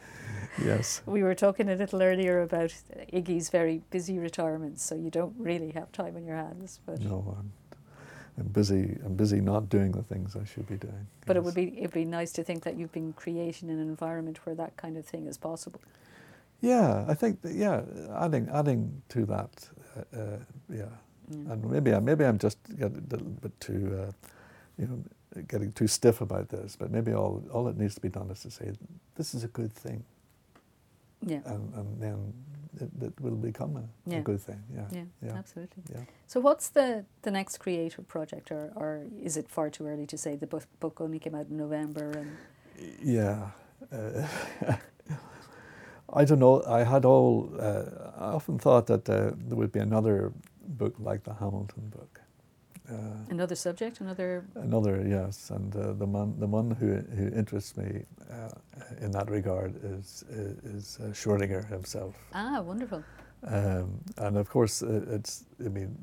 Yes. 0.63 1.01
we 1.05 1.21
were 1.21 1.35
talking 1.35 1.69
a 1.69 1.75
little 1.75 2.01
earlier 2.01 2.41
about 2.41 2.73
Iggy's 3.13 3.49
very 3.49 3.81
busy 3.91 4.17
retirement, 4.19 4.79
so 4.79 4.95
you 4.95 5.09
don't 5.11 5.35
really 5.37 5.71
have 5.71 5.91
time 5.91 6.17
in 6.17 6.25
your 6.25 6.37
hands. 6.37 6.79
But 6.85 6.99
No, 7.01 7.35
I'm, 7.37 7.51
I'm 8.37 8.47
busy. 8.47 8.97
I'm 9.05 9.15
busy 9.15 9.39
not 9.39 9.69
doing 9.69 9.91
the 9.93 10.03
things 10.03 10.35
I 10.35 10.43
should 10.45 10.67
be 10.67 10.75
doing. 10.77 11.07
but 11.25 11.37
it 11.37 11.43
would 11.43 11.55
be 11.55 11.77
it'd 11.79 11.93
be 11.93 12.05
nice 12.05 12.31
to 12.33 12.43
think 12.43 12.63
that 12.63 12.75
you've 12.77 12.91
been 12.91 13.13
creating 13.13 13.69
an 13.69 13.79
environment 13.79 14.45
where 14.45 14.55
that 14.55 14.75
kind 14.77 14.97
of 14.97 15.05
thing 15.05 15.25
is 15.27 15.37
possible. 15.37 15.79
Yeah, 16.61 17.05
I 17.07 17.13
think 17.13 17.41
that, 17.41 17.53
yeah, 17.53 17.81
adding 18.17 18.49
adding 18.51 19.01
to 19.09 19.25
that, 19.25 19.69
uh, 19.95 20.17
uh, 20.19 20.37
yeah, 20.69 20.85
Yeah. 21.29 21.51
and 21.53 21.63
maybe 21.71 21.93
I 21.93 21.99
maybe 21.99 22.25
I'm 22.25 22.37
just 22.37 22.57
getting 22.77 22.97
a 22.97 23.13
little 23.15 23.27
bit 23.41 23.57
too, 23.59 23.97
uh, 24.07 24.11
you 24.77 24.87
know, 24.87 25.03
getting 25.47 25.71
too 25.73 25.87
stiff 25.87 26.21
about 26.21 26.49
this. 26.49 26.75
But 26.75 26.91
maybe 26.91 27.13
all 27.13 27.43
all 27.53 27.63
that 27.65 27.77
needs 27.77 27.95
to 27.95 28.01
be 28.01 28.09
done 28.09 28.29
is 28.31 28.41
to 28.41 28.51
say 28.51 28.73
this 29.15 29.33
is 29.33 29.43
a 29.43 29.47
good 29.49 29.71
thing, 29.73 30.03
Yeah. 31.21 31.41
and 31.45 31.73
and 31.73 32.01
then 32.01 32.33
it, 32.81 32.89
it 33.03 33.21
will 33.21 33.35
become 33.35 33.77
a, 33.77 33.83
Yeah. 34.09 34.19
a 34.19 34.21
good 34.21 34.41
thing. 34.41 34.61
Yeah, 34.73 34.87
yeah, 34.91 35.03
yeah, 35.25 35.33
absolutely. 35.37 35.83
yeah. 35.93 36.01
So, 36.27 36.39
what's 36.39 36.69
the, 36.69 37.05
the 37.21 37.31
next 37.31 37.57
creative 37.59 38.07
project, 38.07 38.51
or, 38.51 38.71
or 38.75 39.05
is 39.23 39.37
it 39.37 39.49
far 39.49 39.69
too 39.69 39.87
early 39.87 40.05
to 40.07 40.17
say? 40.17 40.35
The 40.35 40.47
book, 40.47 40.63
book 40.79 41.01
only 41.01 41.19
came 41.19 41.35
out 41.35 41.47
in 41.49 41.57
November, 41.57 42.11
and 42.11 42.37
Yeah. 43.03 43.49
Uh, 43.91 44.27
I 46.13 46.23
don't 46.25 46.39
know. 46.39 46.63
I 46.67 46.83
had 46.83 47.03
all. 47.05 47.49
Uh, 47.59 47.83
I 48.17 48.31
often 48.33 48.59
thought 48.59 48.85
that 48.87 49.09
uh, 49.09 49.31
there 49.37 49.57
would 49.57 49.71
be 49.71 49.79
another 49.79 50.31
book 50.67 50.95
like 50.99 51.23
the 51.23 51.33
Hamilton 51.33 51.89
book. 51.89 52.14
Uh, 52.89 52.95
another 53.29 53.55
subject, 53.55 53.99
another. 54.01 54.45
another, 54.55 55.03
yes, 55.07 55.49
and 55.49 55.75
uh, 55.75 55.93
the 55.93 56.05
man, 56.05 56.35
the 56.39 56.47
one 56.47 56.69
who 56.71 56.97
who 57.17 57.27
interests 57.35 57.75
me 57.77 58.03
uh, 58.31 58.49
in 59.01 59.11
that 59.11 59.29
regard 59.29 59.73
is 59.83 60.23
is 60.63 60.99
uh, 61.01 61.07
Schrödinger 61.13 61.67
himself. 61.67 62.13
Ah, 62.33 62.61
wonderful. 62.61 63.03
Um, 63.47 63.99
and 64.17 64.37
of 64.37 64.49
course, 64.49 64.81
it's, 64.81 65.45
I 65.63 65.69
mean, 65.69 65.95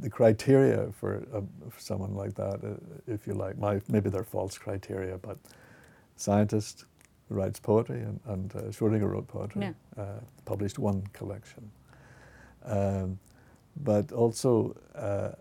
the 0.00 0.10
criteria 0.10 0.92
for, 0.92 1.22
uh, 1.34 1.40
for 1.70 1.80
someone 1.80 2.14
like 2.14 2.34
that, 2.34 2.62
uh, 2.62 2.76
if 3.06 3.26
you 3.26 3.32
like, 3.32 3.56
my, 3.58 3.80
maybe 3.88 4.10
they're 4.10 4.22
false 4.24 4.58
criteria, 4.58 5.16
but 5.16 5.38
scientist 6.16 6.84
writes 7.30 7.58
poetry, 7.60 8.00
and, 8.00 8.20
and 8.26 8.54
uh, 8.54 8.60
Schrödinger 8.70 9.08
wrote 9.10 9.28
poetry, 9.28 9.62
Yeah. 9.62 9.72
uh, 9.96 10.20
published 10.44 10.78
one 10.78 11.02
collection. 11.14 11.70
Um, 12.64 13.18
but 13.76 14.12
also, 14.12 14.76
uh, 14.94 15.32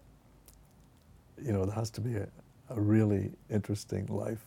you 1.45 1.53
know, 1.53 1.65
there 1.65 1.75
has 1.75 1.89
to 1.91 2.01
be 2.01 2.15
a, 2.15 2.27
a 2.69 2.79
really 2.79 3.31
interesting 3.49 4.05
life 4.07 4.45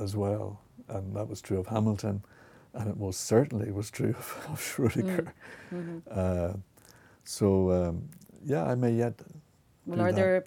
as 0.00 0.14
well. 0.16 0.60
And 0.88 1.14
that 1.16 1.28
was 1.28 1.40
true 1.42 1.58
of 1.58 1.66
Hamilton, 1.66 2.22
and 2.74 2.88
it 2.88 2.96
most 2.98 3.20
certainly 3.26 3.70
was 3.70 3.90
true 3.90 4.14
of, 4.18 4.46
of 4.52 4.60
Schrödinger. 4.60 5.32
hmm 5.70 5.98
Uh, 6.10 6.52
so 7.24 7.70
um, 7.70 8.08
yeah, 8.44 8.64
I 8.72 8.74
may 8.74 8.92
yet. 8.92 9.14
Well, 9.86 10.00
are 10.00 10.12
that. 10.12 10.16
there 10.16 10.44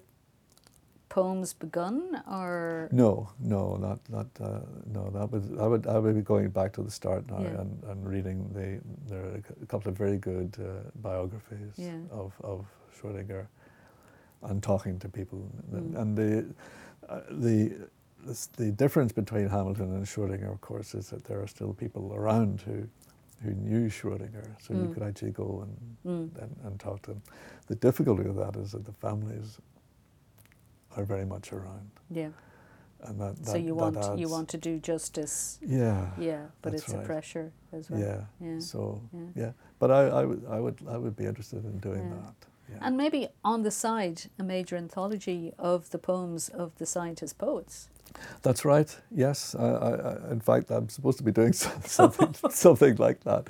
poems 1.08 1.52
begun, 1.54 2.22
or 2.30 2.88
No, 2.90 3.28
no, 3.38 3.76
not 3.76 3.98
not 4.08 4.26
uh, 4.40 4.60
no. 4.92 5.10
That 5.10 5.30
would 5.30 5.58
I 5.60 5.66
would 5.66 5.86
I 5.86 5.98
would 5.98 6.14
be 6.14 6.22
going 6.22 6.50
back 6.50 6.72
to 6.72 6.82
the 6.82 6.90
start 6.90 7.28
now 7.30 7.40
Yeah. 7.42 7.60
and, 7.60 7.84
and 7.84 8.08
reading 8.08 8.48
the 8.54 8.80
there 9.08 9.22
are 9.24 9.42
a 9.62 9.66
couple 9.66 9.90
of 9.92 9.98
very 9.98 10.16
good 10.18 10.56
uh, 10.58 10.90
biographies 11.02 11.74
Yeah. 11.76 12.00
of 12.10 12.32
of 12.42 12.66
Schrödinger, 12.96 13.46
and 14.42 14.62
talking 14.62 14.98
to 14.98 15.08
people 15.08 15.50
Mm. 15.72 15.96
and 16.00 16.16
the 16.16 16.44
uh, 17.08 17.20
the 17.30 17.88
the 18.56 18.70
difference 18.72 19.12
between 19.12 19.48
Hamilton 19.48 19.92
and 19.94 20.04
Schrödinger, 20.06 20.52
of 20.52 20.60
course, 20.60 20.94
is 20.94 21.10
that 21.10 21.24
there 21.24 21.40
are 21.42 21.48
still 21.48 21.74
people 21.74 22.12
around 22.14 22.60
who 22.62 22.86
who 23.42 23.50
knew 23.54 23.88
Schrödinger, 23.88 24.46
so 24.60 24.72
you 24.74 24.86
Mm. 24.86 24.94
could 24.94 25.02
actually 25.02 25.32
go 25.32 25.62
and 25.66 25.96
Mm. 26.04 26.42
and, 26.42 26.56
and 26.64 26.80
talk 26.80 27.02
to 27.02 27.10
them. 27.12 27.22
The 27.66 27.74
difficulty 27.74 28.28
of 28.28 28.36
that 28.36 28.56
is 28.56 28.70
that 28.72 28.84
the 28.84 28.92
families 28.92 29.58
are 30.96 31.04
very 31.04 31.24
much 31.24 31.52
around, 31.52 31.90
yeah? 32.10 32.30
and 33.04 33.20
that, 33.20 33.36
that 33.36 33.46
so 33.46 33.56
you 33.56 33.74
that 33.74 33.80
want 33.82 34.20
you 34.20 34.28
want 34.28 34.48
to 34.50 34.58
do 34.58 34.78
justice, 34.78 35.58
yeah 35.66 36.10
yeah, 36.18 36.46
but 36.62 36.74
it's 36.74 36.92
a 36.92 36.98
pressure 36.98 37.52
as 37.72 37.90
well. 37.90 38.00
yeah 38.00 38.24
Yeah. 38.40 38.60
so 38.60 39.00
Yeah. 39.12 39.32
yeah 39.34 39.52
but 39.80 39.90
I, 39.90 40.02
I 40.20 40.24
would 40.24 40.44
I 40.56 40.60
would 40.60 40.78
I 40.94 40.96
would 40.98 41.16
be 41.16 41.24
interested 41.24 41.64
in 41.64 41.78
doing 41.78 42.08
Yeah. 42.08 42.16
that 42.16 42.34
yeah 42.72 42.86
And 42.86 42.96
maybe 42.96 43.28
on 43.42 43.62
the 43.62 43.70
side, 43.70 44.30
a 44.38 44.42
major 44.42 44.76
anthology 44.76 45.52
of 45.58 45.88
the 45.90 45.98
poems 45.98 46.48
of 46.48 46.70
the 46.78 46.86
scientist 46.86 47.38
poets. 47.38 47.88
that's 48.42 48.64
right 48.64 49.00
yes 49.10 49.54
I, 49.54 49.64
I, 49.88 49.90
I, 50.10 50.30
in 50.32 50.40
fact 50.40 50.70
I'm 50.70 50.88
supposed 50.88 51.18
to 51.18 51.24
be 51.24 51.32
doing 51.32 51.52
something 51.86 52.34
something 52.50 52.96
like 53.06 53.20
that 53.24 53.44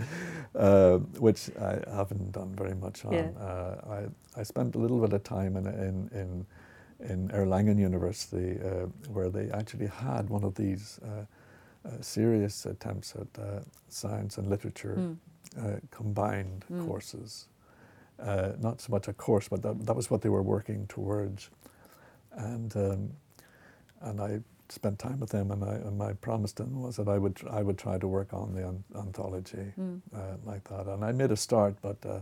um, 0.55 1.01
which 1.19 1.51
I 1.59 1.73
haven't 1.97 2.33
done 2.33 2.55
very 2.57 2.75
much 2.75 3.05
on 3.05 3.13
Yeah. 3.15 3.31
uh, 3.49 3.75
I, 4.37 4.41
I 4.41 4.45
spent 4.45 4.75
a 4.77 4.79
little 4.79 5.01
bit 5.01 5.13
of 5.13 5.23
time 5.23 5.57
in 5.61 5.67
in 5.67 6.09
in, 6.21 6.47
in 7.11 7.29
Erlangen 7.31 7.79
University 7.79 8.59
uh, 8.61 8.87
where 9.15 9.31
they 9.31 9.51
actually 9.61 9.89
had 9.89 10.31
one 10.31 10.45
of 10.47 10.55
these 10.55 11.01
uh, 11.03 11.09
uh, 11.89 11.91
serious 12.01 12.67
attempts 12.67 13.15
at 13.17 13.29
uh, 13.39 13.61
science 13.89 14.39
and 14.41 14.49
literature 14.49 14.97
Mm. 14.97 15.17
uh, 15.59 15.81
combined 15.99 16.65
Mm. 16.71 16.87
courses. 16.87 17.49
Uh, 18.21 18.53
not 18.61 18.81
so 18.81 18.93
much 18.93 19.09
a 19.09 19.13
course, 19.13 19.49
but 19.49 19.63
that, 19.63 19.85
that 19.87 19.97
was 19.97 20.11
what 20.11 20.23
they 20.23 20.29
were 20.29 20.43
working 20.43 20.87
towards. 20.87 21.51
And 22.33 22.75
um, 22.77 23.11
and 24.01 24.21
I 24.21 24.41
spent 24.69 24.99
time 24.99 25.21
with 25.21 25.31
them, 25.31 25.51
and, 25.51 25.63
I, 25.65 25.75
and 25.75 25.99
my 25.99 26.13
promise 26.15 26.53
to 26.55 26.63
them 26.65 26.81
was 26.83 26.97
that 26.97 27.09
I 27.09 27.19
would 27.19 27.37
tr- 27.37 27.49
I 27.51 27.63
would 27.63 27.79
try 27.79 27.99
to 27.99 28.07
work 28.09 28.33
on 28.33 28.55
the 28.55 28.69
an- 28.69 28.85
anthology 28.97 29.73
Mm. 29.79 30.01
uh, 30.15 30.37
like 30.45 30.65
that. 30.65 30.87
And 30.87 31.05
I 31.05 31.13
made 31.13 31.31
a 31.31 31.37
start, 31.37 31.77
but 31.83 31.97
uh, 32.07 32.21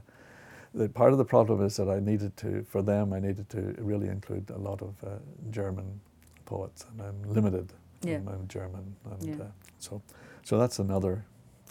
the 0.75 0.89
part 0.89 1.13
of 1.13 1.19
the 1.19 1.25
problem 1.25 1.63
is 1.65 1.77
that 1.77 1.89
I 1.89 2.01
needed 2.01 2.37
to, 2.39 2.65
for 2.69 2.83
them, 2.83 3.13
I 3.13 3.21
needed 3.21 3.49
to 3.51 3.75
really 3.79 4.09
include 4.09 4.51
a 4.51 4.59
lot 4.59 4.83
of 4.83 4.95
uh, 5.05 5.19
German 5.51 6.01
poets, 6.45 6.85
and 6.91 7.01
I'm 7.03 7.23
limited. 7.33 7.73
Yeah. 8.03 8.17
in 8.17 8.25
my 8.25 8.33
German, 8.49 8.97
and 9.11 9.23
Yeah. 9.23 9.45
uh, 9.45 9.49
so 9.79 10.01
so 10.43 10.57
that's 10.59 10.79
another 10.79 11.25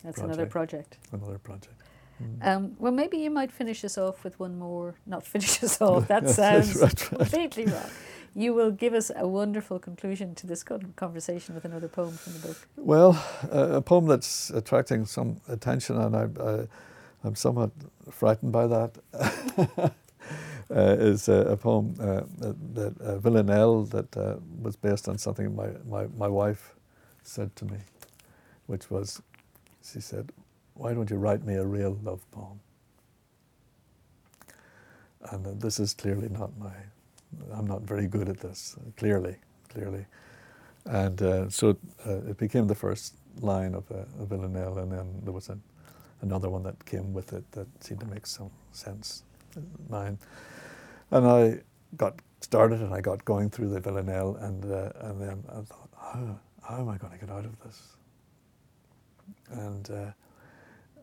That's 0.03 0.19
another 0.21 0.45
project. 0.45 0.97
another 1.11 1.39
project. 1.39 1.73
Mm. 2.21 2.47
Um, 2.47 2.75
well, 2.79 2.91
maybe 2.91 3.17
you 3.17 3.29
might 3.29 3.51
finish 3.51 3.83
us 3.85 3.97
off 3.97 4.23
with 4.23 4.39
one 4.39 4.57
more. 4.57 4.95
Not 5.05 5.25
finish 5.25 5.63
us 5.63 5.81
off. 5.81 6.07
That 6.09 6.29
sounds 6.29 6.75
right, 6.75 6.81
right. 6.81 6.95
completely 7.19 7.65
wrong. 7.65 7.89
You 8.35 8.53
will 8.53 8.71
give 8.71 8.93
us 8.93 9.11
a 9.15 9.27
wonderful 9.27 9.79
conclusion 9.79 10.35
to 10.35 10.47
this 10.47 10.63
conversation 10.95 11.55
with 11.55 11.65
another 11.65 11.87
poem 11.87 12.11
from 12.11 12.33
the 12.33 12.39
book. 12.47 12.67
Well, 12.77 13.25
uh, 13.51 13.77
a 13.77 13.81
poem 13.81 14.05
that's 14.05 14.51
attracting 14.51 15.05
some 15.05 15.41
attention, 15.47 15.97
and 15.97 16.15
I, 16.15 16.67
I'm 17.23 17.35
somewhat 17.35 17.71
frightened 18.11 18.51
by 18.51 18.67
that, 18.67 18.97
uh, 19.77 19.89
is 20.69 21.27
a, 21.27 21.33
a 21.33 21.57
poem 21.57 21.95
uh, 21.99 22.21
that, 22.39 22.75
that 22.75 23.01
uh, 23.01 23.17
Villanelle 23.19 23.83
that 23.85 24.15
uh, 24.15 24.35
was 24.61 24.75
based 24.75 25.09
on 25.09 25.17
something 25.17 25.55
my, 25.55 25.69
my, 25.89 26.07
my 26.17 26.27
wife 26.27 26.75
said 27.23 27.55
to 27.57 27.65
me, 27.65 27.77
which 28.67 28.89
was, 28.89 29.21
she 29.83 29.99
said, 29.99 30.31
why 30.79 30.93
don't 30.93 31.09
you 31.09 31.17
write 31.17 31.45
me 31.45 31.55
a 31.55 31.65
real 31.65 31.99
love 32.03 32.21
poem? 32.31 32.59
And 35.31 35.45
uh, 35.45 35.51
this 35.57 35.77
is 35.77 35.93
clearly 35.93 36.29
not 36.29 36.57
my, 36.57 36.71
I'm 37.53 37.67
not 37.67 37.81
very 37.81 38.07
good 38.07 38.29
at 38.29 38.39
this, 38.39 38.77
uh, 38.79 38.89
clearly, 38.95 39.35
clearly. 39.67 40.05
And 40.85 41.21
uh, 41.21 41.49
so 41.49 41.75
uh, 42.07 42.19
it 42.29 42.37
became 42.37 42.67
the 42.67 42.75
first 42.75 43.15
line 43.41 43.75
of, 43.75 43.91
uh, 43.91 44.21
of 44.21 44.29
Villanelle, 44.29 44.77
and 44.77 44.89
then 44.89 45.19
there 45.23 45.33
was 45.33 45.49
a, 45.49 45.57
another 46.21 46.49
one 46.49 46.63
that 46.63 46.83
came 46.85 47.13
with 47.13 47.33
it 47.33 47.43
that 47.51 47.67
seemed 47.83 47.99
to 47.99 48.07
make 48.07 48.25
some 48.25 48.49
sense, 48.71 49.23
uh, 49.57 49.59
mine. 49.89 50.17
And 51.11 51.27
I 51.27 51.59
got 51.97 52.21
started 52.39 52.79
and 52.79 52.93
I 52.93 53.01
got 53.01 53.25
going 53.25 53.49
through 53.49 53.69
the 53.69 53.81
Villanelle, 53.81 54.37
and, 54.37 54.63
uh, 54.63 54.91
and 55.01 55.21
then 55.21 55.43
I 55.49 55.55
thought, 55.55 55.89
how, 56.01 56.39
how 56.63 56.79
am 56.79 56.87
I 56.87 56.97
going 56.97 57.11
to 57.11 57.19
get 57.19 57.29
out 57.29 57.43
of 57.43 57.59
this? 57.59 57.97
And 59.51 59.91
uh, 59.91 60.11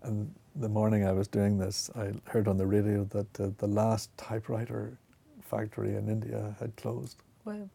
and 0.06 0.32
the 0.54 0.68
morning 0.68 1.06
I 1.06 1.12
was 1.12 1.28
doing 1.28 1.58
this, 1.58 1.90
I 1.96 2.12
heard 2.24 2.48
on 2.48 2.56
the 2.56 2.66
radio 2.66 3.04
that 3.10 3.40
uh, 3.40 3.50
the 3.58 3.66
last 3.66 4.16
typewriter 4.16 4.96
factory 5.42 5.96
in 5.96 6.08
India 6.08 6.56
had 6.60 6.74
closed. 6.76 7.22
Wow. 7.44 7.68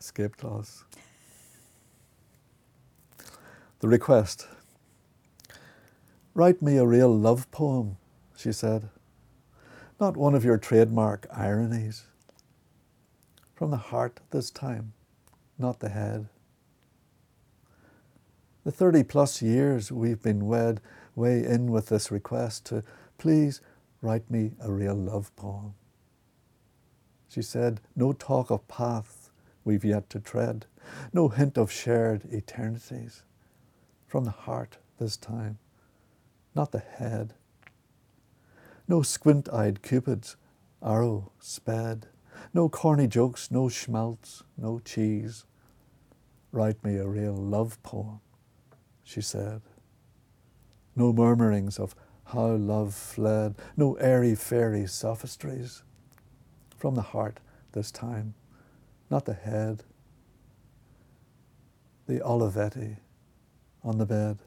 Escape 0.00 0.36
clause. 0.36 0.84
The 3.80 3.88
request. 3.88 4.46
Write 6.34 6.60
me 6.60 6.76
a 6.76 6.86
real 6.86 7.16
love 7.16 7.50
poem, 7.50 7.96
she 8.36 8.52
said. 8.52 8.88
Not 10.00 10.16
one 10.16 10.34
of 10.34 10.44
your 10.44 10.58
trademark 10.58 11.26
ironies. 11.32 12.04
From 13.54 13.70
the 13.70 13.76
heart 13.76 14.20
this 14.30 14.50
time, 14.50 14.92
not 15.58 15.80
the 15.80 15.88
head. 15.88 16.28
The 18.64 18.72
30 18.72 19.04
plus 19.04 19.40
years 19.40 19.92
we've 19.92 20.20
been 20.20 20.46
wed 20.46 20.80
weigh 21.14 21.44
in 21.44 21.70
with 21.70 21.86
this 21.86 22.10
request 22.10 22.66
to 22.66 22.82
please 23.16 23.60
write 24.02 24.30
me 24.30 24.52
a 24.60 24.72
real 24.72 24.94
love 24.94 25.34
poem. 25.36 25.74
She 27.28 27.40
said, 27.40 27.80
No 27.94 28.12
talk 28.12 28.50
of 28.50 28.66
paths 28.68 29.30
we've 29.64 29.84
yet 29.84 30.10
to 30.10 30.20
tread, 30.20 30.66
no 31.12 31.28
hint 31.28 31.56
of 31.56 31.70
shared 31.70 32.24
eternities. 32.32 33.22
From 34.06 34.24
the 34.24 34.30
heart 34.30 34.78
this 34.98 35.16
time, 35.16 35.58
not 36.54 36.72
the 36.72 36.78
head. 36.78 37.34
No 38.88 39.02
squint 39.02 39.48
eyed 39.50 39.82
cupids, 39.82 40.36
arrow 40.82 41.30
sped, 41.38 42.06
no 42.54 42.68
corny 42.68 43.06
jokes, 43.06 43.50
no 43.50 43.68
schmaltz, 43.68 44.42
no 44.56 44.78
cheese. 44.80 45.44
Write 46.50 46.82
me 46.82 46.96
a 46.96 47.06
real 47.06 47.34
love 47.34 47.80
poem 47.82 48.20
she 49.08 49.22
said. 49.22 49.62
No 50.94 51.14
murmurings 51.14 51.78
of 51.78 51.94
how 52.26 52.48
love 52.48 52.92
fled, 52.92 53.54
no 53.74 53.94
airy 53.94 54.34
fairy 54.34 54.86
sophistries. 54.86 55.82
From 56.76 56.94
the 56.94 57.00
heart 57.00 57.40
this 57.72 57.90
time, 57.90 58.34
not 59.08 59.24
the 59.24 59.32
head. 59.32 59.82
The 62.06 62.20
Olivetti 62.20 62.98
on 63.82 63.96
the 63.96 64.04
bed, 64.04 64.38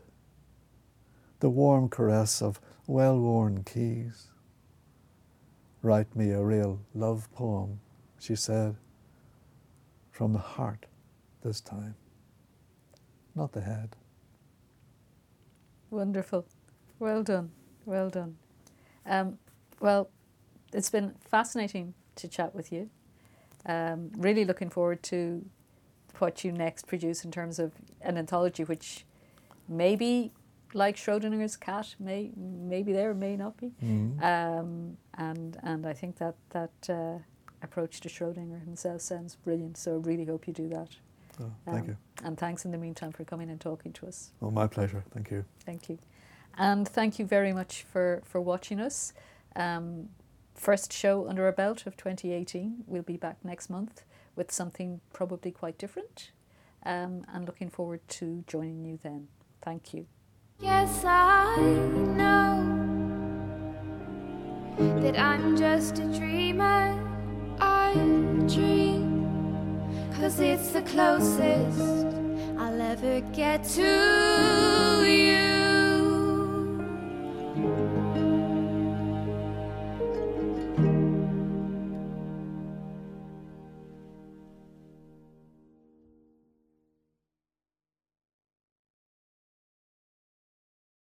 the 1.39 1.49
warm 1.49 1.89
caress 1.89 2.39
of 2.41 2.62
well 2.86 3.20
worn 3.20 3.64
keys. 3.64 4.28
Write 5.82 6.16
me 6.16 6.30
a 6.30 6.43
real 6.43 6.82
love 6.93 7.32
poem, 7.34 7.80
she 8.20 8.36
said, 8.36 8.76
from 10.12 10.34
the 10.34 10.39
heart 10.39 10.86
this 11.43 11.62
time, 11.62 11.95
not 13.34 13.53
the 13.53 13.62
head. 13.62 13.95
Wonderful. 15.92 16.46
Well 16.98 17.22
done. 17.22 17.52
Well 17.86 18.10
done. 18.10 18.38
Um, 19.06 19.38
well, 19.80 20.10
it's 20.74 20.89
been 20.89 21.14
fascinating 21.30 21.94
to 22.16 22.28
chat 22.28 22.56
with 22.56 22.72
you. 22.72 22.89
Um, 23.66 24.12
really 24.18 24.46
looking 24.46 24.70
forward 24.70 25.04
to 25.04 25.46
what 26.18 26.44
you 26.44 26.52
next 26.52 26.88
produce 26.88 27.24
in 27.26 27.32
terms 27.32 27.60
of 27.60 27.74
an 28.02 28.18
anthology, 28.18 28.64
which 28.64 29.06
maybe 29.68 30.32
like 30.74 30.96
Schrodinger's 30.96 31.58
cat 31.58 31.96
may 32.00 32.32
maybe 32.38 32.94
there 32.94 33.14
may 33.14 33.36
not 33.36 33.58
be. 33.58 33.72
Mm. 33.84 34.24
Um, 34.24 34.98
and 35.16 35.58
and 35.64 35.86
I 35.86 35.94
think 35.94 36.18
that 36.18 36.36
that 36.52 36.89
uh, 36.89 37.20
approach 37.62 38.00
to 38.02 38.10
Schrodinger 38.10 38.64
himself 38.64 39.02
sounds 39.02 39.36
brilliant. 39.36 39.78
So 39.78 39.96
I 39.96 40.08
really 40.08 40.26
hope 40.26 40.48
you 40.48 40.54
do 40.54 40.70
that. 40.70 40.89
Oh, 41.40 41.52
thank 41.66 41.84
Um, 41.84 41.88
you. 41.90 41.98
And 42.24 42.38
thanks 42.38 42.66
in 42.66 42.72
the 42.72 42.78
meantime 42.78 43.12
for 43.12 43.24
coming 43.24 43.50
and 43.50 43.60
talking 43.60 43.94
to 43.94 44.08
us. 44.08 44.32
Oh, 44.42 44.52
my 44.52 44.68
pleasure. 44.68 45.04
Thank 45.14 45.32
you. 45.32 45.46
Thank 45.66 45.90
you. 45.90 45.98
And 46.58 46.88
thank 46.88 47.18
you 47.20 47.26
very 47.26 47.54
much 47.54 47.84
for, 47.84 48.22
for 48.26 48.42
watching 48.42 48.80
us. 48.80 49.14
Um, 49.56 50.10
first 50.56 50.92
show 50.94 51.28
under 51.28 51.46
our 51.46 51.52
belt 51.52 51.86
of 51.88 51.96
2018. 51.98 52.84
We'll 52.88 53.04
be 53.04 53.18
back 53.18 53.38
next 53.44 53.70
month 53.70 54.04
with 54.36 54.52
something 54.52 55.02
probably 55.14 55.52
quite 55.52 55.78
different. 55.78 56.32
Um, 56.84 57.26
and 57.34 57.46
looking 57.46 57.70
forward 57.70 58.02
to 58.10 58.44
joining 58.48 58.84
you 58.86 59.00
then. 59.02 59.28
Thank 59.62 59.94
you. 59.94 60.08
Yes, 60.60 61.04
I 61.06 61.56
know 61.58 62.68
that 65.00 65.18
I'm 65.18 65.56
just 65.58 66.00
a 66.00 66.06
dreamer. 66.18 66.98
I 67.60 67.94
dream, 68.48 69.11
cause 70.20 70.39
it's 70.39 70.72
the 70.72 70.82
closest 70.82 71.80
I'll 72.57 72.82
ever 72.82 73.22
get 73.34 73.64
to 73.76 75.05
you. 75.05 75.61